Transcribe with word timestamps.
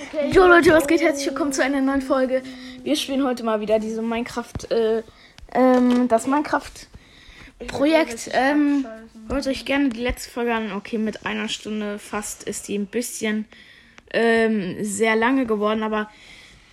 Okay. 0.00 0.30
Jo 0.32 0.46
Leute, 0.46 0.72
was 0.72 0.86
geht? 0.86 1.02
Herzlich 1.02 1.26
willkommen 1.26 1.52
zu 1.52 1.62
einer 1.62 1.82
neuen 1.82 2.00
Folge. 2.00 2.42
Wir 2.82 2.96
spielen 2.96 3.24
heute 3.24 3.44
mal 3.44 3.60
wieder 3.60 3.78
diese 3.78 4.00
Minecraft, 4.00 4.70
äh, 4.70 5.02
ähm, 5.52 6.08
das 6.08 6.26
Minecraft-Projekt. 6.26 8.30
Ähm, 8.32 8.86
hört 9.28 9.46
euch 9.46 9.66
gerne 9.66 9.90
die 9.90 10.00
letzte 10.00 10.30
Folge 10.30 10.54
an. 10.54 10.72
Okay, 10.72 10.96
mit 10.96 11.26
einer 11.26 11.48
Stunde 11.48 11.98
fast 11.98 12.44
ist 12.44 12.68
die 12.68 12.78
ein 12.78 12.86
bisschen 12.86 13.44
ähm, 14.12 14.82
sehr 14.82 15.14
lange 15.14 15.44
geworden, 15.44 15.82
aber 15.82 16.08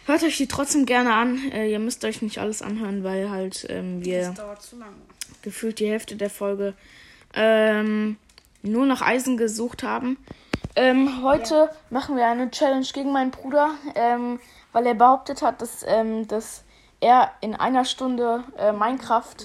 hört 0.05 0.23
euch 0.23 0.37
die 0.37 0.47
trotzdem 0.47 0.85
gerne 0.85 1.13
an. 1.13 1.51
Äh, 1.51 1.71
ihr 1.71 1.79
müsst 1.79 2.05
euch 2.05 2.21
nicht 2.21 2.37
alles 2.37 2.61
anhören, 2.61 3.03
weil 3.03 3.29
halt 3.29 3.67
ähm, 3.69 4.05
wir 4.05 4.33
gefühlt 5.41 5.79
die 5.79 5.89
Hälfte 5.89 6.15
der 6.15 6.29
Folge 6.29 6.73
ähm, 7.33 8.15
nur 8.61 8.85
nach 8.85 9.01
Eisen 9.01 9.35
gesucht 9.35 9.83
haben. 9.83 10.17
Ähm, 10.75 11.23
heute 11.23 11.55
ja. 11.55 11.69
machen 11.89 12.15
wir 12.15 12.25
eine 12.27 12.49
Challenge 12.51 12.85
gegen 12.93 13.11
meinen 13.11 13.31
Bruder, 13.31 13.71
ähm, 13.95 14.39
weil 14.71 14.85
er 14.87 14.93
behauptet 14.93 15.41
hat, 15.41 15.61
dass, 15.61 15.83
ähm, 15.87 16.27
dass 16.27 16.63
er 17.01 17.31
in 17.41 17.55
einer 17.55 17.85
Stunde 17.85 18.43
äh, 18.57 18.71
Minecraft 18.71 19.35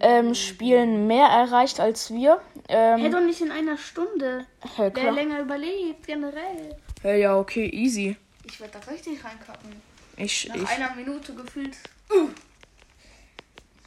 ähm, 0.00 0.34
spielen 0.34 1.06
mehr 1.06 1.26
erreicht 1.26 1.80
als 1.80 2.12
wir. 2.12 2.40
Ähm, 2.68 3.00
hey, 3.00 3.10
doch 3.10 3.20
nicht 3.20 3.40
in 3.40 3.50
einer 3.50 3.76
Stunde. 3.78 4.46
Hey, 4.76 4.90
Wer 4.94 5.12
länger 5.12 5.40
überlebt, 5.40 6.06
generell. 6.06 6.76
Hey, 7.02 7.20
ja, 7.20 7.36
okay, 7.36 7.68
easy. 7.68 8.16
Ich 8.44 8.60
werde 8.60 8.78
da 8.78 8.90
richtig 8.90 9.24
reinkacken. 9.24 9.70
Ich, 10.16 10.48
Nach 10.48 10.56
ich, 10.56 10.68
einer 10.68 10.94
Minute 10.94 11.34
gefühlt. 11.34 11.76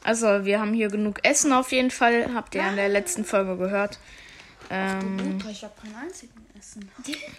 Also, 0.04 0.46
wir 0.46 0.60
haben 0.60 0.74
hier 0.74 0.90
genug 0.90 1.20
Essen 1.24 1.52
auf 1.52 1.72
jeden 1.72 1.92
Fall. 1.92 2.34
Habt 2.34 2.56
ihr 2.56 2.62
ja 2.62 2.70
in 2.70 2.76
der 2.76 2.90
letzten 2.90 3.26
Folge 3.26 3.58
gehört. 3.58 4.00
Ähm, 4.70 5.40
Ach, 5.44 5.50
ich 5.50 5.64
habe 5.64 5.74
keinen 5.82 5.96
einzigen 5.96 6.45
Essen. 6.66 6.90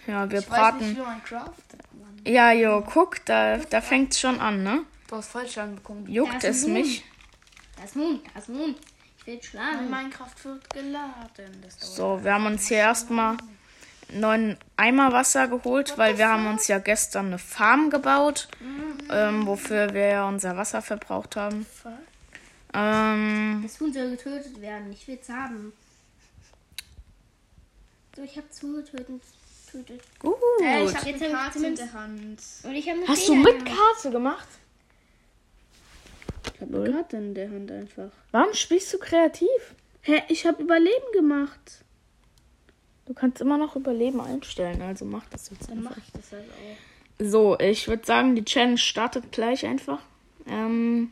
Ja, 0.06 0.30
wir 0.30 0.40
ich 0.40 0.46
braten. 0.46 0.80
Weiß 0.80 1.14
nicht, 1.14 1.24
craftet, 1.24 1.80
Mann. 1.92 2.20
Ja, 2.24 2.52
jo, 2.52 2.82
guck, 2.82 3.24
da, 3.24 3.58
da 3.58 3.80
fängt 3.80 4.12
es 4.12 4.20
schon 4.20 4.40
an, 4.40 4.62
ne? 4.62 4.84
Du 5.08 5.16
hast 5.16 5.30
falsch 5.30 5.58
anbekommen. 5.58 6.06
Juckt 6.08 6.44
es 6.44 6.62
Moon. 6.62 6.72
mich? 6.72 7.04
Das 7.80 7.94
Moon, 7.94 8.20
das 8.34 8.48
Moon. 8.48 8.74
Ich 9.18 9.26
will 9.26 9.42
schlagen. 9.42 9.90
Mein 9.90 10.04
Minecraft 10.04 10.44
wird 10.44 10.70
geladen. 10.70 11.64
so, 11.78 12.22
wir 12.22 12.34
haben 12.34 12.46
uns 12.46 12.68
hier 12.68 12.78
erstmal 12.78 13.36
neuen 14.12 14.56
Eimer 14.76 15.12
Wasser 15.12 15.48
geholt, 15.48 15.98
weil 15.98 16.16
wir 16.16 16.28
haben 16.28 16.46
uns 16.46 16.68
ja 16.68 16.78
gestern 16.78 17.26
eine 17.26 17.38
Farm 17.38 17.90
gebaut, 17.90 18.48
mhm. 18.60 18.98
ähm, 19.10 19.46
wofür 19.46 19.94
wir 19.94 20.06
ja 20.06 20.28
unser 20.28 20.56
Wasser 20.56 20.80
verbraucht 20.80 21.36
haben. 21.36 21.66
Ähm, 22.72 23.60
das 23.62 23.80
Huhn 23.80 23.92
soll 23.92 24.10
getötet 24.10 24.60
werden. 24.60 24.92
Ich 24.92 25.06
will 25.08 25.18
es 25.20 25.28
haben. 25.28 25.72
So, 28.16 28.22
ich 28.22 28.36
habe 28.38 28.48
zugetötet. 28.48 29.20
Gut. 30.20 30.36
Äh, 30.62 30.84
ich 30.84 30.94
habe 30.94 31.06
eine 31.06 31.30
Karte 31.30 31.66
in 31.66 31.74
der 31.74 31.92
Hand. 31.92 32.40
Und 32.62 32.74
ich 32.74 32.88
habe 32.88 33.00
Hast 33.06 33.28
du 33.28 33.34
mit 33.34 33.66
Karte 33.66 34.10
gemacht? 34.10 34.48
Ich 36.54 36.60
habe 36.62 36.76
eine 36.78 36.92
Karte 36.92 37.18
in 37.18 37.34
der 37.34 37.50
Hand 37.50 37.70
einfach. 37.70 38.10
Warum 38.32 38.54
spielst 38.54 38.94
du 38.94 38.98
kreativ? 38.98 39.74
Hä, 40.00 40.22
ich 40.28 40.46
habe 40.46 40.62
Überleben 40.62 41.12
gemacht. 41.12 41.84
Du 43.04 43.12
kannst 43.12 43.42
immer 43.42 43.58
noch 43.58 43.76
Überleben 43.76 44.22
einstellen, 44.22 44.80
also 44.80 45.04
mach 45.04 45.26
das 45.26 45.50
jetzt 45.50 45.68
Dann 45.68 45.82
mach 45.82 45.96
ich 45.98 46.10
das 46.12 46.32
halt 46.32 46.48
auch. 46.50 47.24
So, 47.24 47.58
ich 47.58 47.86
würde 47.86 48.06
sagen, 48.06 48.34
die 48.34 48.44
Challenge 48.44 48.78
startet 48.78 49.30
gleich 49.30 49.66
einfach. 49.66 50.00
Ähm, 50.48 51.10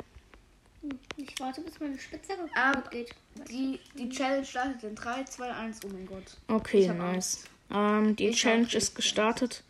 ich 1.16 1.34
warte, 1.38 1.60
bis 1.60 1.80
meine 1.80 1.98
Spitze 1.98 2.34
kaputt 2.52 2.90
geht. 2.90 3.14
Die, 3.48 3.80
die 3.94 4.08
Challenge 4.08 4.44
startet 4.44 4.82
in 4.84 4.94
3, 4.94 5.24
2, 5.24 5.50
1. 5.50 5.80
Oh 5.84 5.88
mein 5.88 6.06
Gott. 6.06 6.36
Okay, 6.48 6.88
nice. 6.88 7.44
Ähm, 7.70 8.16
die 8.16 8.28
ich 8.28 8.40
Challenge 8.40 8.72
ist 8.72 8.94
gestartet. 8.94 9.64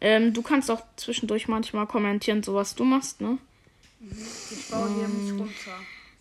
Ähm, 0.00 0.32
du 0.32 0.42
kannst 0.42 0.70
auch 0.70 0.82
zwischendurch 0.96 1.48
manchmal 1.48 1.86
kommentieren, 1.86 2.42
so 2.42 2.54
was 2.54 2.74
du 2.74 2.84
machst, 2.84 3.20
ne? 3.20 3.38
Mhm. 4.00 4.26
Ich 4.50 4.68
baue 4.70 4.94
hier 4.94 5.08
nicht 5.08 5.30
ähm, 5.30 5.38
runter. 5.38 5.78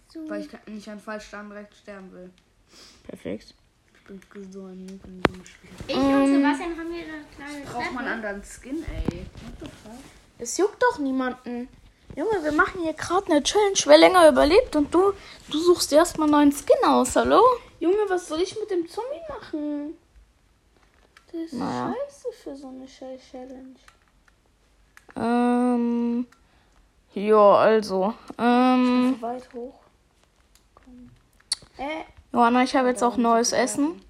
So. 0.07 0.29
Weil 0.29 0.41
ich 0.41 0.67
nicht 0.67 0.87
an 0.87 0.99
falschen 0.99 1.49
direkt 1.49 1.75
sterben 1.75 2.11
will. 2.11 2.29
Perfekt 3.03 3.53
bin 4.07 4.51
so 4.51 4.65
ein 4.65 4.85
Noob 4.85 4.99
in 5.05 5.21
diesem 5.21 5.45
Spiel. 5.45 5.69
Ich 5.87 5.95
und 5.95 6.27
Sebastian 6.27 6.77
haben 6.77 6.93
hier 6.93 7.03
eine 7.03 7.25
kleine 7.35 7.65
Braucht 7.65 7.93
man 7.93 8.05
einen 8.05 8.13
anderen 8.13 8.43
Skin, 8.43 8.83
ey. 8.83 9.25
Es 10.37 10.57
juckt 10.57 10.81
doch 10.81 10.99
niemanden. 10.99 11.67
Junge, 12.15 12.43
wir 12.43 12.51
machen 12.51 12.81
hier 12.81 12.93
gerade 12.93 13.31
eine 13.31 13.43
Challenge, 13.43 13.77
wer 13.85 13.97
länger 13.97 14.29
überlebt 14.29 14.75
und 14.75 14.93
du, 14.93 15.13
du 15.49 15.57
suchst 15.57 15.91
erstmal 15.91 16.29
neuen 16.29 16.51
Skin 16.51 16.87
aus, 16.87 17.15
hallo? 17.15 17.41
Junge, 17.79 18.05
was 18.07 18.27
soll 18.27 18.41
ich 18.41 18.57
mit 18.59 18.69
dem 18.71 18.87
Zombie 18.87 19.21
machen? 19.27 19.97
Das 21.31 21.41
ist 21.41 21.53
naja. 21.53 21.93
scheiße 21.93 22.31
für 22.43 22.55
so 22.55 22.67
eine 22.67 22.87
scheiß 22.87 23.21
Challenge. 23.31 23.75
Ähm. 25.15 26.27
Ja, 27.13 27.55
also. 27.55 28.13
Ähm. 28.37 29.17
weit 29.21 29.53
hoch. 29.53 29.79
Komm. 30.75 31.09
Äh, 31.77 32.03
Johanna, 32.31 32.63
ich 32.63 32.75
habe 32.75 32.89
jetzt 32.89 33.03
auch 33.03 33.17
neues 33.17 33.51
Essen. 33.51 34.01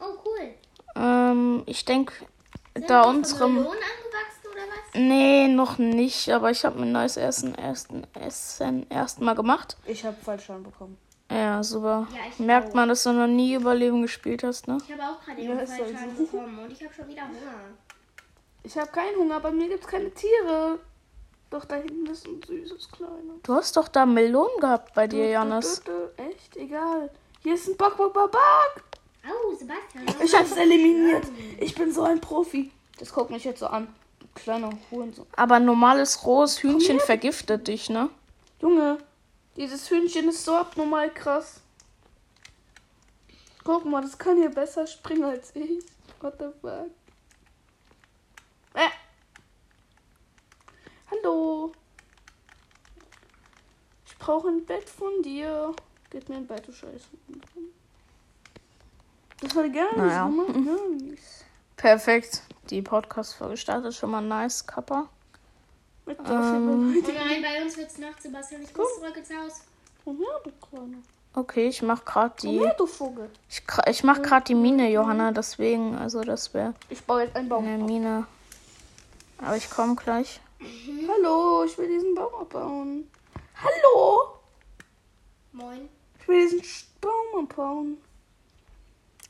Oh, 0.00 0.18
cool. 0.24 0.54
Ähm, 0.94 1.62
ich 1.66 1.84
denke, 1.84 2.14
da 2.86 3.02
unserem. 3.02 3.54
Melonen 3.54 3.78
angewachsen 3.78 4.48
oder 4.50 4.62
was? 4.68 4.85
Nee, 4.96 5.48
noch 5.48 5.78
nicht, 5.78 6.30
aber 6.30 6.50
ich 6.50 6.64
habe 6.64 6.78
mein 6.80 6.92
neues 6.92 7.16
Essen 7.16 7.54
erst, 7.54 7.88
Essen 8.14 8.86
erst 8.88 9.20
mal 9.20 9.34
gemacht. 9.34 9.76
Ich 9.86 10.04
habe 10.04 10.16
falsch 10.22 10.46
bekommen. 10.46 10.96
Ja, 11.30 11.62
super. 11.62 12.06
Ja, 12.14 12.44
Merkt 12.44 12.70
auch. 12.70 12.74
man, 12.74 12.88
dass 12.88 13.02
du 13.02 13.12
noch 13.12 13.26
nie 13.26 13.54
Überleben 13.54 14.02
gespielt 14.02 14.42
hast, 14.44 14.68
ne? 14.68 14.78
Ich 14.86 14.92
habe 14.92 15.02
auch 15.02 15.20
gerade 15.24 15.40
eben 15.40 15.58
falsch 15.58 16.16
bekommen 16.16 16.58
und 16.60 16.72
ich 16.72 16.82
habe 16.84 16.94
schon 16.94 17.08
wieder 17.08 17.22
Hunger. 17.22 17.60
Ich 18.62 18.76
habe 18.78 18.90
keinen 18.90 19.16
Hunger, 19.16 19.40
bei 19.40 19.50
mir 19.50 19.68
gibt 19.68 19.84
es 19.84 19.90
keine 19.90 20.10
Tiere. 20.12 20.78
Doch 21.50 21.64
da 21.64 21.76
hinten 21.76 22.06
ist 22.06 22.26
ein 22.26 22.40
süßes 22.44 22.90
kleines. 22.90 23.42
Du 23.42 23.54
hast 23.54 23.76
doch 23.76 23.88
da 23.88 24.04
Melonen 24.06 24.58
gehabt 24.60 24.94
bei 24.94 25.06
dir, 25.06 25.28
Janis. 25.28 25.82
Echt? 26.16 26.56
Egal. 26.56 27.10
Hier 27.42 27.54
ist 27.54 27.68
ein 27.68 27.76
Bock, 27.76 27.96
Bock, 27.96 28.12
Bock, 28.12 28.32
Bock. 28.32 28.82
Oh, 29.28 29.54
Sebastian. 29.54 30.24
Ich 30.24 30.34
hab's 30.34 30.56
eliminiert. 30.56 31.24
Ich 31.60 31.74
bin 31.74 31.92
so 31.92 32.02
ein 32.02 32.20
Profi. 32.20 32.72
Das 32.98 33.12
guckt 33.12 33.30
mich 33.30 33.44
jetzt 33.44 33.60
so 33.60 33.66
an. 33.66 33.88
Kleiner 34.36 34.70
Hurensohn. 34.90 35.26
Aber 35.34 35.58
normales 35.58 36.24
rohes 36.24 36.62
Hühnchen 36.62 37.00
vergiftet 37.00 37.66
dich, 37.68 37.88
ne? 37.90 38.10
Junge, 38.60 38.98
dieses 39.56 39.90
Hühnchen 39.90 40.28
ist 40.28 40.44
so 40.44 40.54
abnormal 40.54 41.12
krass. 41.12 41.60
Guck 43.64 43.84
mal, 43.86 44.02
das 44.02 44.16
kann 44.16 44.36
hier 44.36 44.50
besser 44.50 44.86
springen 44.86 45.24
als 45.24 45.56
ich. 45.56 45.82
What 46.20 46.34
the 46.38 46.46
fuck? 46.60 46.90
Äh. 48.74 48.88
Hallo. 51.10 51.72
Ich 54.06 54.16
brauche 54.18 54.48
ein 54.48 54.64
Bett 54.64 54.88
von 54.88 55.22
dir. 55.22 55.74
Gib 56.10 56.28
mir 56.28 56.36
ein 56.36 56.46
Bett, 56.46 56.68
du 56.68 56.72
Scheiße. 56.72 57.08
Das 59.40 59.56
war 59.56 59.68
gar 59.68 59.86
nicht 59.86 59.96
naja. 59.96 60.28
nice. 60.28 61.44
Perfekt. 61.76 62.42
Die 62.70 62.82
Podcast-Folge 62.82 63.56
startet 63.56 63.94
schon 63.94 64.10
mal 64.10 64.20
nice, 64.20 64.66
Kappa. 64.66 65.08
Mit 66.04 66.18
ähm, 66.20 66.28
oh 66.28 67.12
nein, 67.12 67.42
bei 67.42 67.62
uns 67.62 67.76
wird's 67.76 67.98
Nacht, 67.98 68.22
Sebastian. 68.22 68.62
Ich 68.62 68.76
muss 68.76 68.94
zurück 68.96 69.16
ins 69.16 69.30
Haus. 69.30 69.60
Komm 70.04 70.18
her, 70.18 70.40
du 70.44 70.50
Kleine. 70.50 70.96
Okay, 71.34 71.68
ich 71.68 71.82
mach 71.82 72.04
grad 72.04 72.42
die. 72.42 72.56
Komm 72.56 72.66
her, 72.66 72.74
du 72.78 72.86
Vogel. 72.86 73.30
Ich, 73.48 73.62
ich 73.88 74.04
mach 74.04 74.22
grad 74.22 74.48
die 74.48 74.54
Mine, 74.54 74.90
Johanna, 74.90 75.32
deswegen, 75.32 75.96
also 75.96 76.22
das 76.22 76.54
wäre. 76.54 76.74
Ich 76.88 77.04
baue 77.04 77.22
jetzt 77.22 77.36
einen 77.36 77.48
Baum. 77.48 77.66
Eine 77.66 77.84
Mine. 77.84 78.26
Aber 79.38 79.56
ich 79.56 79.68
komme 79.70 79.94
gleich. 79.94 80.40
Mhm. 80.58 81.08
Hallo, 81.08 81.64
ich 81.64 81.76
will 81.78 81.88
diesen 81.88 82.14
Baum 82.14 82.34
abbauen. 82.40 83.10
Hallo! 83.62 84.38
Moin. 85.52 85.88
Ich 86.20 86.28
will 86.28 86.48
diesen 86.48 86.62
Baum 87.00 87.44
abbauen. 87.44 87.98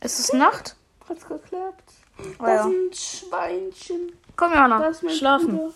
Es 0.00 0.18
ist 0.20 0.32
Nacht. 0.32 0.76
Hat's 1.08 1.26
geklappt. 1.26 1.92
Oh, 2.18 2.44
da 2.44 2.54
ja. 2.54 2.62
sind 2.64 2.96
Schweinchen. 2.96 4.12
Komm, 4.36 4.52
Jana, 4.52 4.92
schlafen. 4.92 5.56
Bruder. 5.56 5.72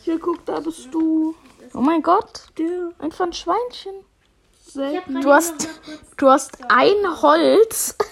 Hier, 0.00 0.18
guck, 0.18 0.44
da 0.44 0.60
bist 0.60 0.88
du. 0.92 1.34
Oh 1.74 1.80
mein 1.80 2.02
Gott. 2.02 2.48
Der. 2.58 2.90
Einfach 2.98 3.26
ein 3.26 3.32
Schweinchen. 3.32 3.94
Selten. 4.66 5.20
Du 5.20 5.32
hast, 5.32 5.68
du 6.16 6.28
hast 6.28 6.58
ein 6.68 7.22
Holz. 7.22 7.96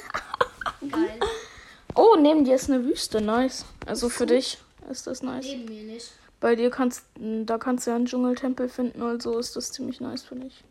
Oh, 2.00 2.14
neben 2.16 2.44
dir 2.44 2.54
ist 2.54 2.70
eine 2.70 2.84
Wüste. 2.84 3.20
Nice. 3.20 3.64
Also 3.84 4.08
für 4.08 4.24
dich 4.24 4.58
ist 4.88 5.08
das 5.08 5.20
nice. 5.20 5.46
Neben 5.46 5.64
mir 5.64 5.82
nicht. 5.82 6.12
Bei 6.38 6.54
dir 6.54 6.70
kannst, 6.70 7.02
da 7.16 7.58
kannst 7.58 7.86
du 7.86 7.90
ja 7.90 7.96
einen 7.96 8.06
Dschungeltempel 8.06 8.68
finden, 8.68 9.02
also 9.02 9.36
ist 9.36 9.56
das 9.56 9.72
ziemlich 9.72 10.00
nice 10.00 10.22
für 10.22 10.36
dich. 10.36 10.62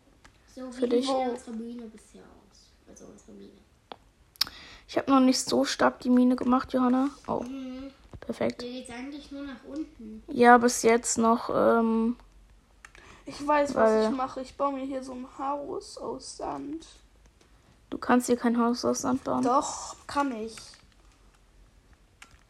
So 0.54 0.72
für 0.72 0.88
dich. 0.88 1.06
unsere 1.06 1.50
Mine 1.52 1.82
bisher 1.82 2.22
aus. 2.22 2.70
Also 2.88 3.04
unsere 3.12 3.32
Mine. 3.32 3.52
Ich 4.88 4.96
habe 4.96 5.10
noch 5.10 5.20
nicht 5.20 5.38
so 5.40 5.64
stark 5.64 6.00
die 6.00 6.10
Mine 6.10 6.34
gemacht, 6.34 6.72
Johanna. 6.72 7.10
Oh. 7.26 7.40
Mhm. 7.40 7.90
Perfekt. 8.20 8.62
Hier 8.62 8.72
geht's 8.72 8.90
eigentlich 8.90 9.30
nur 9.30 9.44
nach 9.44 9.64
unten. 9.64 10.22
Ja, 10.28 10.58
bis 10.58 10.82
jetzt 10.82 11.18
noch. 11.18 11.50
Ähm, 11.54 12.16
ich 13.26 13.46
weiß, 13.46 13.74
was 13.74 14.06
ich 14.06 14.16
mache. 14.16 14.40
Ich 14.40 14.56
baue 14.56 14.72
mir 14.72 14.84
hier 14.84 15.04
so 15.04 15.12
ein 15.12 15.26
Haus 15.38 15.98
aus 15.98 16.38
Sand. 16.38 16.86
Du 17.90 17.98
kannst 17.98 18.26
hier 18.26 18.36
kein 18.36 18.58
Haus 18.58 18.84
aus 18.84 19.02
Sand 19.02 19.24
bauen. 19.24 19.42
Doch, 19.42 19.94
kann 20.06 20.32
ich. 20.32 20.56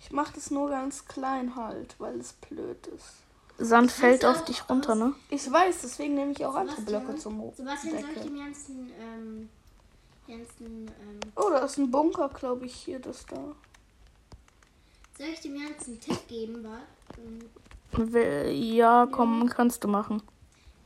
Ich 0.00 0.08
Ich 0.08 0.14
mach 0.14 0.32
das 0.32 0.50
nur 0.50 0.70
ganz 0.70 1.04
klein 1.04 1.54
halt, 1.54 1.94
weil 1.98 2.18
es 2.18 2.32
blöd 2.32 2.86
ist. 2.86 3.16
Sand 3.58 3.92
fällt 3.92 4.24
auf 4.24 4.42
dich 4.46 4.66
runter, 4.66 4.94
ne? 4.94 5.12
Ich 5.28 5.52
weiß, 5.52 5.82
deswegen 5.82 6.14
nehme 6.14 6.32
ich 6.32 6.46
auch 6.46 6.54
andere 6.54 6.80
Blöcke 6.80 7.16
zum 7.16 7.38
Hoch. 7.42 7.52
Sebastian, 7.54 8.00
soll 8.00 8.10
ich 8.16 8.22
dem 8.22 8.38
ganzen, 8.38 8.90
ähm, 8.98 9.50
ganzen, 10.28 10.86
ähm, 10.86 11.20
Oh, 11.36 11.48
da 11.50 11.58
ist 11.64 11.78
ein 11.78 11.90
Bunker, 11.90 12.28
glaube 12.28 12.66
ich, 12.66 12.74
hier, 12.74 12.98
das 13.00 13.24
da. 13.26 13.36
soll 15.16 15.26
ich 15.32 15.40
dem 15.40 15.54
ganzen 15.60 15.92
einen 15.92 16.00
Tipp 16.00 16.28
geben, 16.28 16.64
war? 16.64 16.80
Ja, 18.50 19.06
komm, 19.10 19.48
kannst 19.48 19.82
du 19.82 19.88
machen. 19.88 20.22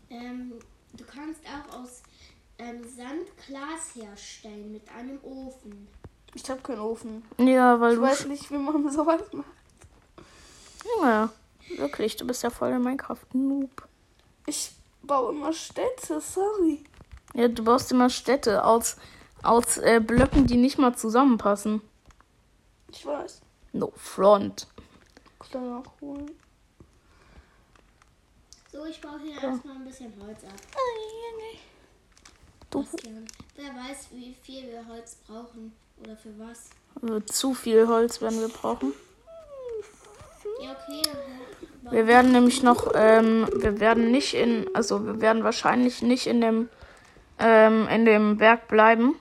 Ähm, 0.08 0.52
du 0.94 1.04
kannst 1.04 1.40
auch 1.46 1.80
aus 1.80 2.02
ähm, 2.58 2.82
Sand 2.84 3.26
Glas 3.46 3.94
herstellen 3.94 4.72
mit 4.72 4.82
einem 4.96 5.18
Ofen. 5.24 5.88
Ich 6.34 6.48
habe 6.48 6.60
keinen 6.62 6.80
Ofen. 6.80 7.22
Ja, 7.38 7.78
weil 7.80 7.92
Ich 7.92 7.98
du. 7.98 8.02
weiß 8.02 8.26
nicht, 8.26 8.50
wie 8.50 8.56
man 8.58 8.88
sowas 8.90 9.22
macht. 9.32 9.46
Junge, 10.96 11.28
wirklich, 11.76 12.16
du 12.16 12.26
bist 12.26 12.42
ja 12.42 12.50
voll 12.50 12.70
der 12.70 12.78
Minecraft-Noob. 12.78 13.86
Ich 14.46 14.72
baue 15.02 15.32
immer 15.32 15.52
Städte, 15.52 16.20
sorry. 16.20 16.84
Ja, 17.34 17.48
du 17.48 17.64
baust 17.64 17.90
immer 17.92 18.10
Städte 18.10 18.64
aus, 18.64 18.96
aus 19.42 19.78
äh, 19.78 20.00
Blöcken, 20.00 20.46
die 20.46 20.56
nicht 20.56 20.78
mal 20.78 20.94
zusammenpassen. 20.94 21.80
Ich 22.90 23.04
weiß. 23.04 23.40
No 23.72 23.92
front. 23.96 24.66
Kann 25.50 25.68
nachholen. 25.68 26.30
So, 28.70 28.86
ich 28.86 29.00
baue 29.00 29.20
hier 29.22 29.34
erstmal 29.42 29.76
ein 29.76 29.84
bisschen 29.84 30.12
Holz 30.24 30.44
ab. 30.44 30.54
Du, 32.70 32.82
Bastian, 32.82 33.26
wer 33.56 33.66
weiß, 33.66 34.08
wie 34.12 34.34
viel 34.42 34.70
wir 34.70 34.86
Holz 34.88 35.16
brauchen 35.26 35.72
oder 36.02 36.16
für 36.16 36.32
was. 36.38 36.70
äh, 37.02 37.22
zu 37.26 37.52
viel 37.52 37.86
Holz 37.86 38.22
werden 38.22 38.40
wir 38.40 38.48
brauchen. 38.48 38.94
Ja, 40.62 40.70
okay. 40.70 41.02
Wir 41.90 42.06
werden 42.06 42.32
nämlich 42.32 42.62
noch, 42.62 42.92
ähm, 42.94 43.46
wir 43.54 43.78
werden 43.80 44.10
nicht 44.10 44.34
in, 44.34 44.70
also 44.74 45.04
wir 45.04 45.20
werden 45.20 45.44
wahrscheinlich 45.44 46.00
nicht 46.00 46.26
in 46.26 46.40
dem, 46.40 46.68
ähm, 47.38 47.88
in 47.88 48.06
dem 48.06 48.38
Berg 48.38 48.68
bleiben. 48.68 49.16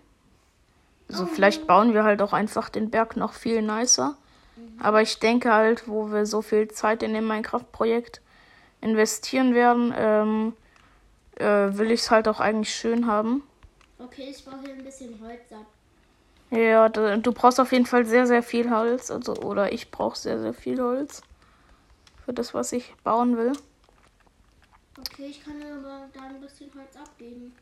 Also 1.11 1.25
vielleicht 1.25 1.67
bauen 1.67 1.93
wir 1.93 2.03
halt 2.03 2.21
auch 2.21 2.33
einfach 2.33 2.69
den 2.69 2.89
Berg 2.89 3.17
noch 3.17 3.33
viel 3.33 3.61
nicer. 3.61 4.15
Aber 4.79 5.01
ich 5.01 5.19
denke 5.19 5.53
halt, 5.53 5.87
wo 5.87 6.11
wir 6.11 6.25
so 6.25 6.41
viel 6.41 6.67
Zeit 6.69 7.03
in 7.03 7.13
dem 7.13 7.27
Minecraft-Projekt 7.27 8.21
investieren 8.79 9.53
werden, 9.53 9.93
ähm, 9.95 10.53
äh, 11.35 11.77
will 11.77 11.91
ich 11.91 12.01
es 12.01 12.11
halt 12.11 12.27
auch 12.27 12.39
eigentlich 12.39 12.73
schön 12.73 13.05
haben. 13.05 13.43
Okay, 13.99 14.27
ich 14.29 14.43
baue 14.43 14.59
hier 14.63 14.73
ein 14.73 14.83
bisschen 14.83 15.19
Holz 15.21 15.51
ab. 15.51 15.65
Ja, 16.49 16.89
du, 16.89 17.19
du 17.19 17.31
brauchst 17.31 17.59
auf 17.59 17.71
jeden 17.71 17.85
Fall 17.85 18.05
sehr, 18.05 18.27
sehr 18.27 18.43
viel 18.43 18.69
Holz. 18.71 19.11
Also, 19.11 19.35
oder 19.35 19.71
ich 19.71 19.91
brauche 19.91 20.17
sehr, 20.17 20.39
sehr 20.39 20.53
viel 20.53 20.81
Holz. 20.81 21.21
Für 22.25 22.33
das, 22.33 22.53
was 22.53 22.71
ich 22.73 22.93
bauen 23.03 23.37
will. 23.37 23.53
Okay, 24.97 25.27
ich 25.27 25.43
kann 25.43 25.55
aber 25.61 26.07
da 26.13 26.21
ein 26.21 26.41
bisschen 26.41 26.71
Holz 26.75 26.95
abgeben. 26.95 27.55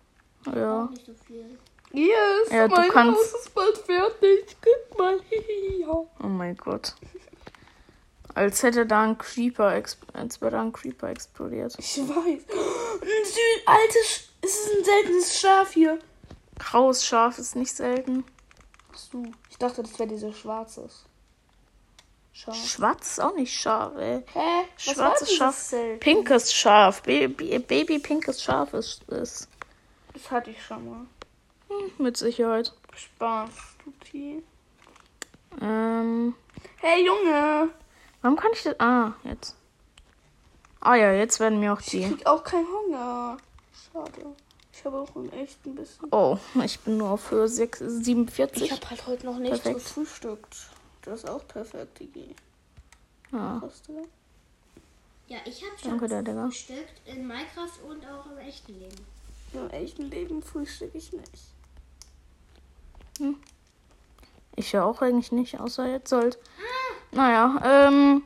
Ja. 0.55 0.85
Auch 0.85 0.89
nicht 0.89 1.05
so 1.05 1.13
viel. 1.13 1.57
Yes, 1.91 2.49
Ja, 2.51 2.67
du 2.67 2.75
mein 2.75 2.89
kannst- 2.89 3.17
Haus 3.19 3.33
ist 3.45 3.53
bald 3.55 3.77
fertig. 3.79 4.57
Guck 4.61 4.97
mal. 4.97 5.19
Oh 6.21 6.27
mein 6.27 6.55
Gott. 6.57 6.93
Als 8.35 8.61
hätte 8.63 8.85
da 8.85 9.03
ein 9.03 9.17
Creeper, 9.17 9.65
als 10.13 10.41
wäre 10.41 10.51
da 10.51 10.61
ein 10.61 10.71
Creeper 10.71 11.09
explodiert. 11.09 11.75
Ich 11.79 11.97
weiß. 11.97 12.07
Ein 13.01 13.65
altes, 13.65 14.05
Sch- 14.05 14.23
es 14.41 14.51
ist 14.51 14.77
ein 14.77 14.83
seltenes 14.83 15.39
Schaf 15.39 15.71
hier. 15.71 15.99
Graues 16.59 17.03
Schaf 17.05 17.37
ist 17.39 17.55
nicht 17.55 17.73
selten. 17.75 18.23
Ach 18.93 18.97
so. 18.97 19.23
Ich 19.49 19.57
dachte, 19.57 19.81
das 19.81 19.97
wäre 19.97 20.07
dieser 20.09 20.31
schwarzes. 20.31 21.05
Schaf. 22.33 22.55
Schwarz 22.55 23.07
ist 23.11 23.19
auch 23.21 23.35
nicht 23.35 23.53
scharf, 23.53 23.97
ey. 23.97 24.23
Hä? 24.33 24.39
Was 24.85 24.87
war 24.87 25.17
Schwarzes 25.17 25.33
Schaf. 25.33 25.73
Pinkes 25.99 26.53
Schaf. 26.53 27.01
Baby, 27.01 27.57
Baby 27.59 27.99
pinkes 27.99 28.41
Schaf 28.43 28.73
ist 28.73 29.09
es. 29.09 29.47
Das 30.13 30.29
hatte 30.31 30.51
ich 30.51 30.63
schon 30.63 30.89
mal. 30.89 31.05
Mit 31.97 32.17
Sicherheit. 32.17 32.73
Spaß, 32.95 33.49
Tuti. 33.83 34.41
Ähm, 35.61 36.35
Hey, 36.77 37.05
Junge. 37.05 37.69
warum 38.21 38.37
kann 38.37 38.51
ich 38.53 38.63
das? 38.63 38.79
Ah, 38.79 39.13
jetzt. 39.23 39.55
Ah 40.79 40.95
ja, 40.95 41.11
jetzt 41.11 41.39
werden 41.39 41.59
mir 41.59 41.73
auch 41.73 41.79
Ich 41.81 41.87
die. 41.87 42.05
krieg 42.07 42.25
auch 42.25 42.43
keinen 42.43 42.67
Hunger. 42.67 43.37
Schade. 43.91 44.25
Ich 44.71 44.85
habe 44.85 44.97
auch 44.97 45.13
ein 45.15 45.31
echt 45.33 45.65
ein 45.65 45.75
bisschen. 45.75 46.07
Oh, 46.11 46.37
ich 46.63 46.79
bin 46.79 46.97
nur 46.97 47.09
auf 47.09 47.31
Höhe 47.31 47.47
6, 47.49 47.79
47. 47.79 48.63
Ich 48.63 48.71
habe 48.71 48.89
halt 48.89 49.07
heute 49.07 49.25
noch 49.25 49.37
nicht 49.37 49.49
Perfekt. 49.51 49.75
gefrühstückt. 49.75 50.69
Das 51.01 51.23
ist 51.23 51.29
auch 51.29 51.45
perfekt, 51.47 51.99
Digi. 51.99 52.33
Ah, 53.33 53.59
Hast 53.61 53.87
du? 53.89 54.07
Ja, 55.27 55.37
ich 55.45 55.63
habe 55.63 55.77
schon 55.77 55.99
gefrühstückt 55.99 57.01
in 57.05 57.27
Minecraft 57.27 57.69
und 57.87 58.05
auch 58.07 58.25
im 58.31 58.37
echten 58.39 58.79
Leben. 58.79 59.05
Im 59.53 59.69
echten 59.69 60.03
Leben 60.09 60.41
frühstücke 60.41 60.97
ich 60.97 61.11
nicht. 61.11 61.29
Ich 64.55 64.71
ja 64.73 64.83
auch 64.83 65.01
eigentlich 65.01 65.31
nicht, 65.31 65.59
außer 65.59 65.87
jetzt 65.87 66.09
sollt. 66.09 66.37
Naja, 67.11 67.59
ähm, 67.63 68.23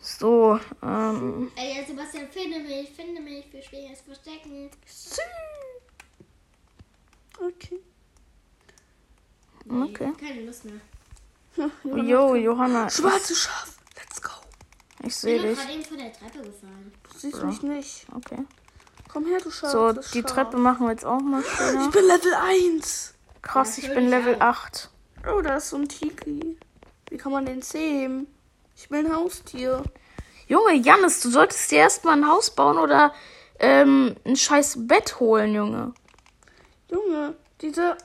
so, 0.00 0.58
ähm, 0.82 1.50
Ey, 1.56 1.76
ja, 1.78 1.84
Sebastian, 1.86 2.28
finde 2.28 2.60
mich, 2.60 2.90
finde 2.90 3.20
mich. 3.20 3.52
Wir 3.52 3.62
spielen 3.62 3.90
jetzt 3.90 4.04
Verstecken. 4.04 4.70
Okay. 7.38 7.80
okay. 9.70 10.12
Keine 10.18 10.42
Lust 10.42 10.64
mehr. 10.64 10.80
Jo, 11.84 12.34
Johanna, 12.34 12.86
ich, 12.86 12.94
Schwarze 12.94 13.34
Schaf. 13.34 13.76
Let's 13.96 14.20
go. 14.22 14.30
ich 15.00 15.06
Ich 15.08 15.16
sehe 15.16 15.40
bin 15.40 15.50
dich. 15.50 15.58
gerade 15.58 15.72
eben 15.72 15.84
von 15.84 15.98
der 15.98 16.12
Treppe 16.12 16.38
gefallen. 16.42 16.92
Du 17.12 17.18
siehst 17.18 17.38
Ja. 17.38 17.44
mich 17.44 17.62
nicht. 17.62 18.06
Okay. 18.14 18.44
Komm 19.12 19.26
her, 19.26 19.38
du 19.42 19.50
Schaf. 19.50 19.70
So, 19.70 19.92
die 19.92 20.20
Schaf. 20.20 20.30
Treppe 20.32 20.56
machen 20.56 20.86
wir 20.86 20.92
jetzt 20.92 21.04
auch 21.04 21.20
mal 21.20 21.40
Ich 21.40 21.46
schöner. 21.48 21.90
bin 21.90 22.04
Level 22.06 22.34
1. 22.34 23.14
Krass, 23.42 23.78
ich 23.78 23.88
bin 23.92 24.08
Level 24.08 24.36
auch. 24.36 24.40
8. 24.40 24.90
Oh, 25.32 25.40
da 25.40 25.56
ist 25.56 25.70
so 25.70 25.76
ein 25.76 25.88
Tiki. 25.88 26.58
Wie 27.08 27.16
kann 27.16 27.32
man 27.32 27.44
den 27.46 27.62
sehen? 27.62 28.26
Ich 28.76 28.90
will 28.90 29.04
ein 29.06 29.14
Haustier. 29.14 29.82
Junge, 30.46 30.74
Jannis, 30.74 31.20
du 31.20 31.30
solltest 31.30 31.70
dir 31.70 31.78
erstmal 31.78 32.16
ein 32.16 32.26
Haus 32.28 32.50
bauen 32.50 32.78
oder 32.78 33.12
ähm, 33.58 34.16
ein 34.24 34.36
scheiß 34.36 34.86
Bett 34.86 35.20
holen, 35.20 35.54
Junge. 35.54 35.92
Junge, 36.90 37.34
dieser, 37.60 37.96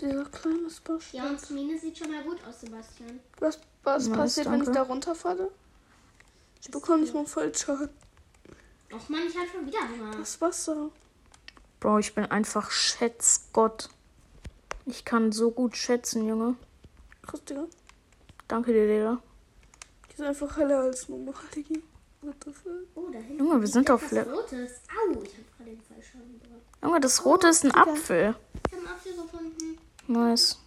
dieser 0.00 0.24
kleine 0.24 0.68
Spaß. 0.70 1.12
Ja, 1.12 1.24
und 1.26 1.50
Mine 1.50 1.78
sieht 1.78 1.98
schon 1.98 2.10
mal 2.10 2.22
gut 2.22 2.38
aus, 2.48 2.60
Sebastian. 2.60 3.20
Was, 3.38 3.60
was 3.84 4.08
Nice, 4.08 4.18
passiert, 4.18 4.46
wenn 4.46 4.60
ich 4.60 4.66
danke. 4.66 4.80
da 4.80 4.82
runterfalle? 4.82 5.50
Ich 6.62 6.70
bekomme 6.70 7.00
nicht 7.00 7.14
mal 7.14 7.24
voll 7.26 7.54
Schaden. 7.54 7.88
Och 8.92 9.08
Mann, 9.08 9.20
ich 9.28 9.36
habe 9.36 9.48
schon 9.48 9.66
wieder 9.66 9.78
Hunger. 9.88 10.16
Das 10.18 10.40
Wasser. 10.40 10.90
Bro, 11.78 11.98
ich 11.98 12.14
bin 12.14 12.24
einfach 12.26 12.70
Schätzgott. 12.70 13.88
Ich 14.86 15.04
kann 15.04 15.32
so 15.32 15.50
gut 15.50 15.76
schätzen, 15.76 16.26
Junge. 16.26 16.56
Krass, 17.22 17.44
Digga. 17.44 17.66
Danke 18.48 18.72
dir, 18.72 18.86
Digga. 18.86 19.22
Die 20.10 20.16
sind 20.16 20.26
einfach 20.26 20.56
heller 20.56 20.80
als 20.80 21.08
normal, 21.08 21.34
Digi. 21.54 21.82
What 22.22 22.34
the 22.44 22.52
fuck? 22.52 22.72
Oh, 22.94 23.08
da 23.10 23.18
hinten. 23.18 23.38
Junge, 23.38 23.60
wir 23.60 23.68
sind 23.68 23.90
auf 23.90 24.02
etwas 24.12 24.26
Le- 24.26 24.32
Rotes. 24.34 24.80
Au, 24.88 25.22
ich 25.22 25.32
habe 25.34 25.44
gerade 25.56 25.70
den 25.70 25.78
gebracht. 26.40 26.62
Junge, 26.82 27.00
das 27.00 27.24
Rote 27.24 27.48
ist 27.48 27.64
ein 27.64 27.70
Apfel. 27.74 28.34
Ich 28.66 28.72
habe 28.72 28.82
einen 28.86 28.94
Apfel 28.94 29.12
gefunden. 29.14 29.78
Nice. 30.06 30.59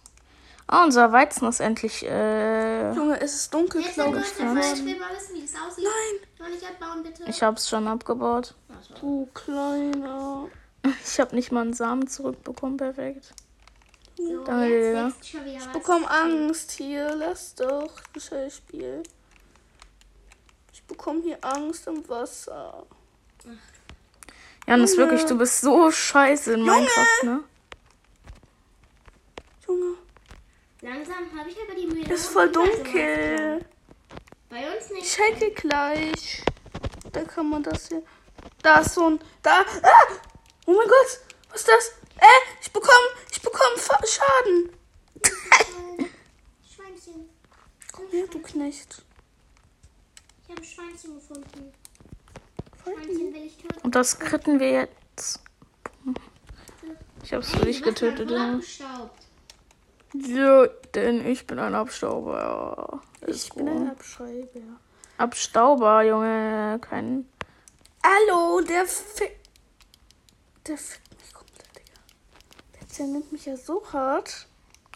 Ah, 0.66 0.84
unser 0.84 1.12
Weizen 1.12 1.46
ist 1.46 1.60
endlich, 1.60 2.04
äh, 2.04 2.92
Junge, 2.92 3.20
es 3.20 3.34
ist 3.34 3.52
dunkel, 3.52 3.82
glaube 3.82 4.20
ich. 4.20 4.38
mal, 4.38 4.56
fast. 4.56 4.78
ich 4.78 4.84
will 4.84 4.98
mal 4.98 5.10
wissen, 5.14 5.34
wie 5.34 5.44
es 5.44 5.54
aussieht. 5.54 5.84
Nein. 5.84 6.52
Ich 6.56 6.66
abbauen, 6.66 7.04
ich 7.26 7.42
hab's 7.42 7.68
schon 7.68 7.86
abgebaut. 7.86 8.54
So. 8.88 8.94
Du 9.00 9.28
kleiner. 9.34 10.48
Ich 11.02 11.18
habe 11.18 11.34
nicht 11.34 11.50
mal 11.50 11.62
einen 11.62 11.72
Samen 11.72 12.06
zurückbekommen, 12.06 12.76
perfekt. 12.76 13.32
So, 14.18 14.44
Danke, 14.44 15.10
was. 15.16 15.72
bekomme 15.72 16.10
Angst 16.10 16.72
hier. 16.72 17.14
Lass 17.14 17.54
doch 17.54 17.90
das 18.12 18.26
Scheißspiel. 18.26 19.02
Ich 20.72 20.82
bekomme 20.84 21.22
hier 21.22 21.38
Angst 21.40 21.86
im 21.86 22.06
Wasser. 22.06 22.86
Janis, 24.66 24.96
Junge. 24.96 25.10
wirklich, 25.10 25.26
du 25.26 25.38
bist 25.38 25.60
so 25.60 25.90
scheiße 25.90 26.52
in 26.52 26.62
Minecraft, 26.62 27.22
ne? 27.24 27.40
Junge, 29.66 29.96
Langsam 30.84 31.38
habe 31.38 31.48
ich 31.48 31.56
aber 31.62 31.74
die 31.74 31.86
Mühe. 31.86 32.04
es 32.04 32.20
ist 32.20 32.26
voll 32.26 32.52
dunkel. 32.52 33.64
Bei 34.50 34.76
uns 34.76 34.84
Ich 34.90 34.92
nicht. 34.92 35.14
checke 35.14 35.50
gleich. 35.52 36.44
Da 37.10 37.22
kann 37.24 37.48
man 37.48 37.62
das 37.62 37.88
hier. 37.88 38.02
Da 38.62 38.80
ist 38.80 38.92
so 38.92 39.08
ein. 39.08 39.18
Da. 39.42 39.60
Ah! 39.82 39.90
Oh 40.66 40.72
mein 40.72 40.86
Gott! 40.86 41.20
Was 41.50 41.60
ist 41.62 41.68
das? 41.68 41.88
Äh, 42.18 42.26
ich 42.60 42.70
bekomme. 42.70 43.08
Ich 43.32 43.40
bekomme 43.40 43.78
Schaden. 43.78 44.70
Schweinchen. 46.70 47.30
Komm 47.90 48.06
her, 48.10 48.26
du 48.30 48.38
Knecht. 48.40 49.02
Ich 50.42 50.50
habe 50.50 50.60
ein 50.60 50.64
Schweinchen 50.64 51.14
gefunden. 51.14 51.72
Schweinchen 52.82 53.32
will 53.32 53.46
ich 53.46 53.56
töten. 53.56 53.80
Und 53.82 53.94
das 53.94 54.18
kritten 54.18 54.60
wir 54.60 54.70
jetzt. 54.70 55.40
Ich 57.22 57.32
hab's 57.32 57.52
für 57.52 57.64
dich 57.64 57.82
getötet, 57.82 58.30
abgestaubt. 58.30 59.23
Ja, 60.14 60.66
denn 60.94 61.26
ich 61.26 61.46
bin 61.46 61.58
ein 61.58 61.74
Abstauber. 61.74 63.00
Ist 63.22 63.46
Ich 63.48 63.52
bin 63.54 63.66
gut. 63.66 63.76
ein 63.76 63.90
Abschreiber. 63.90 64.80
Abstauber, 65.18 66.02
Junge. 66.02 66.78
Kein. 66.80 67.28
Hallo, 68.04 68.60
der 68.60 68.86
Fick. 68.86 69.40
Der 70.66 70.78
fickt 70.78 71.20
mich 71.20 71.32
komplett, 71.34 71.68
Digga. 71.76 72.00
Der 72.80 72.88
zernimmt 72.88 73.32
mich 73.32 73.46
ja 73.46 73.56
so 73.56 73.82
hart. 73.92 74.46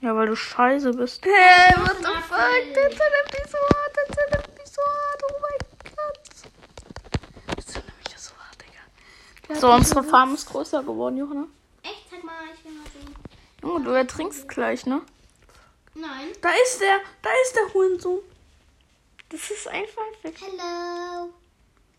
Ja, 0.01 0.15
weil 0.15 0.29
du 0.29 0.37
scheiße 0.37 0.93
bist. 0.93 1.25
Hey, 1.25 1.75
what 1.79 1.97
the 1.99 2.05
fuck? 2.05 2.75
Der 2.75 2.91
zernimmt 2.91 3.33
mich 3.33 3.51
so 3.51 3.59
hart, 3.59 3.97
der 3.97 4.15
zernimmt 4.17 4.59
mich 4.59 4.69
so 4.69 4.83
hart. 4.83 5.23
Oh 5.25 5.35
mein 5.43 5.93
Gott. 5.97 7.57
Der 7.57 7.67
zernimmt 7.67 7.99
mich 7.99 8.13
ja 8.13 8.19
so 8.19 8.31
hart, 8.37 8.57
Digga. 8.63 9.49
Der 9.49 9.57
So, 9.57 9.73
unsere 9.73 10.05
Farm 10.05 10.35
ist 10.35 10.47
größer 10.49 10.83
geworden, 10.85 11.17
Johanna. 11.17 11.47
Echt? 11.83 12.07
Zeig 12.09 12.23
mal, 12.23 12.35
ich 12.55 12.65
will 12.65 12.73
mal 12.73 12.85
sehen. 12.93 13.15
Junge, 13.63 13.85
du 13.85 13.91
ertrinkst 13.91 14.49
gleich, 14.49 14.87
ne? 14.87 15.03
Nein. 15.95 16.29
Da 16.41 16.51
ist 16.65 16.81
der, 16.81 16.99
da 17.23 17.31
ist 17.45 17.57
der 17.57 17.75
Hurensohn. 17.75 18.21
Das 19.31 19.51
ist 19.51 19.69
einfach 19.69 20.03
weg. 20.23 20.35
Hello. 20.41 21.31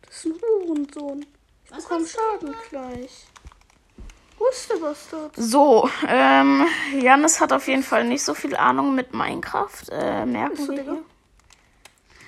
Das 0.05 0.17
ist 0.17 0.25
ein 0.25 0.41
Hurensohn. 0.41 1.25
Ich 1.65 1.71
Was 1.71 1.83
bekomme 1.83 2.07
Schaden 2.07 2.55
gleich. 2.69 3.25
Wo 4.37 4.47
ist 4.47 4.69
der 4.71 4.77
Bastard? 4.77 5.33
So, 5.35 5.89
ähm, 6.07 6.65
Janis 6.97 7.41
hat 7.41 7.51
auf 7.51 7.67
jeden 7.67 7.83
Fall 7.83 8.05
nicht 8.05 8.23
so 8.23 8.33
viel 8.33 8.55
Ahnung 8.55 8.95
mit 8.95 9.13
Minecraft. 9.13 9.89
Äh, 9.91 10.25
merken 10.25 10.57
wir 10.69 10.77
Digga? 10.77 10.91
hier. 10.93 11.03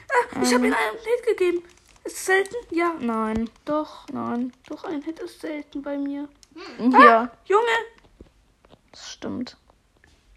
Ah, 0.10 0.42
ich 0.44 0.54
habe 0.54 0.68
ihm 0.68 0.74
einen 0.74 0.98
Hit 0.98 1.26
gegeben. 1.26 1.64
Ist 2.04 2.18
es 2.18 2.26
selten? 2.26 2.56
Ja. 2.72 2.94
Nein, 3.00 3.50
Doch. 3.64 4.06
nein. 4.12 4.52
Doch, 4.68 4.84
ein 4.84 5.02
Hit 5.04 5.20
ist 5.20 5.40
selten 5.40 5.82
bei 5.82 5.98
mir. 5.98 6.28
Ja, 6.80 7.32
Junge, 7.46 7.78
das 8.92 9.12
stimmt. 9.12 9.58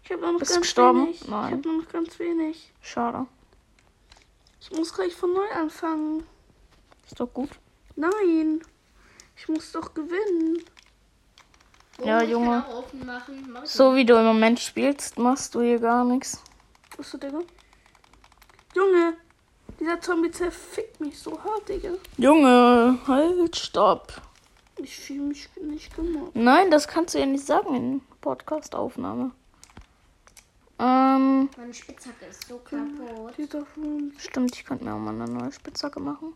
ich 0.03 0.11
habe 0.11 0.21
noch 0.31 0.39
Bist 0.39 0.51
ganz 0.51 0.61
gestorben? 0.61 1.05
wenig. 1.05 1.27
Nein. 1.27 1.59
Ich 1.59 1.65
habe 1.65 1.77
noch 1.77 1.89
ganz 1.89 2.19
wenig. 2.19 2.73
Schade. 2.81 3.25
Ich 4.61 4.71
muss 4.71 4.93
gleich 4.93 5.13
von 5.15 5.33
neu 5.33 5.49
anfangen. 5.51 6.23
Ist 7.05 7.19
doch 7.19 7.31
gut. 7.33 7.49
Nein. 7.95 8.61
Ich 9.37 9.47
muss 9.47 9.71
doch 9.71 9.93
gewinnen. 9.93 10.63
Oh, 11.99 12.05
Ja, 12.05 12.21
Junge. 12.23 12.65
So 13.63 13.95
wie 13.95 14.05
du 14.05 14.15
im 14.15 14.25
Moment 14.25 14.59
spielst, 14.59 15.17
machst 15.19 15.53
du 15.55 15.61
hier 15.61 15.79
gar 15.79 16.03
nichts. 16.03 16.41
Was 16.97 17.11
du, 17.11 17.17
Digga? 17.17 17.39
Junge, 18.73 19.15
dieser 19.79 19.99
Zombie 20.01 20.31
zerfickt 20.31 20.99
mich 20.99 21.17
so 21.19 21.41
hart, 21.43 21.67
Digga. 21.69 21.91
Junge, 22.17 22.97
halt, 23.07 23.55
stopp. 23.55 24.21
Ich 24.77 24.97
fühle 24.97 25.21
mich 25.21 25.49
nicht 25.61 25.95
gemobbt. 25.95 26.35
Nein, 26.35 26.69
das 26.69 26.87
kannst 26.87 27.15
du 27.15 27.19
ja 27.19 27.25
nicht 27.25 27.45
sagen 27.45 27.75
in 27.75 28.01
Podcast-Aufnahme. 28.21 29.31
Ähm, 30.77 31.49
Meine 31.57 31.73
Spitzhacke 31.73 32.25
ist 32.25 32.47
so 32.47 32.57
kaputt. 32.57 33.37
Hund. 33.77 34.13
stimmt, 34.21 34.53
ich 34.55 34.65
könnte 34.65 34.83
mir 34.83 34.93
auch 34.93 34.99
mal 34.99 35.11
eine 35.13 35.31
neue 35.31 35.51
Spitzhacke 35.51 36.01
machen. 36.01 36.33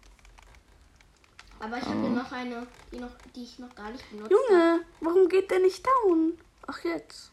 Aber 1.59 1.77
ich 1.77 1.83
habe 1.85 1.99
hier 1.99 2.09
noch 2.09 2.31
eine, 2.31 2.65
die, 2.91 2.99
noch, 2.99 3.11
die 3.35 3.43
ich 3.43 3.59
noch 3.59 3.75
gar 3.75 3.91
nicht 3.91 4.09
benutzt 4.09 4.31
Junge, 4.31 4.79
warum 5.01 5.27
geht 5.27 5.51
der 5.51 5.59
nicht 5.59 5.85
down? 5.85 6.37
Ach, 6.67 6.79
jetzt. 6.85 7.31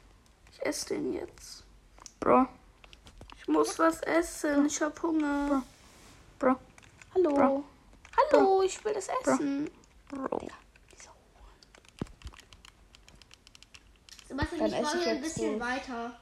Ich 0.52 0.66
esse 0.66 0.88
den 0.94 1.12
jetzt. 1.12 1.62
Bro, 2.18 2.46
Ich 3.38 3.46
muss 3.46 3.78
was 3.78 4.00
essen. 4.00 4.66
Ich 4.66 4.82
hab 4.82 5.00
Hunger. 5.00 5.62
bro, 6.40 6.56
Hallo. 7.14 7.30
Bro. 7.34 7.64
Hallo, 8.32 8.62
ich 8.62 8.84
will 8.84 8.94
das 8.94 9.08
essen. 9.22 9.70
bro. 10.08 10.40
Sebastian, 14.38 14.70
Dann 14.70 14.80
ich 14.80 14.86
esse 14.86 14.98
ich 14.98 15.06
ein 15.08 15.14
jetzt 15.16 15.22
bisschen 15.34 15.58
so. 15.58 15.64
weiter. 15.64 16.16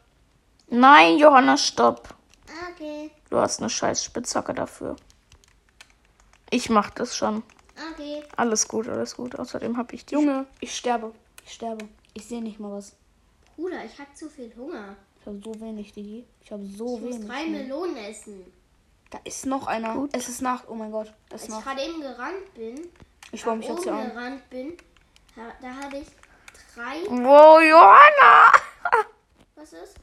Nein, 0.68 1.18
Johanna, 1.18 1.56
stopp. 1.56 2.14
Okay, 2.72 3.10
Du 3.30 3.38
hast 3.38 3.60
eine 3.60 3.68
scheiß 3.70 4.04
Spitzhacke 4.04 4.54
dafür. 4.54 4.96
Ich 6.50 6.70
mach 6.70 6.90
das 6.90 7.16
schon. 7.16 7.42
okay. 7.92 8.22
Alles 8.36 8.68
gut, 8.68 8.88
alles 8.88 9.16
gut. 9.16 9.38
Außerdem 9.38 9.76
hab 9.76 9.92
ich 9.92 10.06
die. 10.06 10.14
Junge, 10.14 10.46
ich 10.60 10.74
sterbe. 10.76 11.12
Ich 11.44 11.52
sterbe. 11.54 11.88
Ich 12.12 12.26
sehe 12.26 12.42
nicht 12.42 12.60
mal 12.60 12.70
was. 12.72 12.92
Bruder, 13.56 13.84
ich 13.84 13.98
habe 13.98 14.12
zu 14.14 14.28
viel 14.30 14.52
Hunger. 14.56 14.96
Ich 15.20 15.26
habe 15.26 15.40
so 15.44 15.60
wenig, 15.60 15.92
Digi. 15.92 16.24
Ich 16.42 16.52
habe 16.52 16.64
so 16.66 16.96
Ich 16.96 17.02
muss 17.02 17.14
wenig. 17.16 17.28
drei 17.28 17.46
Melonen 17.46 17.96
essen. 17.96 18.52
Da 19.10 19.18
ist 19.24 19.46
noch 19.46 19.66
einer. 19.66 20.08
Es 20.12 20.28
ist 20.28 20.42
nach. 20.42 20.64
Oh 20.68 20.74
mein 20.74 20.90
Gott. 20.92 21.12
Es 21.28 21.32
Als 21.32 21.42
ist 21.42 21.48
ich 21.48 21.54
nach. 21.54 21.64
gerade 21.64 21.82
eben 21.82 22.00
gerannt 22.00 22.54
bin, 22.54 22.88
Ich 23.32 23.44
baue 23.44 23.54
nach 23.54 23.58
mich 23.58 23.68
jetzt 23.68 23.82
hier 23.84 23.92
oben 23.92 24.02
an. 24.02 24.08
gerannt 24.10 24.50
bin, 24.50 24.76
da, 25.34 25.42
da 25.60 25.74
hatte 25.74 25.96
ich 25.98 26.06
drei. 26.74 27.04
Wow, 27.08 27.60
Johanna! 27.62 28.52
Was 29.56 29.72
ist? 29.72 29.96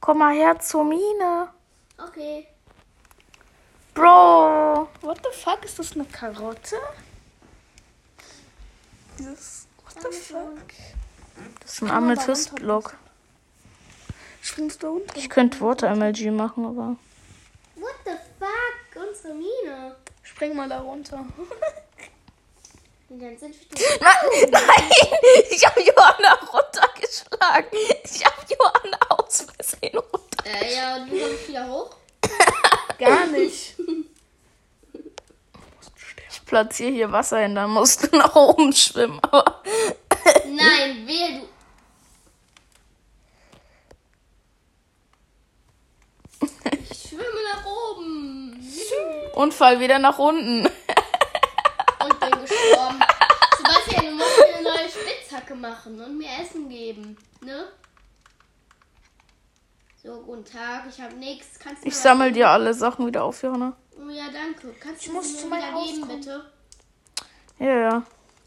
Komm 0.00 0.18
mal 0.18 0.34
her 0.34 0.58
zur 0.58 0.84
Mine. 0.84 1.48
Okay. 1.98 2.46
Bro. 3.94 4.88
What 5.00 5.18
the 5.18 5.30
fuck? 5.38 5.64
Ist 5.64 5.78
das 5.78 5.92
eine 5.92 6.04
Karotte? 6.06 6.76
Dieses. 9.18 9.66
What 9.84 10.02
the 10.02 10.18
fuck? 10.18 10.72
Das 11.60 11.74
ist 11.74 11.82
ein 11.82 11.90
Amethystblock. 11.90 12.96
Springst 14.40 14.82
du 14.82 14.88
runter? 14.88 15.16
Ich 15.16 15.28
könnte 15.28 15.60
Water 15.60 15.94
MLG 15.94 16.30
machen, 16.30 16.64
aber. 16.64 16.96
What 17.76 17.94
the 18.04 18.12
fuck? 18.38 19.08
Unsere 19.08 19.34
Mine. 19.34 19.96
Spring 20.22 20.56
mal 20.56 20.68
da 20.68 20.80
runter. 20.80 21.18
Und 21.26 21.26
dann 21.28 21.28
sind 21.28 23.01
wir 23.01 23.01
Nein, 24.00 24.48
nein! 24.50 24.90
Ich 25.50 25.66
habe 25.66 25.82
Johanna 25.82 26.32
runtergeschlagen. 26.50 27.78
Ich 28.04 28.24
habe 28.24 28.36
Johanna 28.48 28.98
aus 29.10 29.42
Versehen 29.54 29.98
runter. 29.98 30.44
Äh, 30.46 30.74
ja, 30.74 30.96
und 30.96 31.12
wie 31.12 31.20
komme 31.20 31.34
ich 31.34 31.48
wieder 31.48 31.68
hoch? 31.68 31.94
Gar 32.98 33.26
nicht. 33.26 33.74
Ich 36.30 36.44
platziere 36.46 36.90
hier 36.90 37.12
Wasser 37.12 37.40
hin, 37.40 37.54
dann 37.54 37.70
musst 37.70 38.02
du 38.10 38.16
nach 38.16 38.34
oben 38.34 38.72
schwimmen. 38.72 39.20
Aber 39.30 39.62
Nein, 40.46 41.06
wehe 41.06 41.40
du. 41.40 41.48
Ich 46.80 47.08
schwimme 47.08 47.22
nach 47.52 47.66
oben. 47.66 48.72
Unfall 49.34 49.80
wieder 49.80 49.98
nach 49.98 50.18
unten. 50.18 50.66
Machen 55.62 55.98
und 56.00 56.18
mir 56.18 56.28
Essen 56.42 56.68
geben. 56.68 57.16
Ne? 57.40 57.64
So, 60.02 60.20
guten 60.20 60.44
Tag. 60.44 60.84
Ich 60.90 61.00
habe 61.00 61.14
nichts. 61.14 61.58
Kannst 61.58 61.84
du 61.84 61.88
Ich 61.88 61.94
was 62.04 62.32
dir 62.32 62.48
alle 62.50 62.74
Sachen 62.74 63.06
wieder 63.06 63.24
auf, 63.24 63.42
Johanna. 63.42 63.74
Oh 63.96 64.10
ja, 64.10 64.24
danke. 64.32 64.74
Kannst 64.80 65.06
du 65.06 65.12
muss 65.12 65.28
sie 65.28 65.36
zu 65.38 65.44
mir 65.44 65.50
meinem 65.50 65.62
wieder 65.62 65.72
Haus 65.74 65.86
geben, 65.86 66.00
kommen. 66.02 66.20
bitte? 66.20 66.52
Ja, 67.60 67.76
ja. 67.78 68.02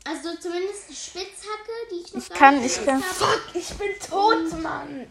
Also 0.07 0.35
zumindest 0.39 0.89
die 0.89 0.93
Spitzhacke, 0.95 1.71
die 1.91 1.95
ich 2.05 2.13
noch 2.13 2.21
Ich 2.21 2.29
kann- 2.29 2.61
nicht 2.61 2.77
ich 2.77 2.85
kann- 2.85 3.01
habe. 3.01 3.39
Ich 3.53 3.69
bin 3.75 3.87
tot, 4.07 4.61
Mann. 4.61 5.07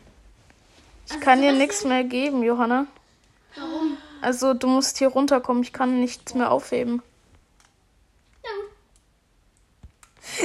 Ich 1.10 1.20
kann 1.20 1.40
dir 1.40 1.52
nichts 1.52 1.84
mehr 1.84 2.04
geben, 2.04 2.42
Johanna. 2.44 2.86
Warum? 3.56 3.96
Also 4.20 4.54
du 4.54 4.66
musst 4.68 4.98
hier 4.98 5.08
runterkommen. 5.08 5.62
Ich 5.62 5.72
kann 5.72 6.00
nichts 6.00 6.34
mehr 6.34 6.50
aufheben. 6.50 7.02
Ja, 8.44 8.50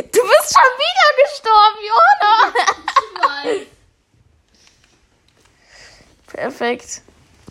gut. 0.01 0.05
Du 0.49 0.53
bist 0.53 0.55
schon 0.55 0.71
wieder 0.79 1.09
gestorben, 1.23 1.79
weiß. 3.21 3.67
Perfekt. 6.27 7.01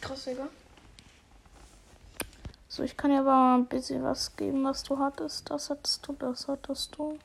Krass, 0.00 0.24
Digga. 0.24 0.48
So, 2.68 2.82
ich 2.82 2.96
kann 2.96 3.10
dir 3.10 3.20
aber 3.20 3.30
mal 3.30 3.58
ein 3.58 3.66
bisschen 3.66 4.02
was 4.02 4.34
geben, 4.36 4.64
was 4.64 4.82
du 4.82 4.98
hattest. 4.98 5.48
Das 5.50 5.70
hattest 5.70 6.06
du, 6.06 6.12
das 6.14 6.48
hattest 6.48 6.96
du. 6.96 7.18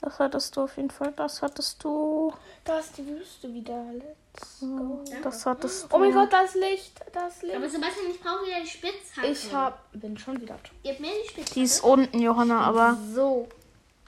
Das 0.00 0.18
hattest 0.18 0.56
du 0.56 0.62
auf 0.62 0.76
jeden 0.76 0.90
Fall, 0.90 1.12
das 1.12 1.40
hattest 1.40 1.82
du. 1.82 2.32
Da 2.64 2.78
ist 2.78 2.98
die 2.98 3.06
Wüste 3.06 3.52
wieder. 3.54 3.80
Let's 3.92 4.60
go. 4.60 5.04
Das 5.22 5.46
hattest 5.46 5.84
du. 5.84 5.96
Oh 5.96 5.98
mein 5.98 6.12
Gott, 6.12 6.32
das 6.32 6.54
Licht. 6.54 7.00
Das 7.12 7.38
Aber 7.42 7.58
Licht. 7.60 7.72
Sebastian, 7.72 8.10
ich 8.10 8.20
brauche 8.20 8.44
wieder 8.44 8.60
die 8.60 8.68
Spitzhacke. 8.68 9.28
Ich 9.28 9.52
hab. 9.52 9.92
Bin 9.92 10.18
schon 10.18 10.40
wieder 10.40 10.56
tot. 10.62 10.72
Gib 10.82 11.00
mir 11.00 11.10
die 11.22 11.28
Spitzhacke. 11.28 11.54
Die 11.54 11.62
ist 11.62 11.82
unten, 11.82 12.18
Johanna, 12.20 12.60
aber 12.60 12.98
So. 13.14 13.48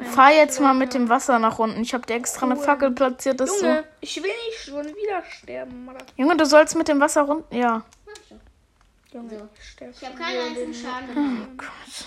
Fahr 0.05 0.31
jetzt 0.33 0.61
mal 0.61 0.75
mit 0.75 0.95
dem 0.95 1.09
Wasser 1.09 1.39
nach 1.39 1.59
unten. 1.59 1.81
Ich 1.83 1.95
habe 1.95 2.07
dir 2.07 2.15
extra 2.15 2.47
eine 2.47 2.57
Fackel 2.57 2.91
platziert, 2.91 3.41
dass 3.41 3.61
Junge, 3.61 3.85
ich 4.01 4.17
will 4.23 4.31
nicht 4.47 4.59
schon 4.65 4.85
wieder 4.87 5.23
sterben, 5.31 5.85
Mann. 5.85 5.97
du. 5.99 6.05
Junge, 6.23 6.37
du 6.37 6.45
sollst 6.47 6.75
mit 6.77 6.89
dem 6.89 7.01
Wasser 7.01 7.23
runter. 7.23 7.55
Ja. 7.55 7.83
Junge, 9.13 9.49
ich 9.59 9.65
sterbe. 9.71 9.95
Ich 9.99 10.07
habe 10.07 10.17
keinen 10.19 10.49
einzigen 10.49 10.75
Schaden 10.75 11.49
Oh. 11.49 11.57
Gott. 11.57 12.07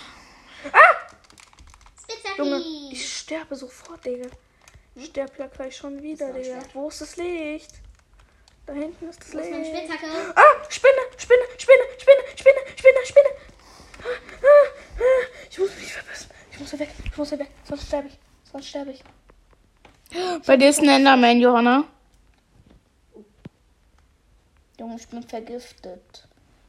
Spitzhacke. 2.02 2.38
Junge, 2.42 2.58
ich 2.92 3.18
sterbe 3.18 3.56
sofort, 3.56 4.04
Digga. 4.04 4.28
Ich 4.94 5.06
sterbe 5.06 5.32
ja 5.38 5.46
gleich 5.46 5.76
schon 5.76 6.00
wieder, 6.02 6.32
Digga. 6.32 6.58
Wo 6.74 6.88
ist 6.88 7.00
das 7.00 7.16
Licht? 7.16 7.70
Da 8.66 8.72
hinten 8.74 9.08
ist 9.08 9.20
das 9.20 9.34
Wo 9.34 9.38
ist 9.38 9.50
Licht. 9.50 9.76
Spitzhacke? 9.76 10.06
Ah, 10.36 10.42
Spinne, 10.68 10.92
Spinne, 11.16 11.42
Spinne, 11.58 11.82
Spinne, 11.98 12.22
Spinne, 12.36 12.60
Spinne, 12.76 13.06
Spinne. 13.06 13.28
Ah, 14.02 14.06
ah, 14.42 15.00
ah. 15.00 15.26
Ich 15.50 15.58
muss 15.58 15.74
mich 15.76 15.92
verbissen. 15.92 16.30
Ich 16.60 16.64
muss 16.64 16.70
hier 16.72 16.78
weg. 16.80 16.90
Ich 17.06 17.16
muss 17.16 17.28
hier 17.30 17.38
weg. 17.38 17.48
Sonst 17.66 17.86
sterbe 17.86 18.08
ich. 18.08 18.18
Sonst 18.52 18.66
sterbe 18.68 18.90
ich. 18.90 19.02
Bei 20.46 20.58
dir 20.58 20.68
ist 20.68 20.80
ein 20.80 20.88
Enderman, 20.90 21.40
Johanna. 21.40 21.84
und 24.78 25.24
vergiftet. 25.24 26.26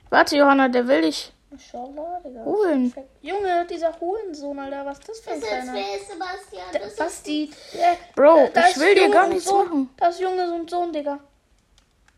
Warte, 0.10 0.38
Johanna, 0.38 0.70
der 0.70 0.88
will 0.88 1.02
dich. 1.02 1.34
Inshallah, 1.52 2.22
Digga. 2.24 2.46
Holen. 2.46 2.94
Junge, 3.22 3.68
dieser 3.70 4.00
Hurensohn, 4.00 4.58
Alter, 4.60 4.86
was 4.86 5.00
ist 5.00 5.08
das 5.10 5.20
für 5.20 5.32
ein 5.32 5.42
Das 5.42 5.50
ist 5.50 5.56
kleiner? 5.56 5.74
wer 5.74 5.96
ist 5.98 6.10
Sebastian? 6.12 6.66
Der- 6.74 6.80
Das 6.82 6.90
ist 6.92 6.98
Basti. 7.00 7.52
Der, 7.74 7.98
Bro, 8.16 8.50
da 8.54 8.70
ich 8.70 8.78
will 8.80 8.96
dir 8.96 9.02
Junge 9.04 9.14
gar 9.14 9.28
nichts 9.28 9.46
Sohn. 9.46 9.66
machen. 9.66 9.90
Das 9.98 10.16
ist 10.16 10.22
Junge 10.22 10.54
und 10.54 10.70
Sohn, 10.70 10.94
Digga. 10.94 11.20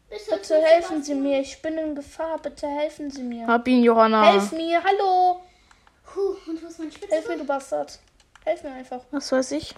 Bitte 0.09 0.61
helfen 0.61 1.01
Sie 1.01 1.15
mir. 1.15 1.39
Ich 1.39 1.59
bin 1.61 1.75
in 1.79 1.95
Gefahr. 1.95 2.37
Bitte 2.37 2.67
helfen 2.67 3.09
Sie 3.09 3.23
mir. 3.23 3.47
Hab 3.47 3.67
ihn, 3.67 3.83
Johanna. 3.83 4.31
Helf 4.31 4.51
mir. 4.51 4.83
Hallo. 4.83 5.41
Puh, 6.13 6.35
und 6.47 6.61
wo 6.61 6.67
ist 6.67 6.79
mein 6.79 6.91
Spitzhacke? 6.91 7.15
Helf 7.15 7.27
mir, 7.27 7.37
du 7.37 7.45
Bastard. 7.45 7.99
Helf 8.45 8.63
mir 8.63 8.71
einfach. 8.71 9.01
Was 9.11 9.31
weiß 9.31 9.51
ich, 9.53 9.73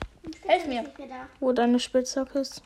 Helf 0.46 0.68
mir. 0.68 0.84
Wo 1.40 1.52
deine 1.54 1.80
Spitzhacke 1.80 2.40
ist. 2.40 2.62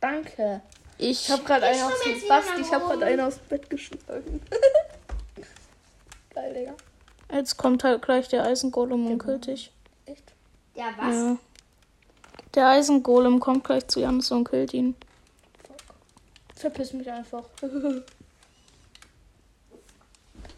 Danke. 0.00 0.60
Ich. 0.98 1.28
Ich 1.28 1.30
hab 1.30 1.44
gerade 1.46 1.66
einen 1.66 1.82
aus 1.82 1.92
dem 2.04 2.28
nach 2.28 2.58
Ich 2.58 2.72
hab 2.72 2.86
gerade 2.86 3.06
einen 3.06 3.20
aus 3.20 3.38
dem 3.38 3.48
Bett 3.48 3.70
geschlagen. 3.70 4.42
Geil, 6.34 6.54
Digga. 6.54 6.74
Jetzt 7.32 7.56
kommt 7.56 7.84
halt 7.84 8.02
gleich 8.02 8.28
der 8.28 8.44
Eisengolem 8.44 9.06
und 9.06 9.18
killt 9.18 9.46
dich. 9.46 9.72
Echt? 10.06 10.32
Ja, 10.74 10.92
was? 10.98 11.14
Ja. 11.14 11.36
Der 12.54 12.68
Eisengolem 12.68 13.40
kommt 13.40 13.64
gleich 13.64 13.86
zu 13.88 14.00
Janis 14.00 14.30
und 14.30 14.48
killt 14.48 14.74
ihn. 14.74 14.94
Verpiss 16.54 16.92
mich 16.92 17.10
einfach. 17.10 17.44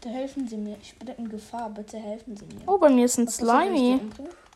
Bitte 0.05 0.17
helfen 0.17 0.47
Sie 0.47 0.57
mir. 0.57 0.77
Ich 0.79 0.95
bin 0.99 1.07
in 1.07 1.29
Gefahr. 1.29 1.67
Bitte 1.71 1.97
helfen 1.97 2.37
Sie 2.37 2.45
mir. 2.45 2.61
Oh, 2.67 2.77
bei 2.77 2.89
mir 2.89 3.05
ist 3.05 3.17
ein 3.17 3.25
Was 3.25 3.37
Slimy. 3.37 3.99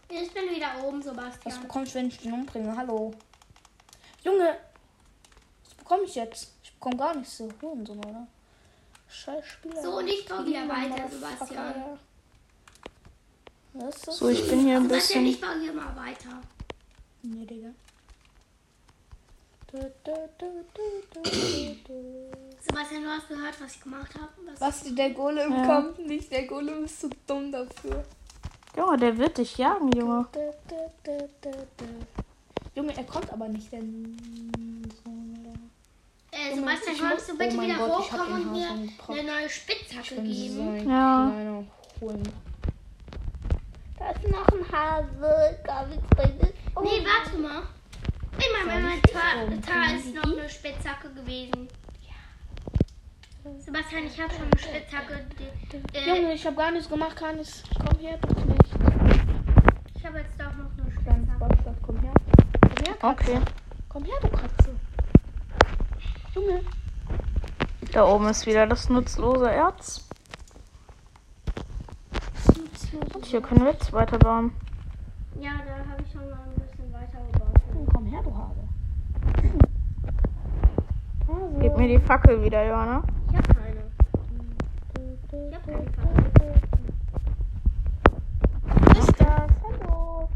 Ich 0.07 0.31
bin 0.31 0.43
wieder 0.55 0.67
oben, 0.83 0.99
Was 0.99 1.05
Sebastian. 1.05 1.61
bekomme 1.63 1.85
ich, 1.85 1.95
wenn 1.95 2.07
ich 2.07 2.19
den 2.19 2.33
umbringe? 2.33 2.77
Hallo. 2.77 3.11
Junge. 4.23 4.57
Was 5.63 5.73
bekomme 5.73 6.03
ich 6.03 6.13
jetzt? 6.13 6.51
Ich 6.61 6.71
bekomme 6.73 6.97
gar 6.97 7.15
nichts 7.15 7.35
so. 7.35 7.49
Hurensohn, 7.63 7.97
oder? 7.97 8.27
Scheiß 9.07 9.43
Spieler. 9.43 9.81
So, 9.81 9.97
und 9.97 10.07
ich 10.07 10.23
baue 10.27 10.45
wieder 10.45 10.69
weiter, 10.69 11.09
Sebastian. 11.09 11.97
Was 13.73 13.95
ist 13.95 14.07
das? 14.07 14.17
So, 14.17 14.29
ich 14.29 14.47
bin 14.47 14.59
hier 14.59 14.77
ein 14.77 14.83
Sebastian, 14.83 15.23
bisschen. 15.23 15.33
ich 15.33 15.41
baue 15.41 15.59
hier 15.61 15.73
mal 15.73 15.95
weiter. 15.95 16.41
Nee, 17.23 17.45
Digga. 17.47 17.69
Du, 17.69 17.73
du, 17.73 17.73
du, 17.73 17.73
du, 17.73 17.73
du, 17.73 17.73
du. 17.73 19.58
Sebastian, 22.61 23.03
du 23.03 23.09
hast 23.09 23.27
gehört, 23.27 23.61
was 23.61 23.75
ich 23.75 23.81
gemacht 23.81 24.13
habe? 24.15 24.29
Was? 24.51 24.59
Basti, 24.59 24.95
der 24.95 25.11
Golem 25.11 25.51
Ja. 25.53 25.65
kommt 25.65 25.99
nicht. 26.07 26.31
Der 26.31 26.47
Golem 26.47 26.85
ist 26.85 26.99
zu 27.01 27.09
dumm 27.27 27.51
dafür. 27.51 28.03
Junge, 28.75 28.97
der 28.97 29.17
wird 29.17 29.37
dich 29.37 29.57
jagen, 29.57 29.91
Junge. 29.91 30.25
Junge, 32.75 32.97
er 32.97 33.03
kommt 33.03 33.31
aber 33.31 33.47
nicht, 33.47 33.71
denn 33.71 34.17
so. 35.03 35.11
Äh, 36.31 36.49
Junge, 36.55 36.61
Sebastian, 36.61 36.95
ich 36.95 37.01
kannst 37.01 37.15
muss- 37.17 37.27
du 37.27 37.37
bitte 37.37 37.57
oh 37.57 37.61
wieder 37.61 37.77
Gott, 37.77 37.99
ich 38.05 38.11
hochkommen 38.13 38.41
und 38.47 38.51
mir 38.51 38.69
eine 38.69 39.23
neue 39.23 39.49
Spitzhacke 39.49 40.15
so 40.15 40.21
geben? 40.21 40.69
ein 40.75 40.89
Ja. 40.89 41.31
Da 43.99 44.09
ist 44.11 44.31
noch 44.31 44.47
ein 44.47 44.71
Hase. 44.71 45.57
Nee, 46.81 47.05
warte 47.05 47.37
mal. 47.37 47.63
In 48.39 48.67
meinem 48.67 48.87
Inventar 48.87 49.95
ist 49.95 50.15
noch 50.15 50.23
eine 50.23 50.49
Spitzhacke 50.49 51.09
gewesen. 51.13 51.67
Sebastian, 53.57 54.05
ich 54.05 54.19
habe 54.19 54.33
schon 54.33 54.43
eine 54.43 54.57
Spitzhacke. 54.57 55.25
Äh, 55.93 56.07
Junge, 56.07 56.33
ich 56.33 56.45
habe 56.45 56.55
gar 56.55 56.71
nichts 56.71 56.89
gemacht, 56.89 57.15
kann 57.17 57.39
ich. 57.39 57.63
Komm 57.77 57.99
her, 57.99 58.17
du 58.21 58.27
Knecht. 58.33 58.75
ich 59.95 60.05
habe 60.05 60.19
jetzt 60.19 60.39
doch 60.39 60.53
noch 60.55 60.71
eine 60.77 60.91
Spitzhacke. 60.91 61.75
Komm 61.81 61.99
her. 61.99 62.13
Komm 62.61 62.85
her, 62.85 62.95
Katze. 62.99 63.07
Okay. 63.07 63.39
Komm 63.89 64.03
her, 64.05 64.15
du 64.21 64.29
Katze. 64.29 64.75
Junge. 66.35 66.61
Da 67.91 68.05
oben 68.05 68.29
ist 68.29 68.45
wieder 68.45 68.67
das 68.67 68.87
nutzlose 68.89 69.51
Erz. 69.51 70.07
Und 73.13 73.25
hier 73.25 73.41
können 73.41 73.65
wir 73.65 73.71
jetzt 73.71 73.91
weiterbauen. 73.91 74.53
Ja, 75.41 75.51
da 75.65 75.89
habe 75.89 76.01
ich 76.03 76.11
schon 76.11 76.29
mal 76.29 76.37
ein 76.43 76.53
bisschen 76.59 76.91
weiter 76.91 77.19
gebaut. 77.31 77.55
Oh, 77.73 77.85
komm 77.93 78.05
her, 78.07 78.21
du 78.21 78.35
Hase. 78.35 78.59
Hase. 81.27 81.59
Gib 81.61 81.77
mir 81.77 81.87
die 81.87 81.99
Fackel 81.99 82.43
wieder, 82.43 82.65
Johanna. 82.67 83.01
Ich 83.29 83.37
habe 83.37 83.47
keine. 83.53 83.83
Ich 85.47 85.55
habe 85.55 85.71
keine 85.71 85.83
Fackel. 85.91 86.53
Was 88.95 89.07
ist 89.07 89.21
das? 89.21 89.51
Hallo. 89.63 90.29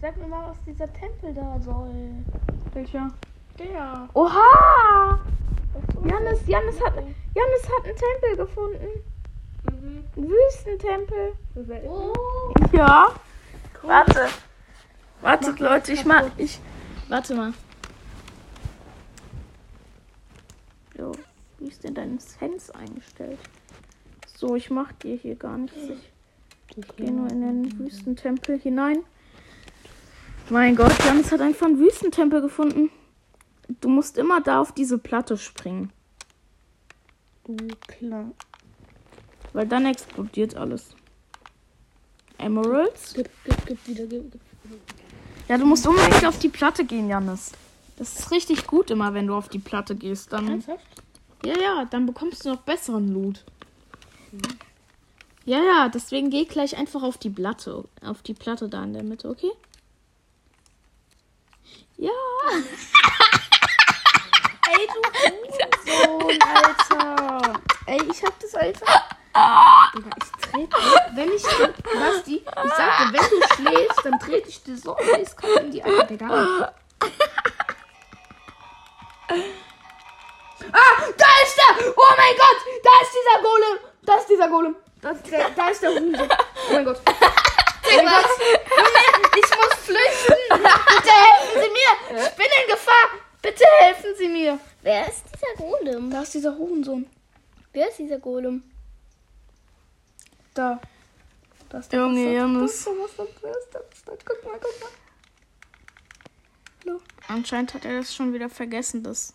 Sag 0.00 0.16
mir 0.18 0.28
mal, 0.28 0.50
was 0.50 0.56
dieser 0.64 0.92
Tempel 0.92 1.34
da 1.34 1.58
soll. 1.58 2.10
Welcher? 2.74 3.08
Der. 3.58 4.08
Oha! 4.14 5.18
Janis, 6.04 6.46
Janis 6.46 6.80
hat, 6.80 6.94
Janis 6.94 7.64
hat 7.64 7.84
einen 7.86 7.96
Tempel 7.96 8.36
gefunden. 8.36 8.86
Mhm. 9.70 10.04
Wüstentempel. 10.14 11.32
Oh, 11.88 12.12
Ja. 12.72 13.08
Warte. 13.82 14.28
Wartet, 15.20 15.60
Leute, 15.60 15.92
ich 15.92 16.04
mach. 16.04 16.24
Ich. 16.36 16.60
Warte 17.08 17.34
mal. 17.34 17.52
Jo, 20.98 21.12
wie 21.58 21.68
ist 21.68 21.84
denn 21.84 21.94
dein 21.94 22.18
Sense 22.18 22.74
eingestellt? 22.74 23.38
So, 24.36 24.56
ich 24.56 24.70
mach 24.70 24.92
dir 24.92 25.16
hier 25.16 25.36
gar 25.36 25.58
nichts. 25.58 25.78
Ich 26.76 26.96
gehe 26.96 27.12
nur 27.12 27.30
in 27.30 27.40
den 27.40 27.78
Wüstentempel 27.78 28.58
hinein. 28.58 29.04
Mein 30.48 30.74
Gott, 30.74 30.92
Janis 31.04 31.30
hat 31.30 31.40
einfach 31.40 31.66
einen 31.66 31.78
Wüstentempel 31.78 32.40
gefunden. 32.40 32.90
Du 33.80 33.88
musst 33.88 34.18
immer 34.18 34.40
da 34.40 34.60
auf 34.60 34.72
diese 34.72 34.98
Platte 34.98 35.36
springen. 35.36 35.92
Du 37.44 37.56
klar. 37.86 38.30
Weil 39.52 39.66
dann 39.66 39.86
explodiert 39.86 40.56
alles. 40.56 40.94
Emeralds? 42.42 43.14
Gib, 43.14 43.30
gib, 43.44 43.66
gib 43.66 43.86
wieder, 43.86 44.06
gib, 44.06 44.32
gib. 44.32 44.40
Ja, 45.48 45.58
du 45.58 45.66
musst 45.66 45.86
unbedingt 45.86 46.24
auf 46.24 46.38
die 46.38 46.48
Platte 46.48 46.84
gehen, 46.84 47.08
Janis. 47.08 47.52
Das 47.96 48.18
ist 48.18 48.30
richtig 48.30 48.66
gut 48.66 48.90
immer, 48.90 49.14
wenn 49.14 49.26
du 49.26 49.34
auf 49.34 49.48
die 49.48 49.58
Platte 49.58 49.94
gehst. 49.94 50.32
Dann, 50.32 50.48
Ernsthaft? 50.48 50.84
ja, 51.44 51.58
ja, 51.58 51.84
dann 51.84 52.06
bekommst 52.06 52.44
du 52.44 52.50
noch 52.50 52.60
besseren 52.62 53.12
Loot. 53.12 53.44
Ja, 55.44 55.58
ja, 55.62 55.88
deswegen 55.88 56.30
geh 56.30 56.44
gleich 56.44 56.76
einfach 56.76 57.02
auf 57.02 57.18
die 57.18 57.30
Platte. 57.30 57.84
Auf 58.04 58.22
die 58.22 58.34
Platte 58.34 58.68
da 58.68 58.84
in 58.84 58.92
der 58.92 59.02
Mitte, 59.02 59.28
okay? 59.28 59.50
Ja. 61.96 62.10
Ey, 64.70 64.86
du 64.86 65.02
Sohn, 65.90 66.38
Alter. 66.40 67.60
Ey, 67.86 68.00
ich 68.10 68.22
hab 68.22 68.38
das 68.40 68.54
einfach. 68.54 69.08
Digga, 69.94 70.10
ich 70.16 70.30
trete. 70.50 70.76
Wenn 71.14 71.30
ich. 71.32 71.42
Basti, 71.42 72.36
ich 72.36 72.44
sagte, 72.44 73.12
wenn 73.12 73.30
du 73.30 73.46
schläfst, 73.54 74.04
dann 74.04 74.18
trete 74.18 74.48
ich 74.48 74.62
dir 74.62 74.76
so 74.76 74.96
eiskalt 74.96 75.60
in 75.60 75.70
die 75.70 75.84
Eier, 75.84 76.04
Digga. 76.04 76.72
Ah, 80.72 81.02
da 81.16 81.26
ist 81.42 81.56
der! 81.56 81.92
Oh 81.96 82.14
mein 82.16 82.36
Gott! 82.36 82.58
Da 82.82 82.90
ist 83.02 83.12
dieser 83.12 83.42
Golem! 83.42 83.78
Da 84.02 84.14
ist 84.16 84.28
dieser 84.28 84.48
Golem! 84.48 84.76
Da 85.00 85.10
ist 85.10 85.30
der, 85.30 85.50
da 85.50 85.68
ist 85.68 85.82
der 85.82 85.90
Hurensohn. 85.90 86.28
Oh 86.30 86.72
mein 86.72 86.84
Gott. 86.84 87.00
Oh 87.06 87.96
mein 87.96 88.06
Gott. 88.06 88.26
Ich 89.34 89.56
muss 89.56 89.74
flüchten! 89.84 90.36
Bitte 90.48 91.10
helfen 91.10 91.62
Sie 91.62 91.70
mir! 91.70 92.22
Ich 92.24 92.34
bin 92.36 92.46
in 92.62 92.70
Gefahr! 92.70 93.08
Bitte 93.42 93.64
helfen 93.80 94.14
Sie 94.16 94.28
mir! 94.28 94.58
wer 94.82 95.08
ist 95.08 95.24
dieser 95.34 95.54
Golem? 95.56 96.10
Da 96.10 96.22
ist 96.22 96.34
dieser 96.34 96.56
Hurensohn. 96.56 97.08
Wer 97.72 97.88
ist 97.88 97.98
dieser 97.98 98.18
Golem? 98.18 98.62
Da. 100.54 100.80
Da 101.72 101.78
ist 101.78 101.90
der 101.90 102.00
Junge, 102.00 102.22
Bastard. 102.22 102.34
Janis. 102.34 102.84
Da 102.84 102.90
ist 102.90 103.18
der 103.18 103.24
Bastard. 103.24 103.42
Da 103.42 103.50
ist 103.50 103.72
der 103.72 103.80
Bastard. 103.80 104.26
Guck 104.26 104.44
mal, 104.44 104.60
guck 104.60 104.80
mal. 104.82 104.90
Hallo. 106.84 107.00
Anscheinend 107.28 107.72
hat 107.72 107.84
er 107.86 108.00
das 108.00 108.14
schon 108.14 108.34
wieder 108.34 108.50
vergessen, 108.50 109.02
das. 109.02 109.32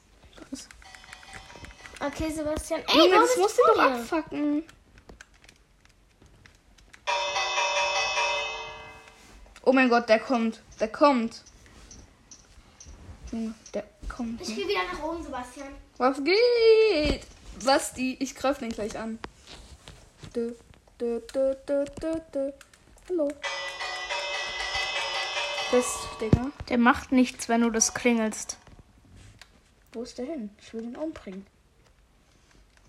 das. 0.52 0.70
Okay, 2.00 2.32
Sebastian. 2.32 2.82
Ey, 2.82 2.96
Junge, 2.96 3.12
warum 3.12 3.28
das 3.28 3.38
musst 3.38 3.58
du 3.58 3.62
doch 3.74 3.82
abfacken. 3.82 4.64
Oh 9.64 9.74
mein 9.74 9.90
Gott, 9.90 10.08
der 10.08 10.20
kommt. 10.20 10.62
Der 10.80 10.90
kommt. 10.90 11.44
Junge, 13.32 13.56
der 13.74 13.84
kommt. 14.08 14.42
Ich 14.42 14.56
gehe 14.56 14.68
wieder 14.68 14.84
nach 14.94 15.02
oben, 15.02 15.24
Sebastian. 15.24 15.74
Was 15.98 16.24
geht? 16.24 17.26
Basti, 17.66 18.16
ich 18.20 18.36
greif 18.36 18.60
den 18.60 18.70
gleich 18.70 18.96
an. 18.96 19.18
Dö, 20.36 20.54
dö, 21.00 21.20
dö, 21.34 21.56
dö, 21.68 21.86
dö, 22.02 22.20
dö. 22.34 22.52
Hallo. 23.10 23.30
Das, 25.72 25.86
Digga. 26.22 26.52
Der 26.70 26.78
macht 26.78 27.12
nichts, 27.12 27.50
wenn 27.50 27.62
du 27.62 27.70
das 27.70 27.94
klingelst. 27.94 28.58
Wo 29.94 30.04
ist 30.04 30.18
der 30.18 30.26
hin? 30.26 30.50
Ich 30.62 30.74
will 30.74 30.82
den 30.82 30.96
umbringen. 30.96 31.46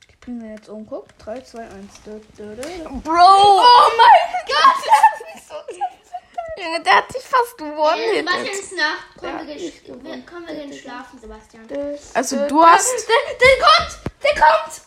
Ich 0.08 0.18
bringe 0.20 0.40
den 0.42 0.50
jetzt 0.56 0.68
um. 0.68 0.86
Guck. 0.86 1.06
3, 1.18 1.40
2, 1.40 1.60
1. 1.62 1.72
Dö, 2.04 2.20
dö, 2.36 2.54
dö. 2.54 2.62
Bro! 3.02 3.60
Oh 3.60 3.90
mein 3.96 4.46
Gott! 4.46 4.84
Das 4.86 5.20
ist 5.20 5.34
nicht 5.34 5.48
so. 5.48 5.54
Junge, 6.62 6.82
der 6.82 6.96
hat 6.96 7.12
sich 7.12 7.22
fast 7.22 7.54
Äh, 7.60 7.64
gewonnen. 7.64 8.14
Sebastian 8.16 8.46
ist 8.46 8.72
nach. 8.76 9.04
Komm, 9.16 9.28
Ja, 9.28 9.46
wir 9.46 9.56
ich 9.56 9.84
gehen, 9.84 9.98
gewonnen. 10.00 10.04
wir, 10.04 10.26
komm, 10.26 10.46
wir 10.46 10.54
gehen 10.54 10.72
schlafen, 10.72 11.18
Sebastian. 11.20 11.68
Also 12.14 12.46
du 12.48 12.64
hast. 12.64 13.08
Der, 13.08 13.38
der 13.38 13.64
kommt! 13.64 13.98
Der 14.22 14.34
kommt! 14.34 14.80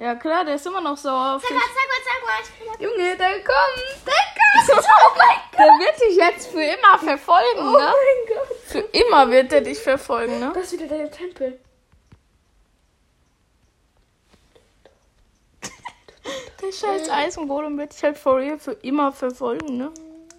Ja 0.00 0.14
klar, 0.14 0.46
der 0.46 0.54
ist 0.54 0.66
immer 0.66 0.80
noch 0.80 0.96
sauer 0.96 1.36
auf 1.36 1.42
Zeig 1.42 1.50
dich. 1.50 1.58
mal, 1.58 1.66
zeig 1.74 2.24
mal, 2.26 2.40
zeig 2.42 2.80
mal. 2.80 2.82
Junge, 2.88 3.16
der 3.18 3.32
kommt! 3.44 4.06
Der 4.06 4.14
kommt! 4.14 4.86
Oh 4.88 5.16
mein 5.16 5.36
Gott! 5.50 5.58
Der 5.58 5.66
wird 5.66 6.00
dich 6.00 6.16
jetzt 6.16 6.46
für 6.48 6.62
immer 6.62 6.98
verfolgen, 6.98 7.58
Oh 7.58 7.72
ne? 7.72 7.92
mein 7.92 8.36
Gott! 8.36 8.56
Für 8.64 8.78
immer 8.78 9.30
wird 9.30 9.52
er 9.52 9.60
dich 9.60 9.78
verfolgen, 9.78 10.40
ne? 10.40 10.52
Das 10.54 10.72
ist 10.72 10.80
wieder 10.80 10.96
der 10.96 11.10
Tempel. 11.10 11.60
Der 16.62 16.72
scheiß 16.72 17.08
Eisengolem 17.10 17.78
wird 17.78 17.92
dich 17.94 18.02
halt 18.02 18.18
for 18.18 18.36
real 18.38 18.58
für 18.58 18.72
immer 18.72 19.12
verfolgen, 19.12 19.76
ne? 19.78 19.92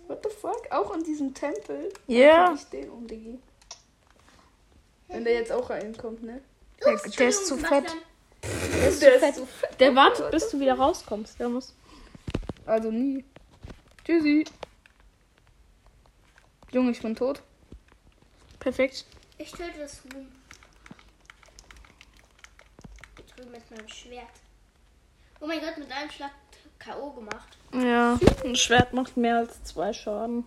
What 0.08 0.24
the 0.24 0.30
fuck? 0.30 0.72
Auch 0.72 0.94
in 0.96 1.04
diesem 1.04 1.34
Tempel? 1.34 1.92
Ja. 2.08 2.54
Ich 2.54 2.66
den 2.70 2.90
um, 2.90 3.08
Diggi. 3.08 3.40
Wenn 5.08 5.24
der 5.24 5.34
jetzt 5.34 5.52
auch 5.52 5.70
reinkommt, 5.70 6.24
ne? 6.24 6.42
Der, 6.84 6.94
Ups, 6.94 7.12
der 7.12 7.28
ist 7.30 7.48
zu 7.48 7.58
fett. 7.58 7.90
Sebastian. 7.90 8.04
Der 8.44 8.90
ist, 8.90 9.02
der 9.02 9.16
ist 9.16 9.36
so 9.36 9.46
fett. 9.46 9.80
Der 9.80 9.96
wartet, 9.96 10.32
bis 10.32 10.50
du 10.50 10.60
wieder 10.60 10.74
rauskommst. 10.74 11.40
Der 11.40 11.50
muss. 11.50 11.76
Also 12.66 12.92
nie. 12.92 13.24
Tschüssi. 14.06 14.46
Junge, 16.72 16.92
ich 16.92 17.02
bin 17.02 17.16
tot. 17.16 17.42
Perfekt. 18.60 19.06
Ich 19.38 19.52
töte 19.52 19.80
das 19.80 20.04
Huhn. 20.04 20.32
Ich 23.26 23.34
drüben 23.34 23.52
mit 23.52 23.70
meinem 23.72 23.88
Schwert. 23.88 24.28
Oh 25.40 25.48
mein 25.48 25.60
Gott, 25.60 25.78
mit 25.78 25.92
einem 25.92 26.10
Schlag 26.10 26.32
K.O. 26.80 27.12
gemacht. 27.12 27.58
Ja. 27.74 28.20
Ein 28.44 28.56
Schwert 28.56 28.94
macht 28.94 29.18
mehr 29.18 29.38
als 29.38 29.64
zwei 29.64 29.94
Schaden. 29.94 30.46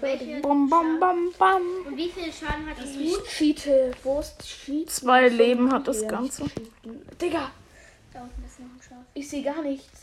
Welche 0.00 0.40
Bam, 0.40 0.68
bam, 0.68 1.00
bam, 1.00 1.32
bam. 1.38 1.62
Und 1.86 1.96
wie 1.96 2.08
viel 2.10 2.32
Schaden 2.32 2.66
hat 2.68 2.78
das 2.78 2.94
Huhn? 2.94 3.24
Cheate. 3.28 3.92
Wo 4.02 4.20
ist 4.20 4.38
Cheat? 4.42 4.90
Zwei 4.90 5.28
Leben 5.28 5.72
hat 5.72 5.86
das 5.88 6.06
Ganze. 6.06 6.44
Digga, 7.20 7.50
Da 8.12 8.20
unten 8.22 8.44
ist 8.46 8.58
noch 8.60 8.66
ein 8.66 8.80
Schaf. 8.86 8.98
ich 9.14 9.28
sehe 9.28 9.42
gar 9.42 9.62
nichts. 9.62 10.00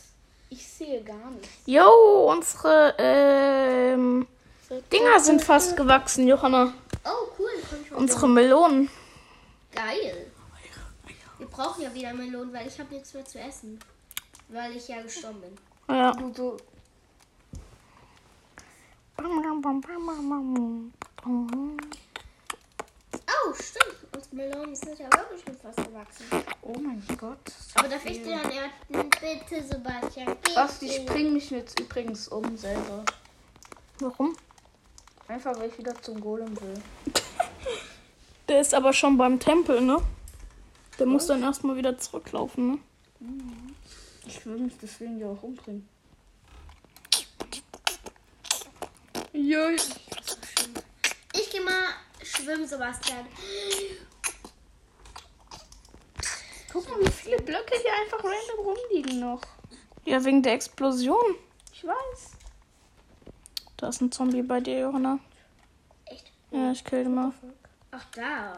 Ich 0.50 0.66
sehe 0.66 1.02
gar 1.02 1.30
nichts. 1.30 1.48
Jo, 1.66 2.30
unsere 2.32 2.94
ähm, 2.98 4.26
Dinger 4.92 5.20
sind 5.20 5.42
fast 5.42 5.76
gewachsen, 5.76 6.26
Johanna. 6.28 6.72
Oh, 7.04 7.28
cool. 7.38 7.48
Komm 7.68 7.78
ich 7.84 7.92
Unsere 7.92 8.28
Melonen. 8.28 8.88
Geil. 9.74 10.26
Wir 11.38 11.46
brauchen 11.48 11.82
ja 11.82 11.92
wieder 11.92 12.14
Melonen, 12.14 12.52
weil 12.52 12.66
ich 12.68 12.78
habe 12.78 12.92
nichts 12.94 13.12
mehr 13.14 13.24
zu 13.24 13.38
essen. 13.38 13.78
Weil 14.48 14.76
ich 14.76 14.86
ja 14.88 15.02
gestorben 15.02 15.40
bin. 15.40 15.94
Ja. 15.96 16.12
Du, 16.12 16.30
du. 16.30 16.56
Oh, 23.26 23.54
stimmt. 23.54 23.96
Unsere 24.14 24.36
Melonen 24.36 24.76
sind 24.76 24.98
ja 24.98 25.06
wirklich 25.12 25.42
schon 25.44 25.56
fast 25.56 25.76
gewachsen. 25.76 26.24
Oh 26.62 26.74
mein 26.78 27.02
Gott. 27.18 27.38
Aber 27.74 27.88
darf 27.88 28.04
ich 28.06 28.22
dir 28.22 28.38
dann 28.38 28.50
ernten? 28.50 29.10
Bitte, 29.20 29.62
Sebastian. 29.62 30.36
Basti, 30.54 30.86
bitte. 30.86 31.00
ich 31.00 31.06
bring 31.06 31.32
mich 31.32 31.50
jetzt 31.50 31.78
übrigens 31.80 32.28
um 32.28 32.56
selber. 32.56 33.04
Warum? 34.00 34.36
Einfach, 35.28 35.58
weil 35.58 35.70
ich 35.70 35.78
wieder 35.78 35.94
zum 36.02 36.20
Golem 36.20 36.60
will. 36.60 36.74
Der 38.48 38.60
ist 38.60 38.74
aber 38.74 38.92
schon 38.92 39.16
beim 39.16 39.38
Tempel, 39.38 39.80
ne? 39.80 39.98
Der 40.98 41.06
muss 41.06 41.26
dann 41.26 41.42
erstmal 41.42 41.76
wieder 41.76 41.96
zurücklaufen, 41.98 42.72
ne? 42.72 42.78
Ich 44.26 44.44
will 44.44 44.58
mich 44.58 44.74
deswegen 44.80 45.18
ja 45.18 45.28
auch 45.28 45.42
umbringen. 45.42 45.88
Ja, 49.36 49.68
Ich 51.32 51.50
gehe 51.50 51.60
mal 51.60 51.88
schwimmen, 52.22 52.68
Sebastian. 52.68 53.26
guck 56.72 56.88
mal, 56.88 57.00
wie 57.04 57.10
viele 57.10 57.38
Blöcke 57.38 57.74
hier 57.82 57.92
einfach 58.00 58.22
random 58.22 58.64
rumliegen 58.64 59.18
noch. 59.18 59.40
Ja, 60.04 60.24
wegen 60.24 60.40
der 60.40 60.52
Explosion. 60.52 61.34
Ich 61.72 61.84
weiß. 61.84 62.36
Da 63.76 63.88
ist 63.88 64.00
ein 64.02 64.12
Zombie 64.12 64.42
bei 64.42 64.60
dir, 64.60 64.78
Johanna. 64.78 65.18
Echt? 66.04 66.30
Ja, 66.52 66.70
ich 66.70 66.84
kill 66.84 67.02
den 67.02 67.14
mal. 67.16 67.32
Ach, 67.90 68.04
da. 68.12 68.56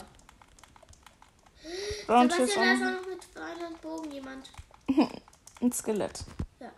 Ist 1.63 2.07
Sebastian, 2.07 2.29
da 2.29 2.45
ist 2.45 2.57
auch 2.59 2.63
auch 2.63 3.01
noch 3.01 3.07
mit 3.09 3.25
Pfeil 3.25 3.67
und 3.67 3.81
Bogen 3.81 4.13
jemand. 4.13 4.51
ein 5.63 5.73
Skelett. 5.73 6.23
Ja. 6.61 6.71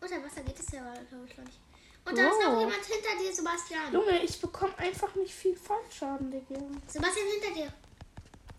Unter 0.00 0.24
Wasser 0.24 0.42
geht 0.42 0.58
es 0.58 0.72
ja, 0.72 0.80
glaube 1.08 1.26
ich, 1.28 1.36
noch 1.38 1.44
nicht. 1.44 1.69
Und 2.06 2.18
da 2.18 2.26
ist 2.28 2.42
noch 2.42 2.52
Oh. 2.56 2.60
jemand 2.60 2.84
hinter 2.84 3.22
dir, 3.22 3.32
Sebastian. 3.34 3.92
Junge, 3.92 4.18
ich 4.22 4.40
bekomme 4.40 4.76
einfach 4.78 5.14
nicht 5.14 5.32
viel 5.34 5.56
Fallschaden, 5.56 6.30
Digga. 6.30 6.60
Sebastian, 6.86 7.26
hinter 7.40 7.54
dir. 7.60 7.72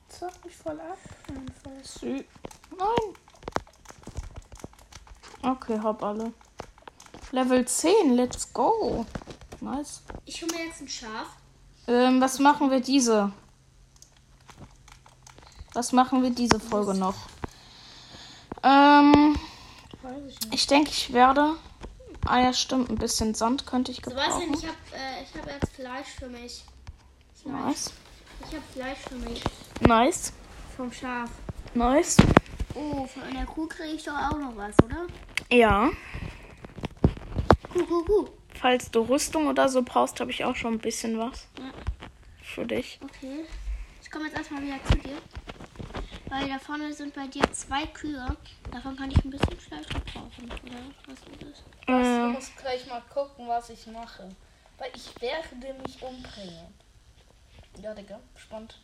Zock 0.08 0.45
mich 0.45 0.56
voll 0.56 0.80
ab. 0.80 0.97
Einfach. 1.30 2.01
Nein. 2.04 3.15
Okay, 5.43 5.80
hab 5.82 6.04
alle. 6.04 6.32
Level 7.32 7.65
10, 7.65 8.15
let's 8.15 8.51
go. 8.54 9.06
Nice. 9.60 10.04
Ich 10.25 10.41
hole 10.41 10.54
mir 10.54 10.65
jetzt 10.65 10.82
ein 10.82 10.88
Schaf. 10.88 11.27
Ähm, 11.88 12.21
was 12.21 12.39
machen 12.39 12.69
wir 12.69 12.80
diese? 12.80 13.32
Was 15.73 15.91
machen 15.93 16.21
wir 16.21 16.30
diese 16.32 16.60
Folge 16.60 16.93
noch? 16.93 17.15
Ähm, 18.63 19.36
Weiß 20.01 20.17
ich 20.27 20.39
nicht. 20.41 20.54
ich 20.54 20.67
denke, 20.67 20.89
ich 20.91 21.13
werde. 21.13 21.56
Ah 22.25 22.39
ja, 22.41 22.53
stimmt, 22.53 22.89
ein 22.89 22.95
bisschen 22.97 23.34
Sand 23.34 23.65
könnte 23.65 23.91
ich 23.91 23.97
Sebastian, 24.03 24.51
gebrauchen. 24.51 24.53
ich 24.53 24.65
habe 24.67 24.77
äh, 24.93 25.23
ich 25.23 25.39
hab 25.41 25.51
jetzt 25.51 25.73
Fleisch 25.75 26.07
für 26.19 26.27
mich. 26.27 26.63
Fleisch. 27.41 27.53
Nice. 27.65 27.93
Ich 28.41 28.55
habe 28.55 28.63
Fleisch 28.73 28.99
für 28.99 29.15
mich. 29.15 29.43
Nice. 29.81 30.34
Vom 30.77 30.91
Schaf. 30.91 31.29
Nice. 31.73 32.17
Oh, 32.75 33.05
von 33.05 33.23
einer 33.23 33.45
Kuh 33.45 33.67
kriege 33.67 33.89
ich 33.95 34.03
doch 34.03 34.13
auch 34.13 34.38
noch 34.38 34.55
was, 34.55 34.75
oder? 34.84 35.07
Ja. 35.51 35.89
Kuh, 37.73 37.86
Kuh, 37.86 38.03
Kuh. 38.05 38.27
Falls 38.60 38.91
du 38.91 39.01
Rüstung 39.01 39.47
oder 39.47 39.67
so 39.69 39.81
brauchst, 39.81 40.19
habe 40.19 40.29
ich 40.31 40.45
auch 40.45 40.55
schon 40.55 40.75
ein 40.75 40.79
bisschen 40.79 41.17
was. 41.17 41.47
Ja. 41.57 41.71
Für 42.43 42.65
dich. 42.65 42.99
Okay. 43.03 43.45
Ich 44.01 44.12
komme 44.12 44.25
jetzt 44.25 44.38
erstmal 44.38 44.62
wieder 44.62 44.77
zu 44.89 44.97
dir. 44.97 45.17
Weil 46.32 46.48
da 46.48 46.58
vorne 46.60 46.94
sind 46.94 47.13
bei 47.13 47.28
dir 47.28 47.44
zwei 47.52 47.86
Kühe. 47.88 48.26
Davon 48.72 48.96
kann 48.96 49.12
ich 49.12 49.17
ein 49.26 49.32
bisschen 49.32 49.60
Fleisch 49.60 49.86
gebrauchen. 49.88 50.50
Oder 50.63 50.80
was 51.06 51.20
ist 51.20 51.41
das? 51.41 51.63
Du 51.86 51.91
Äh, 51.91 52.28
musst 52.32 52.56
gleich 52.56 52.88
mal 52.88 53.02
gucken, 53.13 53.50
was 53.50 53.70
ich 53.70 53.86
mache. 53.88 54.30
Weil 54.78 54.91
ich 54.96 55.22
werde 55.22 55.74
mich 55.82 56.02
umbringen. 56.02 56.74
Ja, 57.82 57.94
Digga, 57.94 58.17
spannend. 58.38 58.80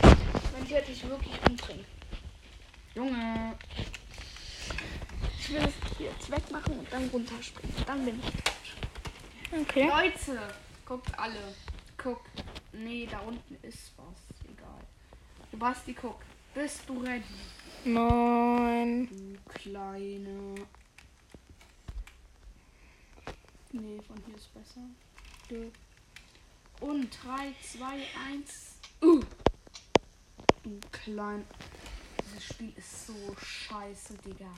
Wenn 0.00 0.64
ich 0.64 0.70
werde 0.70 0.86
dich 0.86 1.06
wirklich 1.06 1.34
umbringen. 1.46 1.84
Junge. 2.94 3.54
Ich 5.38 5.50
will 5.50 5.64
es 5.64 5.98
hier 5.98 6.06
jetzt 6.12 6.30
wegmachen 6.30 6.78
und 6.78 6.90
dann 6.90 7.08
runterspringen. 7.10 7.76
Dann 7.86 8.04
bin 8.06 8.20
ich. 8.20 9.60
okay. 9.60 9.86
Leute, 9.86 10.40
guckt 10.86 11.18
alle. 11.18 11.54
Guckt. 12.02 12.42
Nee, 12.72 13.06
da 13.10 13.18
unten 13.20 13.54
ist 13.60 13.92
was. 13.98 14.31
Egal. 15.52 15.58
Basti, 15.58 15.94
guck. 15.94 16.20
Bist 16.54 16.88
du 16.88 17.00
ready? 17.00 17.24
Nein. 17.84 19.08
Du 19.08 19.52
kleine. 19.52 20.54
Nee, 23.72 24.00
von 24.06 24.22
hier 24.26 24.36
ist 24.36 24.52
besser. 24.52 24.82
Du. 25.48 25.72
Und 26.84 27.10
3, 27.24 27.54
2, 27.62 27.86
1. 28.32 28.76
Uh. 29.02 29.20
Du 30.62 30.78
klein. 30.90 31.44
Dieses 32.24 32.44
Spiel 32.44 32.72
ist 32.76 33.06
so 33.06 33.36
scheiße, 33.36 34.14
Digga. 34.18 34.52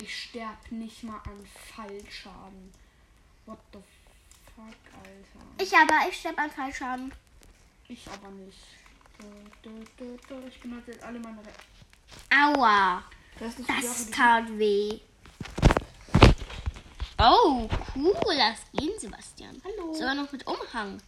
Ich 0.00 0.24
sterb 0.24 0.70
nicht 0.70 1.02
mal 1.02 1.20
an 1.26 1.46
Fallschaden. 1.74 2.72
What 3.46 3.58
the 3.72 3.78
fuck, 4.54 4.94
Alter. 4.94 5.46
Ich 5.58 5.74
aber, 5.74 6.08
ich 6.08 6.18
sterbe 6.18 6.38
an 6.38 6.50
Fallschaden. 6.50 7.12
Ich 7.88 8.06
aber 8.08 8.30
nicht. 8.30 8.79
Ich 10.48 10.60
benutze 10.60 10.90
jetzt 10.92 11.02
alle 11.02 11.18
meine 11.18 11.38
Re 11.38 11.50
Aua. 12.34 13.02
Das 13.38 13.58
ist 13.58 13.68
Das 13.68 14.10
tat 14.10 14.44
weh. 14.58 15.00
Oh, 17.18 17.68
cool. 17.94 18.34
Lass 18.36 18.60
gehen, 18.72 18.98
Sebastian. 18.98 19.60
Hallo. 19.64 19.92
Sogar 19.92 20.14
noch 20.14 20.32
mit 20.32 20.46
Umhang. 20.46 21.00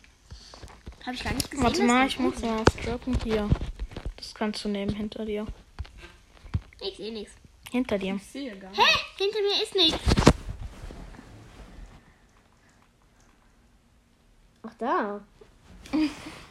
Habe 1.04 1.14
ich 1.14 1.24
gar 1.24 1.32
nicht 1.32 1.50
gesehen. 1.50 1.64
Warte 1.64 1.82
mal, 1.84 2.06
ich 2.06 2.18
muss 2.18 2.40
mal 2.40 2.64
was 2.64 2.76
drücken. 2.76 3.18
Hier. 3.24 3.48
Das 4.16 4.34
kannst 4.34 4.64
du 4.64 4.68
nehmen 4.68 4.94
hinter 4.94 5.24
dir. 5.24 5.46
Ich 6.80 6.96
sehe 6.96 7.12
nichts. 7.12 7.34
Hinter 7.70 7.98
dir. 7.98 8.14
Ich 8.16 8.26
sehe 8.26 8.56
gar 8.56 8.70
nicht. 8.70 8.80
Hä? 8.80 8.98
Hinter 9.16 9.40
mir 9.40 9.62
ist 9.62 9.74
nichts. 9.74 10.00
Ach 14.62 14.74
da. 14.78 15.20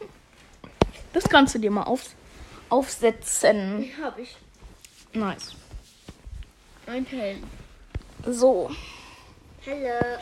Das 1.12 1.24
kannst 1.24 1.54
du 1.54 1.58
dir 1.58 1.70
mal 1.70 1.82
auf, 1.84 2.10
aufsetzen. 2.68 3.90
Hab 4.02 4.18
ich. 4.18 4.36
Nice. 5.12 5.54
Ein 6.86 7.04
Helm. 7.06 7.42
So. 8.26 8.70
Hallo. 9.66 10.18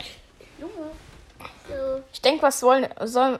Junge. 0.59 0.91
So. 1.67 2.03
Ich 2.11 2.21
denke, 2.21 2.43
was 2.43 2.61
wollen. 2.61 2.87
Soll, 3.05 3.39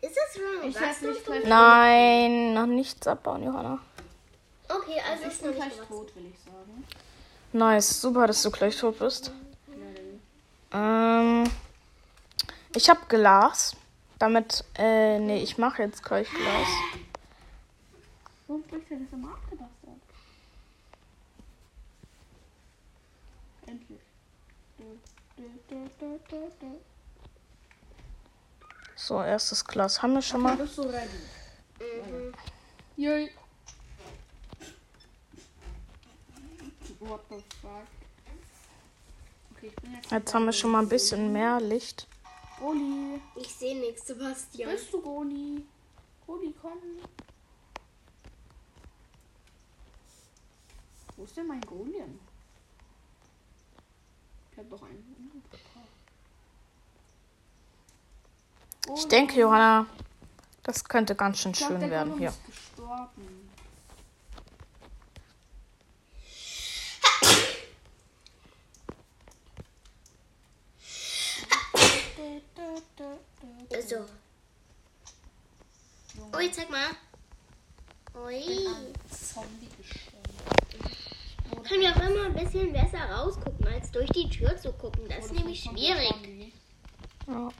Ist 0.00 0.16
das 0.16 0.34
schon 0.34 0.68
Ich 0.68 0.78
werde 0.80 1.06
nicht 1.08 1.24
gleich 1.24 1.44
nein, 1.46 2.54
noch 2.54 2.66
nichts 2.66 3.06
abbauen, 3.06 3.42
Johanna. 3.42 3.78
Okay, 4.68 5.00
also 5.10 5.22
Ich 5.24 5.28
ist 5.32 5.42
noch 5.42 5.50
bin 5.52 5.60
nicht 5.60 5.74
gleich 5.76 5.88
tot, 5.88 6.16
will 6.16 6.26
ich 6.32 6.38
sagen. 6.40 6.84
Nice, 7.52 8.00
super, 8.00 8.26
dass 8.26 8.42
du 8.42 8.50
gleich 8.50 8.76
tot 8.78 8.98
bist. 8.98 9.30
Ja, 10.72 10.78
Ähm, 11.20 11.44
ich 12.74 12.88
habe 12.90 13.00
Glas. 13.08 13.76
Damit, 14.18 14.64
äh, 14.76 15.18
nee, 15.18 15.42
ich 15.42 15.58
mache 15.58 15.82
jetzt 15.82 16.02
gleich 16.02 16.28
Glas. 16.30 16.68
Warum 18.46 18.62
bricht 18.62 18.90
er 18.90 18.98
das 18.98 19.12
immer 19.12 19.32
abgedacht 19.32 19.70
hat? 19.86 19.94
Endlich. 23.66 24.00
So, 28.96 29.22
erstes 29.22 29.64
Glas 29.64 30.00
haben 30.00 30.14
wir 30.14 30.22
schon 30.22 30.42
mal. 30.42 30.56
Bist 30.56 30.78
du 30.78 30.82
ready? 30.82 31.08
Mhm. 31.78 32.34
What 37.00 37.20
the 37.28 37.36
fuck? 37.60 37.86
Okay, 39.54 39.66
ich 39.66 39.76
bin 39.76 39.94
jetzt. 39.94 40.10
Jetzt 40.10 40.34
haben 40.34 40.46
wir 40.46 40.52
schon 40.52 40.70
mal 40.70 40.80
ein 40.80 40.88
bisschen 40.88 41.32
mehr 41.32 41.60
Licht. 41.60 42.06
Goli. 42.64 43.20
Ich 43.36 43.54
sehe 43.54 43.78
nichts, 43.78 44.06
Sebastian. 44.06 44.70
Bist 44.70 44.90
du 44.90 45.02
Goli? 45.02 45.66
Goli, 46.26 46.54
komm. 46.62 46.78
Wo 51.16 51.24
ist 51.24 51.36
denn 51.36 51.46
mein 51.46 51.60
Golem? 51.60 52.18
Ich 54.50 54.58
hab 54.58 54.70
doch 54.70 54.82
einen. 54.82 55.42
Ich 58.96 59.08
denke, 59.08 59.40
Johanna, 59.40 59.86
das 60.62 60.84
könnte 60.84 61.14
ganz 61.14 61.40
schön 61.40 61.52
Ich 61.52 61.58
glaub, 61.58 61.70
schön 61.70 61.80
der 61.80 61.90
werden 61.90 62.18
hier. 62.18 62.30
ist 62.30 62.46
gestorben. 62.46 63.43
Also. 73.72 73.96
Ui, 76.36 76.50
zeig 76.52 76.70
mal. 76.70 76.90
Ui. 78.24 78.42
Zombie. 79.10 79.68
Kann 81.68 81.80
ja 81.80 81.92
auch 81.92 82.08
immer 82.08 82.26
ein 82.26 82.34
bisschen 82.34 82.72
besser 82.72 83.10
rausgucken, 83.10 83.66
als 83.66 83.90
durch 83.90 84.10
die 84.10 84.28
Tür 84.28 84.56
zu 84.56 84.72
gucken. 84.72 85.08
Das 85.08 85.26
ist 85.26 85.32
nämlich 85.32 85.62
schwierig. 85.62 86.14
Ja. 87.26 87.50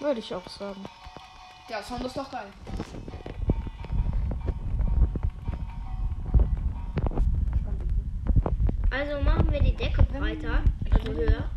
Würde 0.00 0.20
ich 0.20 0.34
auch 0.34 0.48
sagen. 0.48 0.84
Ja, 1.68 1.82
Sound 1.82 2.04
ist 2.04 2.16
doch 2.16 2.30
geil. 2.30 2.52
Also 8.90 9.22
machen 9.22 9.50
wir 9.50 9.60
die 9.60 9.74
Decke 9.74 10.02
breiter, 10.02 10.62
also 10.90 11.12
höher. 11.12 11.50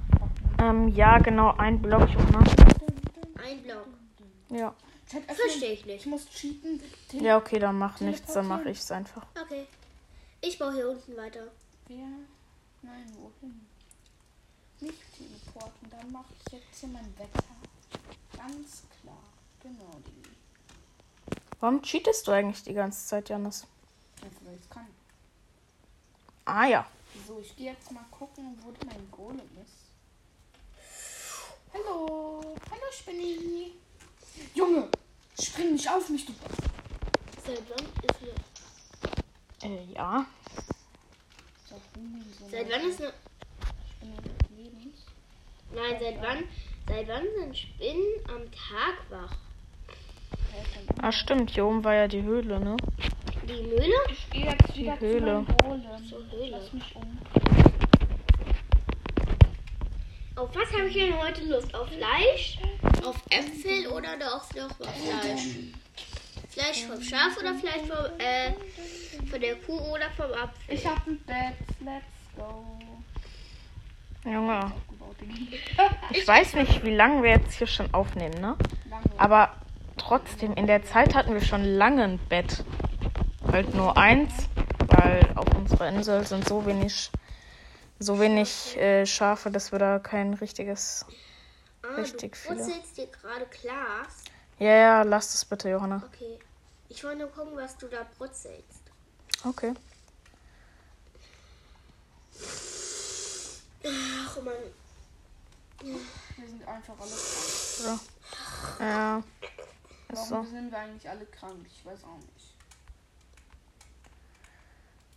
Ähm, 0.59 0.87
ja, 0.89 1.17
genau, 1.19 1.53
ein 1.57 1.81
Block, 1.81 2.09
Johanna. 2.09 2.39
Ein 3.43 3.61
Block. 3.63 3.87
Ja. 4.49 4.73
Verstehe 5.05 5.73
ich 5.73 5.85
nicht. 5.85 6.01
Ich 6.01 6.05
muss 6.05 6.27
cheaten. 6.29 6.81
Ja, 7.13 7.37
okay, 7.37 7.59
dann 7.59 7.77
mach 7.77 7.99
nichts, 7.99 8.33
dann 8.33 8.47
mache 8.47 8.69
ich 8.69 8.79
es 8.79 8.91
einfach. 8.91 9.25
Okay. 9.41 9.67
Ich 10.41 10.57
baue 10.57 10.73
hier 10.73 10.89
unten 10.89 11.15
weiter. 11.17 11.47
Wer? 11.87 12.07
Nein, 12.81 13.11
wohin? 13.15 13.65
Nicht 14.79 14.99
teleporten, 15.15 15.89
dann 15.89 16.11
mache 16.11 16.33
ich 16.45 16.53
jetzt 16.53 16.79
hier 16.79 16.89
mein 16.89 17.13
Wetter. 17.17 17.43
Ganz 18.37 18.83
klar. 19.01 19.17
Genau 19.61 19.99
die. 20.05 21.35
Warum 21.59 21.81
cheatest 21.81 22.27
du 22.27 22.31
eigentlich 22.31 22.63
die 22.63 22.73
ganze 22.73 23.07
Zeit, 23.07 23.29
Janis? 23.29 23.65
Einfach 24.21 24.41
weil 24.45 24.55
ich 24.61 24.69
kann. 24.69 24.87
Ah 26.45 26.65
ja. 26.67 26.85
So, 27.27 27.39
ich 27.39 27.55
gehe 27.55 27.71
jetzt 27.71 27.91
mal 27.91 28.05
gucken, 28.11 28.57
wo 28.61 28.71
mein 28.85 29.09
Golem 29.09 29.39
ist. 29.63 29.85
Hallo. 31.73 32.41
Hallo, 32.69 32.84
Spinny. 32.99 33.71
Junge, 34.53 34.87
spring 35.39 35.73
nicht 35.73 35.89
auf 35.89 36.09
mich, 36.09 36.25
du. 36.25 36.33
Seit 37.45 37.61
wann 37.69 37.85
ist 38.03 38.19
eine, 39.63 39.73
Äh, 39.73 39.93
ja. 39.93 40.25
Seit 42.51 42.69
wann 42.71 42.89
ist 42.89 43.01
eine, 43.01 43.13
nein, 45.73 45.97
seit 45.99 46.21
wann, 46.21 46.43
seit 46.87 47.07
wann 47.07 47.23
sind 47.39 47.57
Spinnen 47.57 48.19
am 48.27 48.43
Tag 48.51 48.95
wach? 49.09 49.35
Ah, 51.01 51.11
stimmt, 51.11 51.51
hier 51.51 51.65
oben 51.65 51.83
war 51.83 51.93
ja 51.95 52.07
die 52.07 52.23
Höhle, 52.23 52.59
ne? 52.59 52.77
Die 53.43 53.61
Mühle? 53.61 53.93
Ich 54.09 54.29
gehe 54.29 54.45
jetzt 54.45 54.75
wieder 54.75 54.99
Höhle. 54.99 55.19
zu 55.19 55.53
meinem 55.53 55.57
Golem. 55.57 56.09
Zur 56.09 56.31
Höhle. 56.31 56.49
Lass 56.49 56.71
mich 56.73 56.95
um. 56.95 57.19
Auf 60.37 60.55
was 60.55 60.71
habe 60.73 60.87
ich 60.87 60.93
denn 60.93 61.17
heute 61.21 61.43
Lust? 61.45 61.73
Auf 61.75 61.87
Fleisch? 61.89 62.57
Auf 63.05 63.21
Äpfel 63.29 63.87
oder 63.87 64.17
doch 64.17 64.51
noch 64.55 64.79
auf 64.79 64.95
Fleisch? 64.95 65.43
Fleisch 66.49 66.85
vom 66.85 67.01
Schaf 67.01 67.37
oder 67.37 67.53
Fleisch 67.53 67.87
vom, 67.87 68.19
äh, 68.19 68.51
von 69.29 69.39
der 69.39 69.55
Kuh 69.57 69.77
oder 69.77 70.09
vom 70.11 70.31
Apfel? 70.31 70.75
Ich 70.75 70.85
hab 70.87 71.05
ein 71.05 71.19
Bett. 71.25 71.55
Let's 71.81 72.05
go. 72.35 72.65
Junge. 74.25 74.71
Ich 76.11 76.27
weiß 76.27 76.55
nicht, 76.55 76.83
wie 76.83 76.93
lange 76.93 77.23
wir 77.23 77.31
jetzt 77.31 77.53
hier 77.53 77.67
schon 77.67 77.93
aufnehmen, 77.93 78.39
ne? 78.41 78.55
Aber 79.17 79.55
trotzdem, 79.97 80.53
in 80.53 80.67
der 80.67 80.83
Zeit 80.83 81.15
hatten 81.15 81.33
wir 81.33 81.41
schon 81.41 81.63
lange 81.63 82.03
ein 82.03 82.19
Bett. 82.29 82.63
Halt 83.51 83.73
nur 83.73 83.97
eins, 83.97 84.31
weil 84.87 85.21
auf 85.35 85.45
unserer 85.55 85.89
Insel 85.89 86.25
sind 86.25 86.47
so 86.47 86.65
wenig, 86.65 87.11
so 87.99 88.19
wenig 88.19 88.77
äh, 88.77 89.05
Schafe, 89.05 89.51
dass 89.51 89.71
wir 89.71 89.79
da 89.79 89.99
kein 89.99 90.33
richtiges. 90.33 91.05
Ah, 91.91 91.95
richtig 91.95 92.31
du 92.33 92.37
viele. 92.37 92.55
brutzelst 92.55 92.97
dir 92.97 93.07
gerade 93.07 93.45
Glas. 93.47 94.23
Ja, 94.59 94.73
ja, 94.75 95.01
lass 95.03 95.31
das 95.33 95.45
bitte, 95.45 95.69
Johanna. 95.69 96.01
Okay. 96.05 96.39
Ich 96.89 97.03
wollte 97.03 97.19
nur 97.19 97.29
gucken, 97.31 97.55
was 97.57 97.77
du 97.77 97.87
da 97.87 98.05
brutzelst. 98.17 98.83
Okay. 99.43 99.73
Ach 103.87 104.41
man. 104.41 104.53
Wir 105.81 106.47
sind 106.47 106.67
einfach 106.67 106.93
alle 106.99 107.11
krank. 107.11 107.99
Ja. 108.79 109.17
Ist 110.09 110.31
Warum 110.31 110.45
so. 110.45 110.51
sind 110.51 110.71
wir 110.71 110.77
eigentlich 110.79 111.09
alle 111.09 111.25
krank? 111.25 111.65
Ich 111.67 111.85
weiß 111.85 112.03
auch 112.03 112.17
nicht. 112.17 112.53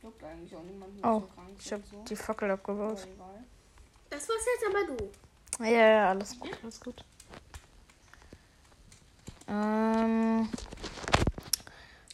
Juckt 0.02 0.22
eigentlich 0.22 0.54
auch 0.54 0.62
niemand 0.62 0.92
Oh, 1.04 1.20
so 1.20 1.26
krank 1.34 1.48
Ich 1.58 1.72
habe 1.72 1.82
so. 1.90 2.02
die 2.04 2.16
Fackel 2.16 2.50
abgebaut. 2.50 3.06
Das 4.10 4.28
war's 4.28 4.46
jetzt 4.46 4.66
aber 4.74 4.96
du. 4.96 5.10
Ja, 5.60 5.66
ja, 5.66 6.10
alles 6.10 6.38
gut, 6.38 6.56
alles 6.62 6.80
gut. 6.80 7.04
Ähm. 9.48 10.48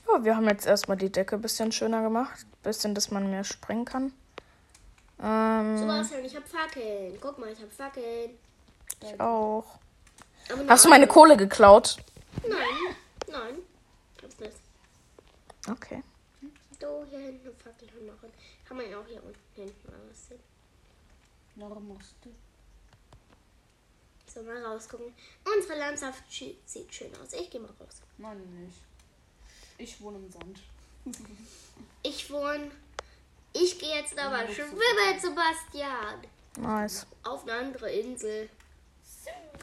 Ja, 0.08 0.24
wir 0.24 0.36
haben 0.36 0.48
jetzt 0.48 0.66
erstmal 0.66 0.96
die 0.96 1.10
Decke 1.10 1.36
ein 1.36 1.42
bisschen 1.42 1.72
schöner 1.72 2.02
gemacht. 2.02 2.46
Bisschen, 2.62 2.94
dass 2.94 3.10
man 3.10 3.30
mehr 3.30 3.44
springen 3.44 3.84
kann. 3.84 4.12
Ähm, 5.22 5.78
Sebastian, 5.78 6.24
ich 6.24 6.34
hab 6.34 6.48
Fackeln. 6.48 7.18
Guck 7.20 7.38
mal, 7.38 7.50
ich 7.50 7.60
hab 7.60 7.70
Fackeln. 7.72 8.30
ich 9.02 9.20
auch. 9.20 9.78
Hast 10.68 10.84
du 10.84 10.88
meine 10.88 11.04
eine. 11.04 11.12
Kohle 11.12 11.36
geklaut? 11.36 11.98
Nein, 12.42 12.96
nein. 13.28 13.54
Hab's 14.22 14.38
nicht. 14.38 14.56
Okay. 15.70 16.02
Du, 16.78 17.04
hier 17.08 17.18
hinten 17.18 17.46
eine 17.46 17.54
Fackel 17.56 17.88
machen. 18.06 18.32
Kann 18.66 18.76
man 18.76 18.90
ja 18.90 18.98
auch 18.98 19.06
hier 19.06 19.22
unten 19.22 19.38
hinten 19.54 19.90
mal 19.90 19.96
was 20.10 20.28
sehen. 20.28 20.40
Noch 21.56 21.80
musste. 21.80 22.30
So, 24.34 24.42
mal 24.42 24.64
rausgucken. 24.64 25.14
Unsere 25.44 25.78
Landschaft 25.78 26.24
sieht 26.30 26.92
schön 26.92 27.14
aus. 27.22 27.32
Ich 27.32 27.48
gehe 27.50 27.60
mal 27.60 27.70
raus. 27.80 28.02
Nein, 28.18 28.38
nicht. 28.64 28.78
Ich 29.78 30.00
wohne 30.00 30.18
im 30.18 30.30
Sand. 30.30 30.60
Ich 32.06 32.30
wohne. 32.30 32.70
Ich 33.54 33.78
gehe 33.78 33.96
jetzt 33.96 34.18
aber 34.18 34.46
schwimmen, 34.52 35.18
Sebastian. 35.18 36.22
Nice. 36.58 37.06
Auf 37.22 37.44
eine 37.44 37.52
andere 37.52 37.90
Insel. 37.90 38.50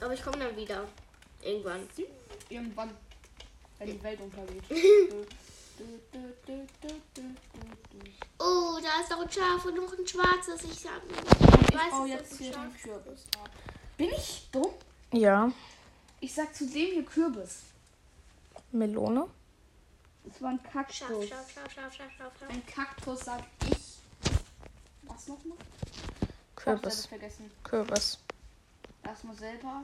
Aber 0.02 0.14
ich 0.14 0.24
komme 0.24 0.40
dann 0.40 0.58
wieder. 0.58 0.88
Irgendwann. 1.42 1.88
Irgendwann, 2.50 2.98
wenn 3.78 3.92
die 3.92 4.04
Welt 4.04 4.20
untergeht. 4.20 4.64
Oh, 8.40 8.80
da 8.82 9.02
ist 9.02 9.12
doch 9.12 9.22
ein 9.22 9.32
Schaf 9.32 9.66
und 9.66 9.76
noch 9.76 9.98
ein 9.98 10.08
schwarzes. 10.08 10.64
Ich 10.64 10.80
sag 10.80 11.02
Ich 11.08 11.76
weiß, 11.76 11.92
baue 11.92 12.08
jetzt 12.08 12.38
hier 12.38 12.52
den. 12.52 12.74
Kürbis 12.76 13.26
ab. 13.40 13.50
Bin 14.02 14.10
ich 14.10 14.50
dumm? 14.52 14.74
Ja. 15.12 15.52
Ich 16.22 16.34
sag 16.34 16.56
zu 16.56 16.66
dem 16.66 16.92
hier 16.92 17.06
Kürbis. 17.06 17.58
Melone. 18.72 19.28
Es 20.28 20.42
war 20.42 20.50
ein 20.50 20.64
Kaktus. 20.64 21.28
Schaf, 21.30 21.52
Schaf, 21.52 21.72
Schaf, 21.72 21.94
Schaf, 21.94 22.12
Schaf, 22.18 22.32
Schaf. 22.40 22.50
Ein 22.50 22.66
Kaktus 22.66 23.20
sag 23.20 23.44
ich. 23.70 24.00
Was 25.04 25.28
nochmal? 25.28 25.56
Kürbis. 26.56 27.06
vergessen. 27.06 27.52
Kürbis. 27.64 28.18
Erstmal 29.04 29.36
selber 29.36 29.84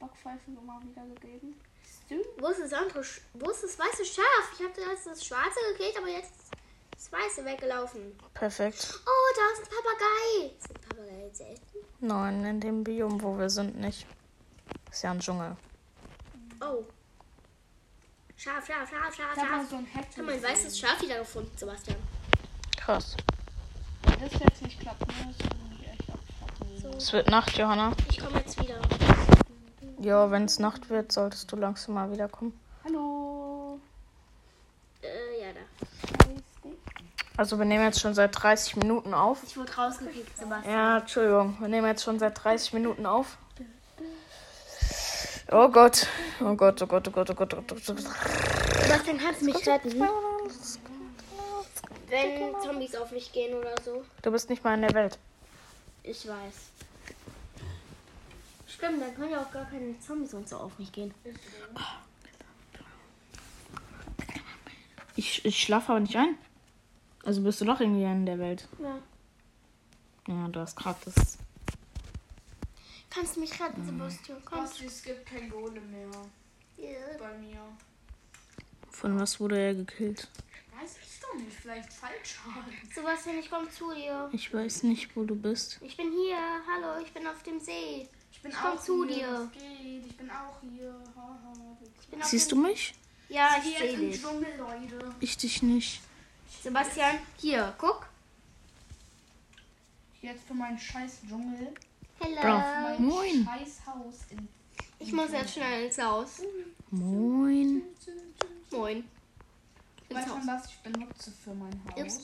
Backpfeifen 0.00 0.58
immer 0.60 0.82
wieder 0.82 1.04
gegeben. 1.14 1.60
Wo 2.40 2.48
ist 2.48 2.60
das 2.60 2.72
andere? 2.72 3.02
Sch- 3.02 3.20
Wo 3.34 3.50
ist 3.50 3.62
das 3.62 3.78
weiße 3.78 4.04
Schaf? 4.04 4.52
Ich 4.58 4.64
habe 4.64 4.74
das, 4.74 5.04
das 5.04 5.24
schwarze 5.24 5.60
gekriegt, 5.72 5.96
aber 5.96 6.08
jetzt 6.08 6.32
ist 6.40 6.50
das 6.96 7.12
weiße 7.12 7.44
weggelaufen. 7.44 8.18
Perfekt. 8.34 9.00
Oh, 9.06 9.36
da 9.36 9.52
ist 9.52 9.70
ein 9.70 9.76
Papagei. 9.76 10.56
Sind 10.58 10.88
Papageien 10.88 11.32
selten? 11.32 11.71
Nein, 12.04 12.44
in 12.44 12.58
dem 12.60 12.82
Biom, 12.82 13.22
wo 13.22 13.38
wir 13.38 13.48
sind, 13.48 13.78
nicht. 13.78 14.06
Ist 14.90 15.02
ja 15.02 15.12
ein 15.12 15.20
Dschungel. 15.20 15.56
Oh. 16.60 16.82
Schaf, 18.36 18.66
Schaf, 18.66 18.90
Schaf, 18.90 19.14
Schaf, 19.14 19.36
Ich 19.36 19.40
habe 19.40 19.50
mal 19.50 19.60
Schaf. 19.60 19.70
so 19.70 19.76
ein 19.76 19.86
Hack 19.94 20.06
Ich 20.10 20.18
habe 20.18 20.26
mein 20.26 20.42
weißes 20.42 20.78
Schaf 20.80 21.00
wieder 21.00 21.18
gefunden, 21.20 21.56
Sebastian. 21.56 21.96
Krass. 22.76 23.16
Das 24.02 24.32
jetzt 24.32 24.62
nicht 24.62 24.80
klappt, 24.80 25.06
ne? 25.06 25.32
Das 25.38 25.46
würde 25.46 25.56
mich 25.78 25.88
echt 25.88 26.10
abfacken. 26.10 26.80
So, 26.82 26.88
Es 26.98 27.12
wird 27.12 27.30
Nacht, 27.30 27.56
Johanna. 27.56 27.92
ich 28.10 28.18
komme 28.18 28.38
jetzt 28.40 28.58
wieder. 28.60 28.80
Ja, 30.00 30.28
wenn 30.32 30.46
es 30.46 30.58
Nacht 30.58 30.90
wird, 30.90 31.12
solltest 31.12 31.52
du 31.52 31.56
langsam 31.56 31.94
mal 31.94 32.10
wiederkommen. 32.10 32.58
Hallo. 32.84 33.78
Äh, 35.02 35.40
ja, 35.40 35.52
da. 35.52 35.60
Also 37.36 37.58
wir 37.58 37.64
nehmen 37.64 37.84
jetzt 37.84 38.00
schon 38.00 38.14
seit 38.14 38.42
30 38.42 38.76
Minuten 38.76 39.14
auf. 39.14 39.42
Ich 39.44 39.56
wurde 39.56 39.72
rausgekickt, 39.74 40.36
Sebastian. 40.36 40.74
Ja, 40.74 40.98
Entschuldigung. 40.98 41.56
Wir 41.60 41.68
nehmen 41.68 41.86
jetzt 41.86 42.04
schon 42.04 42.18
seit 42.18 42.42
30 42.42 42.74
Minuten 42.74 43.06
auf. 43.06 43.38
Oh 45.50 45.68
Gott. 45.68 46.06
Oh 46.40 46.54
Gott, 46.54 46.82
oh 46.82 46.86
Gott, 46.86 47.08
oh 47.08 47.10
Gott, 47.10 47.30
oh 47.30 47.34
Gott, 47.34 47.54
oh 47.54 47.62
Gott. 47.62 47.72
Oh 47.72 47.94
Gott. 47.94 47.98
Sebastian, 48.82 49.18
kannst 49.18 49.40
du 49.40 49.46
mich 49.46 49.66
retten? 49.66 50.08
Wenn 52.08 52.54
Zombies 52.62 52.94
auf 52.94 53.10
mich 53.10 53.32
gehen 53.32 53.54
oder 53.58 53.74
so. 53.82 54.04
Du 54.20 54.30
bist 54.30 54.50
nicht 54.50 54.62
mal 54.62 54.74
in 54.74 54.82
der 54.82 54.92
Welt. 54.92 55.18
Ich 56.02 56.28
weiß. 56.28 56.70
Stimmt, 58.66 59.00
dann 59.00 59.14
können 59.14 59.30
ja 59.30 59.40
auch 59.40 59.50
gar 59.50 59.64
keine 59.64 59.98
Zombies 60.00 60.34
und 60.34 60.48
so 60.48 60.56
auf 60.56 60.78
mich 60.78 60.92
gehen. 60.92 61.14
Ich, 65.16 65.44
ich 65.44 65.62
schlafe 65.62 65.92
aber 65.92 66.00
nicht 66.00 66.16
ein. 66.16 66.36
Also 67.24 67.42
bist 67.42 67.60
du 67.60 67.64
doch 67.64 67.80
irgendwie 67.80 68.04
in 68.04 68.26
der 68.26 68.38
Welt. 68.38 68.68
Ja. 68.82 68.98
Ja, 70.28 70.48
du 70.48 70.60
hast 70.60 70.76
gerade 70.76 70.98
das. 71.04 71.38
Kannst 73.10 73.36
du 73.36 73.40
mich 73.40 73.60
retten, 73.60 73.84
Sebastian? 73.84 74.42
Kannst 74.44 74.82
Was, 74.82 74.86
es 74.92 75.02
gibt 75.02 75.26
kein 75.26 75.50
Golem 75.50 75.90
mehr 75.90 76.08
du? 76.10 77.18
bei 77.18 77.38
mir. 77.38 77.60
Von 78.90 79.18
was 79.20 79.38
wurde 79.38 79.58
er 79.58 79.74
gekillt? 79.74 80.28
Weiß 80.80 80.96
ich 81.00 81.20
doch 81.20 81.34
nicht, 81.34 81.52
vielleicht 81.52 81.92
falsch 81.92 82.38
haben. 82.44 82.72
Sebastian, 82.94 83.38
ich 83.38 83.50
komme 83.50 83.68
zu 83.68 83.92
dir. 83.94 84.28
Ich 84.32 84.52
weiß 84.52 84.84
nicht, 84.84 85.14
wo 85.14 85.24
du 85.24 85.36
bist. 85.36 85.78
Ich 85.82 85.96
bin 85.96 86.10
hier. 86.10 86.36
Hallo, 86.36 87.02
ich 87.04 87.12
bin 87.12 87.26
auf 87.26 87.42
dem 87.42 87.60
See. 87.60 88.08
Ich 88.32 88.40
bin 88.40 88.50
Ich 88.50 88.56
komm 88.56 88.78
zu 88.78 89.06
hier, 89.06 89.16
dir. 89.16 89.50
Ich 90.06 90.16
bin 90.16 90.30
auch 90.30 90.60
hier. 90.62 90.94
Haha. 91.14 91.52
Ich 92.00 92.08
bin 92.08 92.22
Siehst 92.22 92.50
du 92.50 92.56
mich? 92.56 92.94
Ja, 93.28 93.50
ich 93.58 93.76
Hier 93.76 93.78
sehe 93.78 93.98
dich. 93.98 94.22
Dschungel, 94.22 94.56
Leute. 94.58 95.14
Ich 95.20 95.36
dich 95.36 95.62
nicht. 95.62 96.00
Sebastian, 96.60 97.18
hier, 97.38 97.74
guck. 97.78 98.06
Jetzt 100.20 100.44
für 100.46 100.54
meinen 100.54 100.78
scheiß 100.78 101.20
Dschungel. 101.28 101.72
Hello. 102.20 102.40
Bro. 102.40 102.58
Mein 102.58 103.04
Moin. 103.04 103.44
scheiß 103.44 103.80
Haus 103.86 104.14
in. 104.30 104.48
Ich 105.00 105.12
muss 105.12 105.32
jetzt 105.32 105.54
schnell 105.54 105.86
ins 105.86 105.98
Haus. 105.98 106.42
Moin. 106.90 107.82
Moin. 108.70 109.04
Weißt 110.08 110.28
du 110.28 110.32
was 110.46 110.66
ich 110.66 110.78
benutze 110.78 111.32
für 111.32 111.54
mein 111.54 111.72
Haus? 111.90 112.00
Ups. 112.00 112.20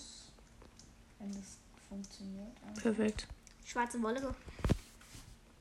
Wenn 1.19 1.33
das 1.33 1.59
funktioniert. 1.88 2.53
Also, 2.69 2.83
Perfekt. 2.83 3.27
Schwarze 3.64 4.01
Wolle. 4.03 4.35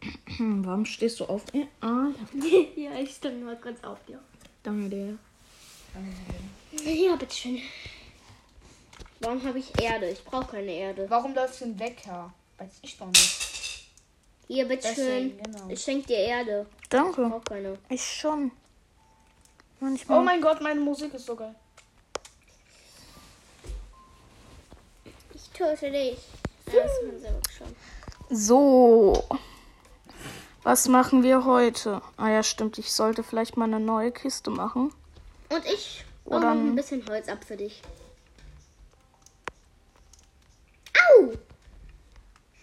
Warum 0.37 0.85
stehst 0.85 1.19
du 1.19 1.25
auf? 1.25 1.43
Eh, 1.53 1.65
Ah, 1.81 2.09
ja. 2.33 2.47
ja, 2.91 2.99
ich 2.99 3.15
stand 3.15 3.43
mal 3.43 3.59
kurz 3.59 3.83
auf 3.83 3.97
dir. 4.05 4.19
Danke 4.61 4.89
dir. 4.89 5.17
Ja, 6.83 7.15
bitteschön. 7.15 7.59
Warum 9.19 9.43
habe 9.43 9.59
ich 9.59 9.81
Erde? 9.81 10.09
Ich 10.09 10.23
brauche 10.23 10.51
keine 10.51 10.71
Erde. 10.71 11.09
Warum 11.09 11.33
läuft 11.33 11.61
ein 11.61 11.79
Wecker? 11.79 12.33
Weiß 12.57 12.79
ich 12.81 12.97
doch 12.97 13.07
nicht. 13.07 13.87
Hier, 14.47 14.67
bitteschön. 14.67 15.37
Genau. 15.43 15.69
Ich 15.69 15.81
schenke 15.81 16.07
dir 16.07 16.17
Erde. 16.17 16.65
Ich 16.81 16.89
Danke. 16.89 17.27
brauche 17.27 17.41
keine. 17.41 17.77
Ich 17.89 18.03
schon. 18.03 18.51
Manchmal. 19.79 20.19
Oh 20.19 20.21
mein 20.21 20.41
Gott, 20.41 20.61
meine 20.61 20.79
Musik 20.79 21.13
ist 21.13 21.25
so 21.25 21.35
geil. 21.35 21.53
Ich 25.33 25.49
töte 25.49 25.91
dich. 25.91 26.17
Schon. 26.69 27.75
So. 28.29 29.23
Was 30.63 30.87
machen 30.87 31.23
wir 31.23 31.45
heute? 31.45 32.01
Ah 32.17 32.29
ja, 32.29 32.43
stimmt. 32.43 32.77
Ich 32.77 32.91
sollte 32.91 33.23
vielleicht 33.23 33.57
mal 33.57 33.65
eine 33.65 33.79
neue 33.79 34.11
Kiste 34.11 34.49
machen. 34.49 34.93
Und 35.49 35.65
ich 35.65 36.03
baue 36.25 36.45
ein 36.45 36.75
bisschen 36.75 37.07
Holz 37.07 37.29
ab 37.29 37.43
für 37.45 37.55
dich. 37.55 37.81
Au! 41.09 41.33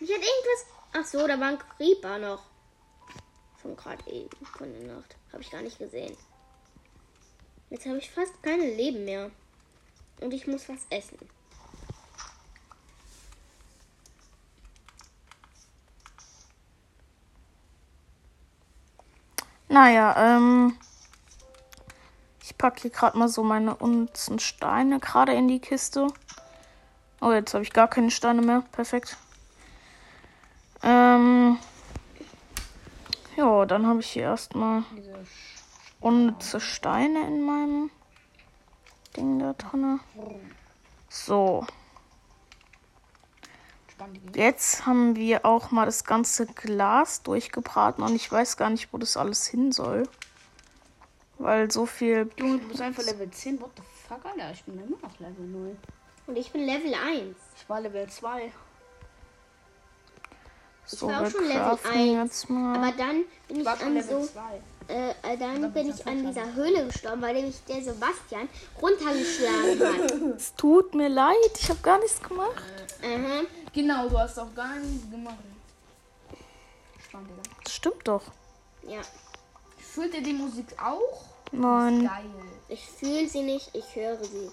Mich 0.01 0.11
hat 0.11 0.19
irgendwas. 0.19 0.67
Ach 0.93 1.05
so, 1.05 1.27
da 1.27 1.39
war 1.41 1.49
ein 1.49 1.59
Creeper 1.59 2.19
noch. 2.19 2.43
Von 3.57 3.77
gerade 3.77 4.11
eben, 4.11 4.47
von 4.47 4.73
der 4.73 4.95
Nacht. 4.95 5.17
Habe 5.33 5.43
ich 5.43 5.51
gar 5.51 5.63
nicht 5.63 5.79
gesehen. 5.79 6.17
Jetzt 7.71 7.87
habe 7.87 7.99
ich 7.99 8.11
fast 8.11 8.43
keine 8.43 8.75
Leben 8.75 9.05
mehr. 9.05 9.31
Und 10.21 10.33
ich 10.33 10.47
muss 10.47 10.69
was 10.69 10.87
essen. 10.91 11.19
Naja, 19.69 20.37
ähm. 20.37 20.79
Ich 22.43 22.57
packe 22.59 22.83
hier 22.83 22.91
gerade 22.91 23.19
mal 23.19 23.29
so 23.29 23.43
meine 23.43 23.75
unten 23.75 24.39
Steine 24.39 25.01
gerade 25.01 25.33
in 25.33 25.49
die 25.49 25.59
Kiste. 25.59 26.07
Oh, 27.25 27.33
jetzt 27.33 27.55
habe 27.55 27.65
ich 27.65 27.73
gar 27.73 27.89
keine 27.89 28.11
Steine 28.11 28.43
mehr. 28.43 28.63
Perfekt. 28.73 29.17
Ähm. 30.83 31.59
Ja, 33.35 33.65
dann 33.65 33.87
habe 33.87 34.01
ich 34.01 34.11
hier 34.11 34.25
erstmal 34.25 34.83
unnütze 36.01 36.61
Steine 36.61 37.27
in 37.27 37.43
meinem 37.47 37.91
Ding 39.17 39.39
da 39.39 39.55
drin. 39.55 40.01
So, 41.09 41.67
jetzt 44.35 44.85
haben 44.85 45.17
wir 45.17 45.47
auch 45.47 45.71
mal 45.71 45.87
das 45.87 46.05
ganze 46.05 46.45
Glas 46.45 47.23
durchgebraten 47.23 48.05
und 48.05 48.15
ich 48.15 48.31
weiß 48.31 48.59
gar 48.59 48.69
nicht, 48.69 48.93
wo 48.93 48.99
das 48.99 49.17
alles 49.17 49.47
hin 49.47 49.73
soll. 49.73 50.03
Weil 51.39 51.71
so 51.71 51.87
viel. 51.87 52.31
Junge, 52.37 52.59
du 52.59 52.69
bist 52.69 52.83
einfach 52.83 53.03
Level 53.03 53.31
10. 53.31 53.63
What 53.63 53.71
the 53.77 53.83
fuck, 54.07 54.27
Alter? 54.27 54.53
Ich 54.53 54.63
bin 54.65 54.79
immer 54.79 54.99
noch 55.03 55.19
Level 55.19 55.47
0. 55.47 55.77
Und 56.27 56.37
ich 56.37 56.51
bin 56.53 56.65
Level 56.67 56.95
1. 56.95 57.37
Ich 57.57 57.69
war 57.69 57.81
Level 57.81 58.09
2. 58.09 58.53
So, 60.87 61.09
war 61.09 61.23
auch 61.23 61.31
schon 61.31 61.45
Level 61.45 61.61
craften 61.61 61.93
1, 61.93 62.33
jetzt 62.33 62.51
mal. 62.51 62.77
Aber 62.77 62.93
dann 62.97 63.25
bin 63.49 63.57
Ich 63.57 63.63
ich 63.63 63.69
an 63.69 64.03
so. 64.03 64.27
2. 64.27 64.61
Äh, 64.87 65.15
dann 65.39 65.63
Dann 65.63 65.73
bin 65.73 65.89
ich 65.89 66.07
an 66.07 66.27
dieser 66.27 66.53
Höhle 66.55 66.87
gestorben, 66.87 67.23
weil 67.23 67.35
nämlich 67.35 67.57
der 67.67 67.83
Sebastian 67.83 68.49
runtergeschlagen 68.83 69.81
hat. 69.81 70.11
es 70.37 70.55
tut 70.55 70.95
mir 70.95 71.09
leid, 71.09 71.37
ich 71.59 71.71
habe 71.71 71.81
gar 71.81 71.99
nichts 71.99 72.23
gemacht. 72.23 72.63
Aha. 73.03 73.43
Genau, 73.73 74.09
du 74.09 74.19
hast 74.19 74.39
auch 74.39 74.55
gar 74.55 74.77
nichts 74.77 75.11
gemacht. 75.11 75.37
Spannend. 77.03 77.31
Das 77.63 77.73
stimmt 77.73 78.07
doch. 78.07 78.25
Ja, 78.83 79.01
Fühlt 79.95 80.13
ihr 80.13 80.23
die 80.25 80.33
Musik 80.33 80.67
auch? 80.83 81.23
Nein. 81.53 82.05
Geil. 82.05 82.25
ich 82.69 82.85
fühle 82.85 83.29
sie 83.29 83.43
nicht, 83.43 83.71
ich 83.75 83.95
höre 83.95 84.17
sie. 84.25 84.51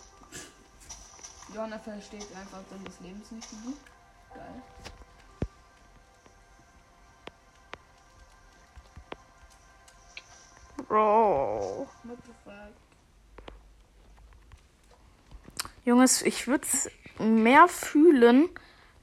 Johanna 1.53 1.77
versteht 1.79 2.27
einfach 2.35 2.59
Sinn 2.69 2.83
des 2.85 2.99
Lebens 3.01 3.31
nicht 3.31 3.51
wie 3.51 3.71
du. 3.71 3.77
Geil. 4.33 4.61
Bro. 10.87 11.87
What 12.03 12.17
the 12.25 12.31
fuck? 12.43 12.73
Junges, 15.85 16.21
ich 16.21 16.47
würde 16.47 16.65
es 16.65 16.89
mehr 17.19 17.67
fühlen, 17.67 18.49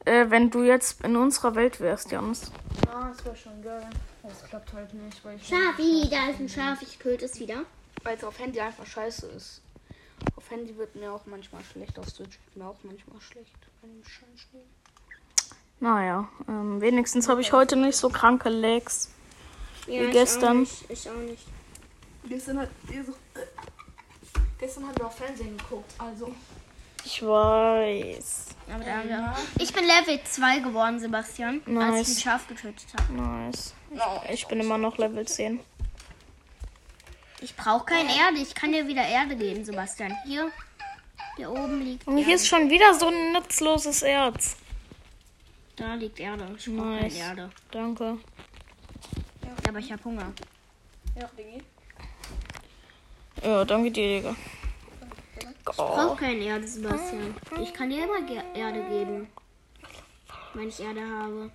äh, 0.05 0.27
wenn 0.29 0.51
du 0.51 0.63
jetzt 0.63 1.03
in 1.05 1.17
unserer 1.17 1.55
Welt 1.55 1.81
wärst, 1.81 2.11
Jans. 2.11 2.51
Ah, 2.89 3.09
das 3.09 3.25
wäre 3.25 3.37
schon 3.37 3.63
geil. 3.63 3.89
Das 4.23 4.45
klappt 4.45 4.73
halt 4.73 4.93
nicht, 4.95 5.25
weil 5.25 5.37
ich 5.37 5.47
Schafi, 5.49 6.09
da 6.11 6.29
ist 6.31 6.41
ein 6.41 6.49
Schaf, 6.49 6.83
ich 6.83 6.99
töte 6.99 7.25
es 7.25 7.39
wieder. 7.41 7.65
weil 8.05 8.17
es 8.17 8.25
auf 8.25 8.39
Handy 8.39 8.61
einfach 8.61 8.87
scheiße 8.87 9.27
ist. 9.29 9.61
Auf 10.49 10.57
Handy 10.57 10.79
wird 10.79 10.97
mir 10.97 11.13
auch 11.13 11.27
manchmal 11.27 11.63
schlecht, 11.63 11.99
auf 11.99 12.09
Switch 12.09 12.39
wird 12.47 12.57
mir 12.57 12.67
auch 12.67 12.77
manchmal 12.83 13.21
schlecht. 13.21 13.53
Bei 13.83 13.89
dem. 13.89 14.03
Naja, 15.79 16.27
ähm, 16.49 16.81
wenigstens 16.81 17.29
habe 17.29 17.43
ich 17.43 17.53
heute 17.53 17.77
nicht 17.77 17.97
so 17.97 18.09
kranke 18.09 18.49
Legs. 18.49 19.11
Ja, 19.87 19.93
Wie 19.93 20.05
ich 20.07 20.13
gestern. 20.13 20.57
Auch 20.57 20.61
nicht, 20.61 20.91
ich 20.91 21.11
auch 21.11 21.17
nicht. 21.17 21.47
Gestern 22.27 22.61
hat, 22.61 22.71
gestern 24.59 24.89
hat 24.89 24.99
wir 24.99 25.07
auch 25.07 25.13
Fernsehen 25.13 25.59
geguckt, 25.59 25.93
also. 25.99 26.35
Ich 27.05 27.23
weiß. 27.23 28.47
Aber 28.73 28.85
da 28.85 28.91
haben 28.99 29.09
wir 29.09 29.37
ich 29.59 29.73
bin 29.73 29.85
Level 29.85 30.19
2 30.25 30.61
geworden, 30.61 30.99
Sebastian, 30.99 31.61
als 31.67 31.67
ich 31.67 31.75
Nice. 31.75 32.09
ein 32.09 32.21
Schaf 32.21 32.49
getötet 32.49 32.87
habe. 32.99 33.13
Nice. 33.13 33.75
Ich 34.33 34.47
bin 34.47 34.61
immer 34.61 34.79
noch 34.79 34.97
Level 34.97 35.27
10. 35.27 35.61
Ich 37.41 37.55
brauche 37.57 37.85
keine 37.85 38.11
Erde. 38.17 38.39
Ich 38.39 38.55
kann 38.55 38.73
dir 38.73 38.87
wieder 38.87 39.07
Erde 39.07 39.37
geben, 39.37 39.65
Sebastian. 39.65 40.17
Hier, 40.25 40.51
hier 41.37 41.51
oben 41.51 41.83
liegt 41.83 42.07
Und 42.07 42.17
hier 42.17 42.27
Erde. 42.27 42.35
ist 42.37 42.49
schon 42.49 42.69
wieder 42.71 42.95
so 42.95 43.09
ein 43.09 43.33
nutzloses 43.33 44.03
Erz. 44.03 44.57
Da 45.77 45.95
liegt 45.95 46.19
Erde. 46.19 46.49
Ich 46.59 46.67
brauche 46.67 46.87
Nice. 46.87 47.15
keine 47.15 47.29
Erde. 47.29 47.51
Danke. 47.71 48.19
Ja, 49.45 49.51
aber 49.69 49.79
ich 49.79 49.93
habe 49.93 50.03
Hunger. 50.05 50.33
Ja, 51.17 51.29
Dingi. 51.37 51.63
Ja, 53.45 53.65
danke 53.65 53.91
dir, 53.93 54.17
Digga. 54.21 54.37
Ich 55.41 55.77
brauche 55.77 56.17
keine 56.17 56.41
Erde, 56.43 56.67
Sebastian. 56.67 57.37
Ich 57.63 57.73
kann 57.73 57.91
dir 57.91 58.03
immer 58.05 58.23
Ge 58.23 58.43
Erde 58.55 58.83
geben. 58.89 59.29
Wenn 60.55 60.69
ich 60.69 60.81
Erde 60.81 61.03
habe. 61.03 61.51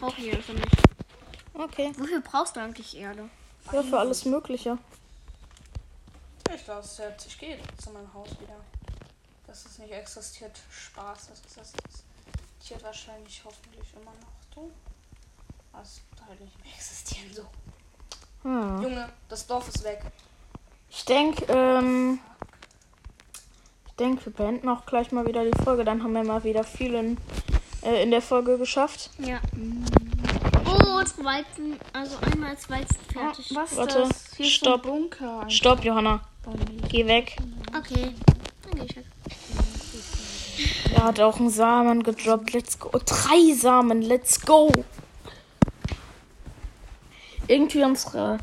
Brauche 0.00 0.20
ich 0.20 0.26
Erde 0.26 0.52
nicht. 0.52 0.66
Okay. 1.54 1.92
Wofür 1.96 2.20
brauchst 2.20 2.56
du 2.56 2.60
eigentlich 2.60 2.94
Erde? 2.98 3.30
Ja, 3.70 3.82
für 3.82 3.98
alles 3.98 4.24
Mögliche. 4.24 4.78
Ich 6.54 6.64
glaube, 6.64 6.80
es 6.80 6.98
wird- 6.98 7.26
ich 7.26 7.38
gehe 7.38 7.58
zu 7.82 7.90
meinem 7.90 8.12
Haus 8.12 8.28
wieder. 8.40 8.56
Das 9.46 9.64
ist 9.66 9.78
nicht 9.78 9.92
existiert. 9.92 10.58
Spaß, 10.70 11.28
das 11.28 11.40
existiert 11.40 12.82
wahrscheinlich 12.82 13.42
hoffentlich 13.44 13.86
immer 13.94 14.10
noch. 14.12 14.54
Du? 14.54 14.70
Es 15.82 16.00
wird 16.10 16.28
halt 16.28 16.40
nicht 16.40 16.64
mehr 16.64 16.74
existieren. 16.74 17.32
So. 17.32 17.42
Hm. 18.42 18.82
Junge, 18.82 19.08
das 19.28 19.46
Dorf 19.46 19.68
ist 19.68 19.82
weg. 19.84 20.02
Ich 20.90 21.04
denke, 21.04 21.44
ähm. 21.48 22.18
Ich 23.86 23.92
denke, 23.96 24.24
wir 24.26 24.32
beenden 24.32 24.68
auch 24.68 24.84
gleich 24.86 25.12
mal 25.12 25.26
wieder 25.26 25.44
die 25.44 25.62
Folge. 25.62 25.84
Dann 25.84 26.02
haben 26.02 26.12
wir 26.12 26.24
mal 26.24 26.42
wieder 26.44 26.64
viel 26.64 26.94
in, 26.94 27.18
äh, 27.82 28.02
in 28.02 28.10
der 28.10 28.22
Folge 28.22 28.58
geschafft. 28.58 29.10
Ja. 29.18 29.38
Oh, 31.22 31.24
Weizen, 31.24 31.78
also 31.92 32.16
einmal 32.20 32.50
als 32.50 32.68
Weizen 32.68 32.96
fertig. 33.12 33.54
was 33.54 33.76
Warte, 33.76 33.98
das? 34.08 34.34
Hier 34.36 34.46
stopp. 34.46 34.82
Bunker. 34.82 35.48
Stopp, 35.48 35.84
Johanna. 35.84 36.20
Geh 36.88 37.06
weg. 37.06 37.36
Okay. 37.76 38.12
Dann 38.64 38.74
geh 38.74 38.84
ich 38.84 38.96
weg. 38.96 39.04
Er 40.94 41.04
hat 41.04 41.20
auch 41.20 41.38
einen 41.38 41.50
Samen 41.50 42.02
gedroppt. 42.02 42.52
Let's 42.52 42.78
go. 42.78 42.90
Drei 42.90 43.54
Samen. 43.54 44.02
Let's 44.02 44.40
go. 44.40 44.72
Irgendwie 47.46 47.84
unsere, 47.84 48.38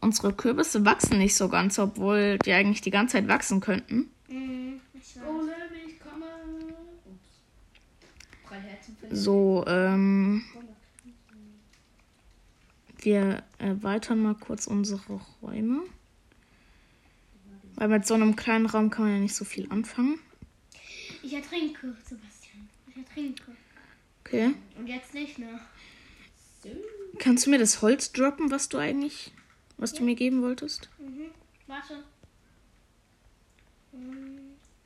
unsere 0.00 0.32
Kürbisse 0.32 0.84
wachsen 0.84 1.18
nicht 1.18 1.34
so 1.34 1.48
ganz, 1.48 1.78
obwohl 1.78 2.38
die 2.38 2.52
eigentlich 2.52 2.80
die 2.80 2.90
ganze 2.90 3.18
Zeit 3.18 3.28
wachsen 3.28 3.60
könnten. 3.60 4.10
Mhm, 4.28 4.80
ich 4.94 5.16
weiß. 5.16 5.24
So, 9.10 9.64
ähm. 9.66 10.44
Wir 13.06 13.44
erweitern 13.58 14.18
mal 14.18 14.34
kurz 14.34 14.66
unsere 14.66 15.20
Räume. 15.40 15.84
Weil 17.76 17.86
mit 17.86 18.04
so 18.04 18.14
einem 18.14 18.34
kleinen 18.34 18.66
Raum 18.66 18.90
kann 18.90 19.04
man 19.04 19.14
ja 19.14 19.20
nicht 19.20 19.36
so 19.36 19.44
viel 19.44 19.70
anfangen. 19.70 20.18
Ich 21.22 21.32
ertrinke, 21.32 21.96
Sebastian. 22.04 22.68
Ich 22.90 22.96
ertrinke. 22.96 23.44
Okay. 24.24 24.54
Und 24.76 24.88
jetzt 24.88 25.14
nicht 25.14 25.38
mehr. 25.38 25.60
Kannst 27.20 27.46
du 27.46 27.50
mir 27.50 27.58
das 27.60 27.80
Holz 27.80 28.10
droppen, 28.10 28.50
was 28.50 28.68
du 28.68 28.78
eigentlich, 28.78 29.30
was 29.76 29.92
du 29.92 30.02
mir 30.02 30.16
geben 30.16 30.42
wolltest? 30.42 30.88
Mhm. 30.98 31.30
Warte. 31.68 32.02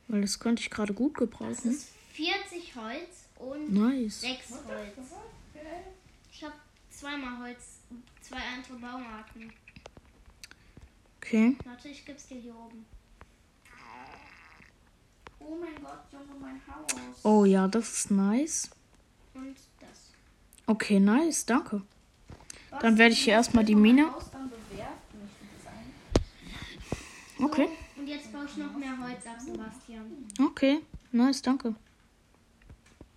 Weil 0.09 0.21
das 0.21 0.39
könnte 0.39 0.61
ich 0.61 0.69
gerade 0.69 0.93
gut 0.93 1.13
Das 1.13 1.21
gebrauchen. 1.21 1.71
ist 1.71 1.87
40 2.13 2.75
Holz 2.75 3.25
und 3.39 3.73
Nice. 3.73 4.21
6 4.21 4.51
Holz. 4.67 5.09
Ich 6.31 6.43
habe 6.43 6.53
zweimal 6.91 7.39
Holz, 7.39 7.70
zwei 8.31 8.39
andere 8.55 8.73
Baumarten. 8.75 9.51
Okay. 11.17 11.57
Warte, 11.65 11.89
ich 11.89 12.05
gib's 12.05 12.27
dir 12.27 12.39
hier 12.39 12.55
oben. 12.55 12.85
Oh 15.39 15.57
mein 15.59 15.83
Gott, 15.83 15.99
Junge, 16.11 16.39
mein 16.39 16.61
Haus. 16.67 17.25
Oh 17.25 17.45
ja, 17.45 17.67
das 17.67 17.91
ist 17.91 18.11
nice. 18.11 18.69
Und 19.33 19.55
das. 19.79 20.11
Okay, 20.65 20.99
nice, 20.99 21.45
danke. 21.45 21.81
Dann 22.79 22.97
werde 22.97 23.13
ich 23.13 23.23
hier 23.23 23.33
erstmal 23.33 23.65
die 23.65 23.75
Mine. 23.75 24.11
Haus 24.13 24.29
Okay. 27.39 27.67
Und 27.97 28.07
jetzt 28.07 28.31
baue 28.31 28.45
ich 28.45 28.55
noch 28.57 28.77
mehr 28.77 28.97
Holz 28.99 29.25
ab, 29.25 29.37
Sebastian. 29.39 30.27
Okay, 30.39 30.81
nice, 31.11 31.41
danke. 31.41 31.75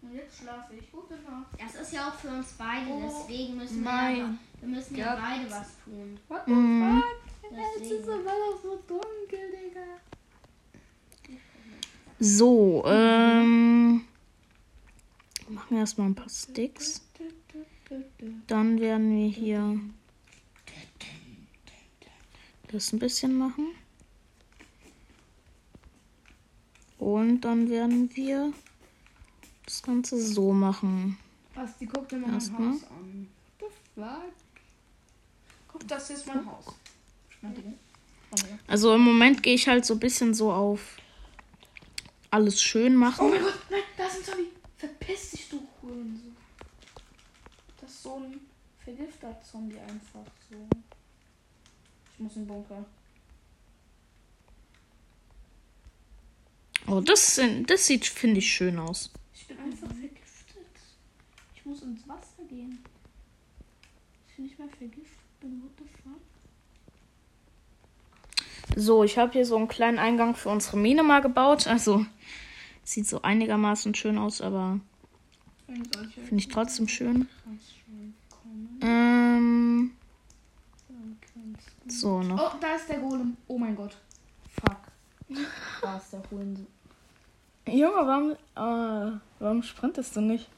Und 0.05 0.14
jetzt 0.14 0.38
schlafe 0.38 0.74
ich. 0.74 0.90
Gute 0.92 1.14
Nacht. 1.14 1.46
Das 1.59 1.74
ist 1.80 1.92
ja 1.94 2.09
auch 2.09 2.14
für 2.14 2.28
uns 2.28 2.52
beide, 2.59 2.90
Oh 2.90 3.00
deswegen 3.26 3.57
müssen 3.57 3.82
wir, 3.82 3.90
mein 3.90 4.16
ja, 4.18 4.34
wir 4.61 4.68
müssen 4.68 4.96
ja 4.96 5.14
Gott. 5.14 5.22
beide 5.24 5.50
was 5.50 5.68
tun. 5.84 6.18
What 6.28 6.42
the 6.46 6.52
Mhm. 6.52 7.02
fuck? 7.02 7.50
Es 7.76 7.82
ist 7.90 8.05
so 8.07 8.12
weil 8.12 8.62
so 8.62 8.82
dunkel, 8.86 9.50
Digga. 9.50 9.80
So, 12.20 12.84
ähm. 12.86 14.05
Machen 15.48 15.70
wir 15.70 15.78
erstmal 15.80 16.09
ein 16.09 16.14
paar 16.14 16.28
Sticks. 16.28 17.02
Dann 18.46 18.80
werden 18.80 19.16
wir 19.16 19.28
hier 19.28 19.78
das 22.68 22.92
ein 22.92 22.98
bisschen 22.98 23.36
machen. 23.36 23.68
Und 26.98 27.42
dann 27.42 27.68
werden 27.68 28.14
wir 28.16 28.52
das 29.66 29.82
Ganze 29.82 30.20
so 30.20 30.52
machen. 30.52 31.18
Basti, 31.54 31.86
guck 31.86 32.08
dir 32.08 32.18
mal 32.18 32.28
mein. 32.32 32.42
Haus 32.72 32.84
an. 32.90 33.28
What 33.58 33.70
the 33.70 34.00
fuck? 34.00 34.32
Guck, 35.68 35.88
das 35.88 36.10
ist 36.10 36.26
mein 36.26 36.44
Haus. 36.46 36.64
Also 38.66 38.94
im 38.94 39.02
Moment 39.02 39.42
gehe 39.42 39.54
ich 39.54 39.68
halt 39.68 39.84
so 39.84 39.94
ein 39.94 40.00
bisschen 40.00 40.34
so 40.34 40.52
auf 40.52 40.96
alles 42.30 42.60
schön 42.60 42.94
Oh 42.96 42.98
machen. 42.98 43.30
mein 43.30 43.40
Gott, 43.42 43.54
nein, 43.70 43.80
da 43.96 44.06
ist 44.06 44.16
ein 44.18 44.24
Zombie. 44.24 44.50
Verpiss 44.76 45.30
dich, 45.30 45.48
du 45.48 45.62
Hurensohn. 45.82 46.36
Das 47.80 47.90
ist 47.90 48.02
so 48.02 48.16
ein 48.16 48.40
vergifter 48.82 49.40
Zombie 49.42 49.78
einfach 49.78 50.24
so. 50.50 50.56
Ich 52.12 52.18
muss 52.20 52.34
in 52.36 52.42
den 52.42 52.48
Bunker. 52.48 52.84
Oh, 56.86 57.00
das, 57.00 57.36
sind- 57.36 57.70
das 57.70 57.86
sieht, 57.86 58.04
finde 58.06 58.38
ich, 58.38 58.52
schön 58.52 58.78
aus. 58.78 59.10
Ich 59.45 59.49
bin 59.49 59.59
einfach 59.59 59.88
vergiftet. 59.88 60.66
Ich 61.55 61.66
muss 61.66 61.82
ins 61.82 62.09
Wasser 62.09 62.45
gehen. 62.49 62.78
Ich 64.26 64.36
bin 64.36 64.47
nicht 64.47 64.59
mehr 64.59 64.68
vergiftet 64.68 65.18
bin. 65.38 65.62
What 65.62 65.70
the 65.76 65.84
fuck? 66.03 66.22
So, 68.74 69.05
ich 69.05 69.18
habe 69.18 69.32
hier 69.32 69.45
so 69.45 69.59
einen 69.59 69.68
kleinen 69.68 69.99
Eingang 69.99 70.34
für 70.34 70.49
unsere 70.49 70.78
Mine 70.78 71.03
mal 71.03 71.20
gebaut. 71.20 71.66
Also, 71.66 72.07
sieht 72.84 73.07
so 73.07 73.20
einigermaßen 73.20 73.95
schön 73.95 74.16
aus, 74.16 74.40
aber 74.40 74.80
finde 75.66 76.36
ich 76.36 76.49
trotzdem 76.49 76.88
schön. 76.88 77.28
Ähm, 78.80 79.90
so, 81.86 82.22
noch. 82.22 82.55
Oh, 82.55 82.57
da 82.62 82.76
ist 82.76 82.88
der 82.88 83.01
Golem. 83.01 83.36
Oh 83.47 83.59
mein 83.59 83.76
Gott. 83.76 83.99
Fuck. 84.51 84.78
Da 85.82 85.99
ist 85.99 86.14
der 86.14 86.22
Hurensohn. 86.30 86.66
Junge, 87.66 87.94
warum, 87.94 88.32
äh, 88.32 89.18
warum 89.38 89.62
sprintest 89.62 90.16
du 90.16 90.20
nicht? 90.20 90.48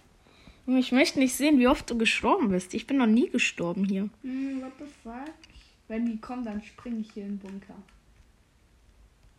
Ich 0.66 0.90
möchte 0.90 1.20
nicht 1.20 1.34
sehen, 1.34 1.60
wie 1.60 1.68
oft 1.68 1.88
du 1.88 1.96
gestorben 1.96 2.48
bist. 2.48 2.74
Ich 2.74 2.88
bin 2.88 2.96
noch 2.96 3.06
nie 3.06 3.30
gestorben 3.30 3.84
hier. 3.84 4.10
Hm, 4.22 4.62
what 4.62 4.72
the 4.78 4.84
fuck? 5.02 5.34
Wenn 5.86 6.06
die 6.06 6.18
kommen, 6.18 6.44
dann 6.44 6.60
springe 6.60 7.00
ich 7.00 7.12
hier 7.12 7.24
in 7.24 7.38
den 7.38 7.38
Bunker. 7.38 7.76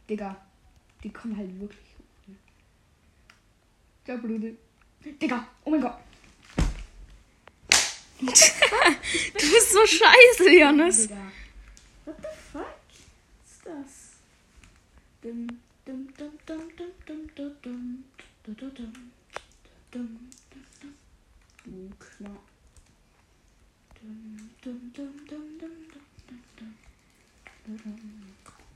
Digga, 0.10 0.38
die 1.04 1.12
kommen 1.12 1.36
halt 1.36 1.60
wirklich 1.60 1.86
ne? 2.28 2.36
Der 4.08 4.18
Blude. 4.18 4.56
Digga, 5.22 5.46
oh 5.66 5.72
mein 5.72 5.82
Gott. 5.82 5.98
Du 9.34 9.52
bist 9.52 9.72
so 9.72 9.86
scheiße, 9.86 10.52
Janis. 10.52 11.08
Digga. 11.08 11.32
What 12.06 12.16
the 12.18 12.28
fuck? 12.52 12.66
Was 13.44 13.52
ist 13.52 13.66
das? 13.66 14.12
Dum, 15.22 15.48
Du 15.88 15.94
Knapp. 21.98 22.44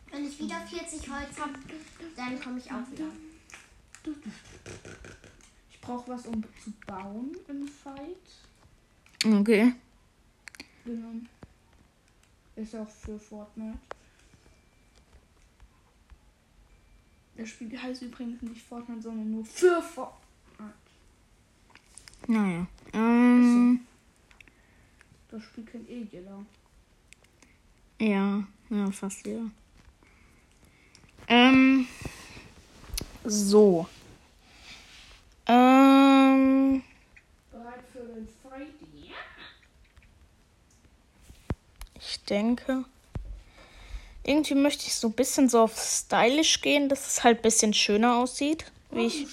Wenn 0.09 0.25
ich 0.25 0.39
wieder 0.39 0.61
40 0.61 1.09
Holz 1.09 1.39
habe, 1.39 1.59
dann 2.15 2.39
komme 2.39 2.59
ich 2.59 2.71
auch 2.71 2.89
wieder. 2.91 3.11
Ich 5.69 5.81
brauche 5.81 6.11
was, 6.11 6.25
um 6.27 6.41
zu 6.63 6.71
bauen 6.87 7.35
im 7.49 7.67
Fight. 7.67 8.15
Okay. 9.25 9.73
Ist 12.55 12.75
auch 12.75 12.89
für 12.89 13.19
Fortnite. 13.19 13.79
Das 17.41 17.49
Spiel 17.49 17.81
heißt 17.81 18.03
übrigens 18.03 18.39
nicht 18.43 18.61
Fortnite, 18.61 19.01
sondern 19.01 19.31
nur 19.31 19.43
für 19.43 19.81
Fortnite. 19.81 20.21
Naja. 22.27 22.67
Ähm, 22.93 23.79
Das 25.27 25.41
Spiel 25.45 25.65
kennt 25.65 25.89
eh 25.89 26.03
jeder. 26.11 26.45
ja, 27.99 28.43
ja, 28.69 28.91
fast 28.91 29.25
wieder. 29.25 29.49
Ähm, 31.27 31.87
so. 33.23 33.87
Ähm, 35.47 36.83
Bereit 37.51 37.83
für 37.91 38.03
den 38.05 38.27
Fight? 38.43 38.67
Ja. 38.93 39.15
ich 41.95 42.23
denke. 42.25 42.85
Irgendwie 44.23 44.55
möchte 44.55 44.85
ich 44.85 44.95
so 44.95 45.07
ein 45.07 45.13
bisschen 45.13 45.49
so 45.49 45.61
auf 45.61 45.77
stylisch 45.77 46.61
gehen, 46.61 46.89
dass 46.89 47.07
es 47.07 47.23
halt 47.23 47.39
ein 47.39 47.41
bisschen 47.41 47.73
schöner 47.73 48.17
aussieht. 48.17 48.65
Wie 48.91 49.05
ich, 49.05 49.27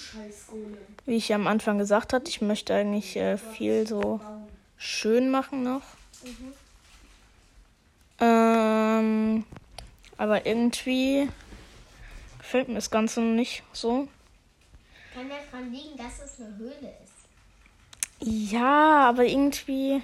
wie 1.05 1.15
ich 1.15 1.33
am 1.33 1.47
Anfang 1.47 1.77
gesagt 1.77 2.13
hatte, 2.13 2.29
ich 2.29 2.41
möchte 2.41 2.73
eigentlich 2.73 3.15
äh, 3.17 3.37
viel 3.37 3.85
so 3.85 4.19
schön 4.77 5.29
machen 5.29 5.63
noch. 5.63 5.81
Ähm, 8.19 9.45
aber 10.17 10.45
irgendwie 10.45 11.29
gefällt 12.39 12.67
mir 12.67 12.75
das 12.75 12.89
Ganze 12.89 13.21
nicht 13.21 13.63
so. 13.73 14.07
Kann 15.13 15.29
ja 15.29 15.35
daran 15.51 15.71
liegen, 15.71 15.97
dass 15.97 16.19
es 16.25 16.39
eine 16.39 16.57
Höhle 16.57 16.93
ist. 17.03 18.51
Ja, 18.51 19.09
aber 19.09 19.25
irgendwie. 19.25 20.01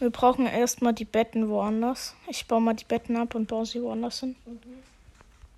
Wir 0.00 0.08
brauchen 0.08 0.46
erstmal 0.46 0.94
die 0.94 1.04
Betten 1.04 1.50
woanders. 1.50 2.14
Ich 2.26 2.48
baue 2.48 2.62
mal 2.62 2.72
die 2.72 2.86
Betten 2.86 3.16
ab 3.16 3.34
und 3.34 3.46
baue 3.46 3.66
sie 3.66 3.82
woanders 3.82 4.20
hin. 4.20 4.34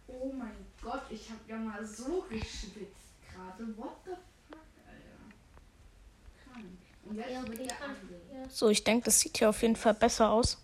Oh 0.08 0.32
mein 0.36 0.50
Gott, 0.82 1.02
ich 1.10 1.30
hab 1.30 1.48
ja 1.48 1.56
mal 1.56 1.86
so 1.86 2.26
geschwitzt 2.28 3.14
gerade. 3.24 3.76
What 3.76 3.92
the 4.04 4.10
fuck, 4.50 4.58
Alter? 4.88 5.30
Krank. 6.44 6.66
So, 8.48 8.68
ich 8.68 8.82
denke, 8.82 9.04
das 9.04 9.20
sieht 9.20 9.38
hier 9.38 9.48
auf 9.48 9.62
jeden 9.62 9.76
Fall 9.76 9.94
besser 9.94 10.30
aus. 10.30 10.58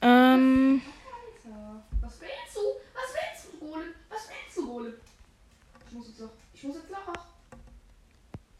Ähm, 0.00 0.82
Alter, 1.44 1.84
was 2.00 2.20
willst 2.20 2.56
du? 2.56 2.60
Was 2.92 3.14
willst 3.14 3.52
du, 3.52 3.58
Golem? 3.70 3.94
Was 4.08 4.28
willst 4.28 4.56
du, 4.56 4.66
Golem? 4.66 4.94
Ich 5.86 5.92
muss 5.92 6.08
jetzt 6.08 6.18
noch. 6.18 6.30
Ich 6.54 6.62
muss 6.64 6.76
jetzt 6.76 6.90
noch. 6.90 7.14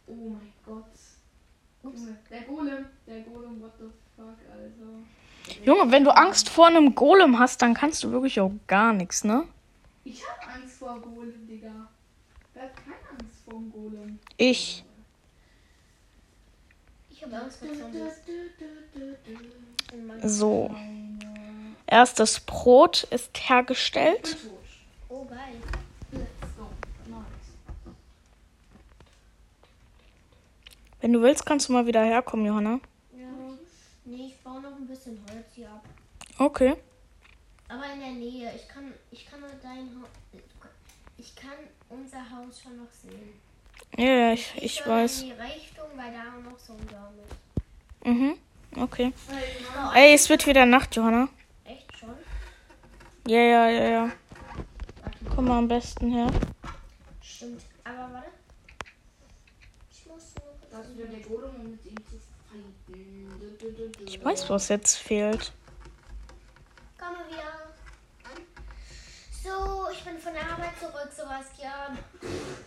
Oh 0.07 0.14
mein 0.14 0.53
Gott. 0.64 0.85
Junge, 1.83 2.16
der 2.30 2.43
Golem. 2.43 2.87
Der 3.07 3.20
Golem, 3.22 3.61
what 3.61 3.72
the 3.78 3.87
fuck, 4.16 4.37
Alter. 4.51 5.64
Junge, 5.64 5.91
wenn 5.91 6.05
du 6.05 6.11
Angst 6.11 6.49
vor 6.49 6.68
einem 6.68 6.95
Golem 6.95 7.39
hast, 7.39 7.62
dann 7.62 7.74
kannst 7.74 8.05
du 8.05 8.12
wirklich 8.12 8.41
auch 8.41 8.53
gar 8.66 8.93
nichts, 8.93 9.24
ne? 9.24 9.45
Ich 10.05 10.22
hab 10.26 10.55
Angst 10.55 10.78
vor 10.78 11.01
Golem, 11.01 11.47
Digga. 11.47 11.89
Wer 12.55 12.62
hat 12.64 12.76
keine 12.76 12.97
Angst 13.18 13.43
vor 13.45 13.55
dem 13.55 13.72
Golem? 13.72 14.18
Ich. 14.37 14.85
Ich 17.11 17.22
habe 17.24 17.37
Angst 17.37 17.59
vor 17.59 17.68
Zombies. 17.68 18.03
So. 20.24 20.74
Erstes 21.87 22.41
Brot 22.41 23.05
ist 23.11 23.30
hergestellt. 23.49 24.22
Bin 24.22 24.51
tot. 24.51 24.59
Oh, 25.09 25.24
geil. 25.24 25.39
Let's 26.11 26.57
go. 26.57 26.66
Nice. 27.09 27.22
Wenn 31.03 31.12
du 31.12 31.20
willst, 31.20 31.44
kannst 31.44 31.68
du 31.68 31.72
mal 31.72 31.84
wieder 31.84 32.05
herkommen, 32.05 32.46
Johanna. 32.46 32.78
Ja. 33.12 33.26
Nee, 34.05 34.28
ich 34.28 34.38
baue 34.42 34.62
noch 34.62 34.76
ein 34.76 34.86
bisschen 34.86 35.20
Holz 35.28 35.46
hier 35.53 35.68
ab. 35.68 35.84
Okay. 36.38 36.76
Aber 37.68 37.92
in 37.92 37.98
der 37.98 38.12
Nähe. 38.12 38.53
Ich 38.55 38.68
kann, 38.68 38.94
ich 39.11 39.26
kann 39.26 39.40
nur 39.40 39.50
dein 39.61 39.88
Haus. 40.00 40.09
Ich 41.18 41.34
kann 41.34 41.59
unser 41.88 42.18
Haus 42.18 42.61
schon 42.62 42.76
noch 42.76 42.92
sehen. 42.92 43.40
Ja, 43.98 44.05
ja, 44.05 44.32
ich, 44.32 44.55
ich 44.57 44.84
höre 44.84 44.94
weiß. 44.94 45.22
In 45.22 45.26
die 45.26 45.32
Richtung, 45.32 45.88
weil 45.96 46.12
da 46.12 46.48
noch 46.48 46.59
so 46.59 46.74
ein 46.74 46.86
Baum 46.86 47.14
ist. 47.24 48.07
Mhm. 48.07 48.36
Okay. 48.80 49.12
Ey, 49.94 50.14
es 50.14 50.28
wird 50.28 50.46
wieder 50.46 50.66
Nacht, 50.66 50.94
Johanna. 50.94 51.28
Echt 51.64 51.98
schon? 51.98 52.14
Ja, 53.26 53.40
ja, 53.40 53.68
ja, 53.68 53.88
ja. 53.88 54.12
Komm 55.34 55.46
mal 55.46 55.59
am 55.59 55.68
besten 55.68 56.12
her. 56.12 56.28
Stimmt. 57.20 57.62
Aber 57.82 58.12
warte. 58.12 58.28
Ich 59.90 60.07
muss 60.07 60.12
nur 60.12 60.14
kurz. 60.14 60.22
Das 60.22 60.30
ist 60.30 60.30
wieder 60.30 60.30
der 60.30 60.30
Golem, 60.30 60.30
um 60.30 60.30
mit 60.30 60.30
ihm 60.30 60.30
zu 60.32 60.50
fighten. 60.50 60.62
Ich 64.07 64.25
weiß, 64.25 64.49
was 64.51 64.68
jetzt 64.68 64.97
fehlt. 64.97 65.53
Komme 66.99 67.18
wieder. 67.29 67.73
So, 69.43 69.91
ich 69.91 70.05
bin 70.05 70.18
von 70.18 70.33
der 70.33 70.51
Arbeit 70.51 70.79
zurück, 70.79 71.11
Sebastian. 71.14 71.99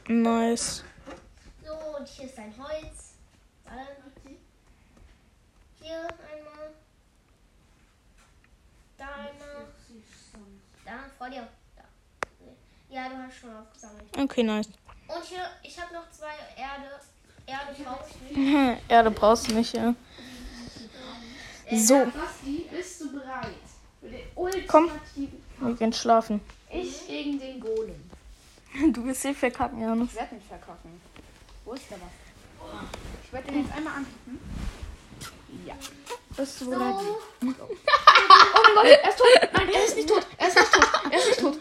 Nice. 0.08 0.84
So, 1.66 1.74
und 1.97 2.08
hier 2.08 2.26
ist 2.26 2.38
dein 2.38 2.53
Holz. 2.58 3.16
Hier 5.82 6.01
einmal. 6.01 6.74
Da 8.97 9.06
einmal. 9.06 9.68
Da, 10.84 10.91
vor 11.18 11.30
dir. 11.30 11.47
Da. 11.76 11.84
Ja, 12.89 13.10
du 13.10 13.18
hast 13.18 13.38
schon 13.38 13.56
aufgesammelt. 13.56 14.06
Okay, 14.18 14.43
nice. 14.43 14.70
Und 15.08 15.24
hier, 15.24 15.47
ich 15.64 15.80
habe 15.80 15.93
noch 15.93 16.10
zwei 16.12 16.34
Erde. 16.58 16.99
Erde 17.47 17.75
brauche 17.83 18.05
ich 18.09 18.37
nicht. 18.37 18.81
Erde 18.87 19.11
brauchst 19.11 19.49
du 19.49 19.53
nicht, 19.55 19.73
ja. 19.73 19.93
So, 21.71 22.05
Basti, 22.05 22.65
bist 22.71 23.01
du 23.01 23.11
bereit? 23.11 23.47
Für 23.99 24.07
den 24.51 24.67
Komm. 24.67 24.83
ultimativen 24.85 25.43
wir 25.59 25.73
gehen 25.73 25.93
schlafen. 25.93 26.41
Ich 26.69 27.07
gegen 27.07 27.39
den 27.39 27.59
Golem. 27.59 28.01
Du 28.93 29.05
wirst 29.05 29.21
hier 29.21 29.33
verkacken, 29.33 29.81
Johannes. 29.81 30.09
Ich 30.09 30.15
werde 30.15 30.35
mich 30.35 30.43
verkacken. 30.43 31.01
Wo 31.63 31.73
ist 31.73 31.89
der 31.89 31.97
was? 32.01 32.09
Ich 33.23 33.31
werde 33.31 33.47
den 33.51 33.63
jetzt 33.63 33.73
einmal 33.75 33.93
angucken. 33.93 34.39
Ja. 35.65 35.75
Bist 36.35 36.59
du 36.61 36.69
bereit? 36.69 36.95
So, 36.99 37.17
Oh 37.41 37.45
mein 37.45 37.55
Gott, 38.75 38.85
er 38.85 39.09
ist 39.09 39.17
tot. 39.17 39.27
Nein, 39.53 39.69
er 39.73 39.85
ist 39.85 39.95
nicht 39.95 40.09
tot. 40.09 40.27
Er 40.37 40.47
ist 40.49 40.55
nicht 40.57 40.71
tot. 40.73 40.89
Er 41.09 41.17
ist 41.19 41.27
nicht 41.27 41.39
tot. 41.39 41.57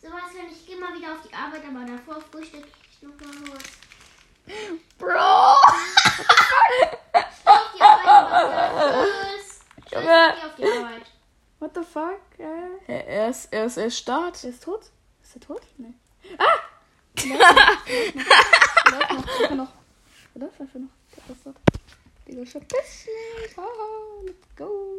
Sebastian, 0.00 0.46
ich 0.52 0.64
gehe 0.66 0.76
mal 0.78 0.94
wieder 0.96 1.12
auf 1.12 1.22
die 1.28 1.34
Arbeit, 1.34 1.62
aber 1.68 1.84
davor 1.84 2.22
frühstück 2.30 2.64
ich 2.92 3.02
noch 3.02 3.10
mal 3.18 3.52
was. 3.52 3.62
Bro! 4.98 5.54
Junge. 9.92 10.34
What 11.58 11.74
the 11.74 11.82
fuck? 11.82 12.20
Äh, 12.38 12.44
Er, 12.86 13.06
er 13.08 13.28
ist, 13.30 13.52
er 13.52 13.64
ist 13.66 13.76
erstarrt. 13.76 14.44
er 14.44 14.50
ist 14.50 14.62
tot? 14.62 14.90
Ist 15.22 15.36
er 15.36 15.40
tot? 15.40 15.62
Nee. 15.78 15.94
Ah! 16.38 16.58
Läuft 18.90 19.10
noch, 19.10 19.26
läuft 19.40 19.50
noch. 19.52 19.72
Er 20.34 20.40
läuft 20.40 20.60
einfach 20.60 20.78
noch. 20.80 20.90
Der 21.26 21.34
ist 21.34 21.44
tot. 21.44 21.54
Digga, 22.28 22.44
verpiss 22.44 23.06
dich. 23.06 23.56
Haha, 23.56 24.22
let's 24.24 24.46
go. 24.56 24.64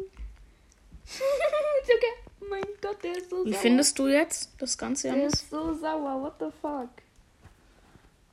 okay. 1.06 2.14
Oh 2.40 2.44
mein 2.50 2.62
Gott, 2.82 3.02
der 3.04 3.16
ist 3.18 3.30
so 3.30 3.44
Wie 3.44 3.52
sauer. 3.52 3.60
findest 3.60 3.98
du 3.98 4.06
jetzt 4.08 4.50
das 4.58 4.76
Ganze, 4.76 5.10
Der 5.12 5.26
ist 5.26 5.48
so 5.50 5.74
sauer. 5.74 6.22
What 6.22 6.34
the 6.40 6.46
fuck? 6.60 6.90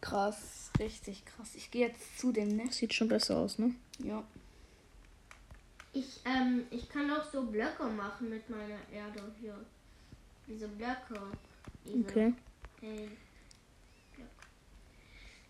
Krass. 0.01 0.64
Richtig 0.79 1.25
krass. 1.25 1.55
Ich 1.55 1.71
gehe 1.71 1.87
jetzt 1.87 2.19
zu 2.19 2.31
dem, 2.31 2.55
ne? 2.55 2.71
Sieht 2.71 2.93
schon 2.93 3.07
besser 3.07 3.37
aus, 3.37 3.57
ne? 3.59 3.73
Ja. 3.99 4.23
Ich, 5.93 6.19
ähm, 6.25 6.65
ich 6.71 6.89
kann 6.89 7.09
auch 7.11 7.23
so 7.31 7.43
Blöcke 7.43 7.85
machen 7.85 8.29
mit 8.29 8.49
meiner 8.49 8.79
Erde 8.91 9.33
hier. 9.39 9.55
Diese 10.47 10.67
Blöcke. 10.67 11.21
Diese 11.85 11.99
Okay. 11.99 12.33
Blöcke. 12.81 13.09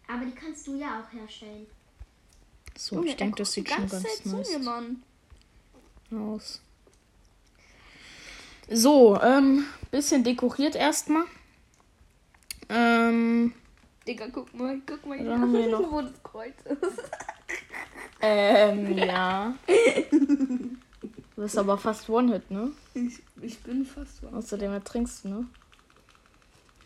Aber 0.08 0.26
die 0.26 0.36
kannst 0.36 0.68
du 0.68 0.76
ja 0.76 1.02
auch 1.02 1.12
herstellen. 1.12 1.66
So, 2.78 3.04
ich 3.04 3.16
denke, 3.16 3.38
das 3.38 3.54
sieht 3.54 3.70
schon 3.70 3.88
ganz 3.88 4.04
Zeit 4.04 4.26
nice 4.26 4.48
zu 4.52 4.60
mir, 4.60 4.66
Mann. 4.66 5.04
aus. 6.12 6.62
So, 8.70 9.20
ähm, 9.22 9.66
bisschen 9.92 10.24
dekoriert 10.24 10.76
erstmal. 10.76 11.24
Ähm, 12.70 13.54
Digga, 14.08 14.28
guck 14.32 14.54
mal, 14.54 14.80
guck 14.86 15.06
mal. 15.06 15.18
Dann 15.24 15.42
haben 15.42 15.54
wir 15.54 15.68
noch- 15.72 15.92
wo 15.92 16.02
das 16.02 16.22
Kreuz 16.24 16.54
ist. 16.66 17.02
ähm, 18.22 18.98
ja. 18.98 19.54
Du 21.36 21.42
bist 21.42 21.58
aber 21.58 21.78
fast 21.78 22.10
One-Hit, 22.10 22.50
ne? 22.52 22.72
Ich, 22.94 23.22
ich 23.42 23.60
bin 23.60 23.86
fast 23.86 24.22
so. 24.22 24.28
Außerdem 24.28 24.72
ertrinkst 24.74 25.26
du, 25.26 25.30
ne? 25.30 25.46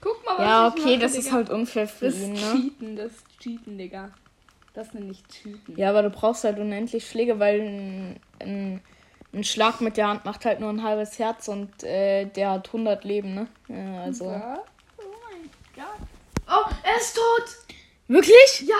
Guck 0.01 0.25
mal, 0.25 0.37
was 0.37 0.45
Ja, 0.45 0.67
ich 0.67 0.73
okay, 0.73 0.91
mache, 0.91 0.99
das 0.99 1.15
ist 1.15 1.25
Digga. 1.25 1.35
halt 1.35 1.49
unfair 1.49 1.87
für 1.87 2.05
Das 2.05 2.15
ist 2.15 2.23
ihn, 2.23 2.33
ne? 2.33 2.39
Cheaten, 2.39 2.95
das 2.95 3.11
ist 3.11 3.25
Cheaten, 3.39 3.77
Digga. 3.77 4.09
Das 4.73 4.93
nenne 4.93 5.11
ich 5.11 5.23
Cheaten. 5.27 5.75
Ja, 5.77 5.89
aber 5.89 6.03
du 6.03 6.09
brauchst 6.09 6.43
halt 6.45 6.57
unendlich 6.57 7.05
Pflege, 7.05 7.37
weil 7.39 7.59
ein, 7.61 8.19
ein, 8.39 8.81
ein 9.33 9.43
Schlag 9.43 9.81
mit 9.81 9.97
der 9.97 10.07
Hand 10.07 10.23
macht 10.25 10.45
halt 10.45 10.61
nur 10.61 10.69
ein 10.69 10.83
halbes 10.83 11.19
Herz 11.19 11.47
und 11.49 11.83
äh, 11.83 12.25
der 12.25 12.51
hat 12.51 12.67
100 12.67 13.03
Leben, 13.03 13.33
ne? 13.35 13.47
Ja, 13.67 14.03
also. 14.03 14.25
Ja? 14.31 14.59
Oh 14.97 15.01
mein 15.29 15.49
Gott. 15.75 16.07
Oh, 16.47 16.78
er 16.93 16.97
ist 16.99 17.15
tot! 17.15 17.57
Wirklich? 18.07 18.61
Ja, 18.67 18.75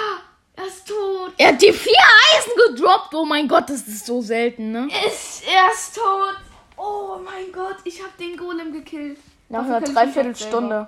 er 0.56 0.66
ist 0.68 0.88
tot! 0.88 1.34
Er 1.38 1.50
hat 1.50 1.62
die 1.62 1.72
vier 1.74 1.94
Eisen 2.34 2.52
gedroppt. 2.76 3.14
Oh 3.14 3.26
mein 3.26 3.48
Gott, 3.48 3.70
das 3.70 3.82
ist 3.88 4.06
so 4.06 4.22
selten, 4.22 4.72
ne? 4.72 4.88
Ist, 5.08 5.44
er 5.48 5.72
ist 5.74 5.96
tot! 5.96 6.36
Oh 6.78 7.18
mein 7.24 7.52
Gott, 7.52 7.78
ich 7.84 8.02
hab 8.04 8.16
den 8.18 8.38
Golem 8.38 8.72
gekillt. 8.74 9.20
Nach 9.50 9.60
Dafür 9.62 9.78
einer 9.78 9.86
Dreiviertelstunde. 9.88 10.88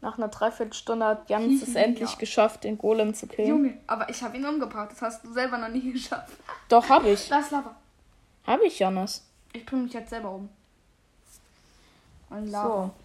Nach 0.00 0.18
einer 0.18 0.28
Dreiviertelstunde 0.28 1.04
hat 1.06 1.30
Jans 1.30 1.62
es 1.62 1.74
endlich 1.74 2.10
Ja. 2.10 2.16
geschafft, 2.18 2.64
den 2.64 2.76
Golem 2.78 3.14
zu 3.14 3.26
killen. 3.26 3.48
Junge, 3.48 3.78
aber 3.86 4.08
ich 4.10 4.22
habe 4.22 4.36
ihn 4.36 4.44
umgebracht. 4.44 4.90
Das 4.92 5.00
hast 5.02 5.24
du 5.24 5.32
selber 5.32 5.56
noch 5.58 5.68
nie 5.68 5.92
geschafft. 5.94 6.32
Doch, 6.68 6.88
hab 6.88 7.04
ich. 7.06 7.28
Lass 7.30 7.50
Lava. 7.50 7.74
Hab 8.46 8.60
ich, 8.62 8.78
Jonas. 8.78 9.24
Ich 9.52 9.64
bringe 9.64 9.82
mich 9.84 9.92
jetzt 9.94 10.10
selber 10.10 10.30
um. 10.30 10.48
Und 12.30 12.48
Lava. 12.48 12.68
So. 12.86 13.03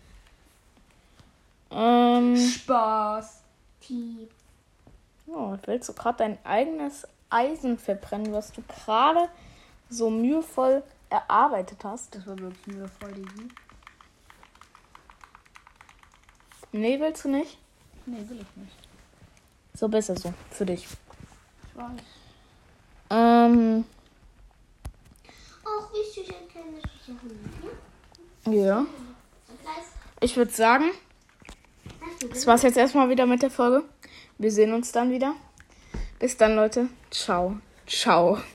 Ähm. 1.71 2.35
Spaß. 2.37 3.41
Piep. 3.81 4.31
Oh, 5.27 5.57
willst 5.65 5.89
du 5.89 5.93
gerade 5.93 6.17
dein 6.17 6.45
eigenes 6.45 7.07
Eisen 7.29 7.77
verbrennen, 7.77 8.33
was 8.33 8.51
du 8.51 8.63
gerade 8.63 9.29
so 9.89 10.09
mühevoll 10.09 10.83
erarbeitet 11.09 11.83
hast? 11.83 12.15
Das 12.15 12.25
war 12.25 12.37
wirklich 12.39 12.67
nur 12.67 12.87
voll 12.87 13.11
easy. 13.17 13.47
Nee, 16.71 16.99
willst 16.99 17.25
du 17.25 17.29
nicht? 17.29 17.57
Nee, 18.05 18.27
will 18.27 18.41
ich 18.41 18.55
nicht. 18.55 18.75
So 19.73 19.87
besser 19.87 20.15
so. 20.15 20.33
Für 20.51 20.65
dich. 20.65 20.85
Ich 20.85 21.75
weiß. 21.75 22.01
Ähm. 23.11 23.85
Auch 25.63 25.93
süß 25.93 26.25
ein 26.29 26.47
kleines. 26.47 26.83
Ne? 28.45 28.55
Ja. 28.55 28.85
Ich 30.21 30.35
würde 30.35 30.51
sagen, 30.51 30.91
das 32.31 32.47
war's 32.47 32.63
jetzt 32.63 32.77
erstmal 32.77 33.09
wieder 33.09 33.25
mit 33.25 33.41
der 33.41 33.51
Folge. 33.51 33.83
Wir 34.37 34.51
sehen 34.51 34.73
uns 34.73 34.91
dann 34.91 35.11
wieder. 35.11 35.35
Bis 36.19 36.35
dann, 36.37 36.55
Leute. 36.55 36.87
Ciao. 37.11 37.57
Ciao. 37.87 38.39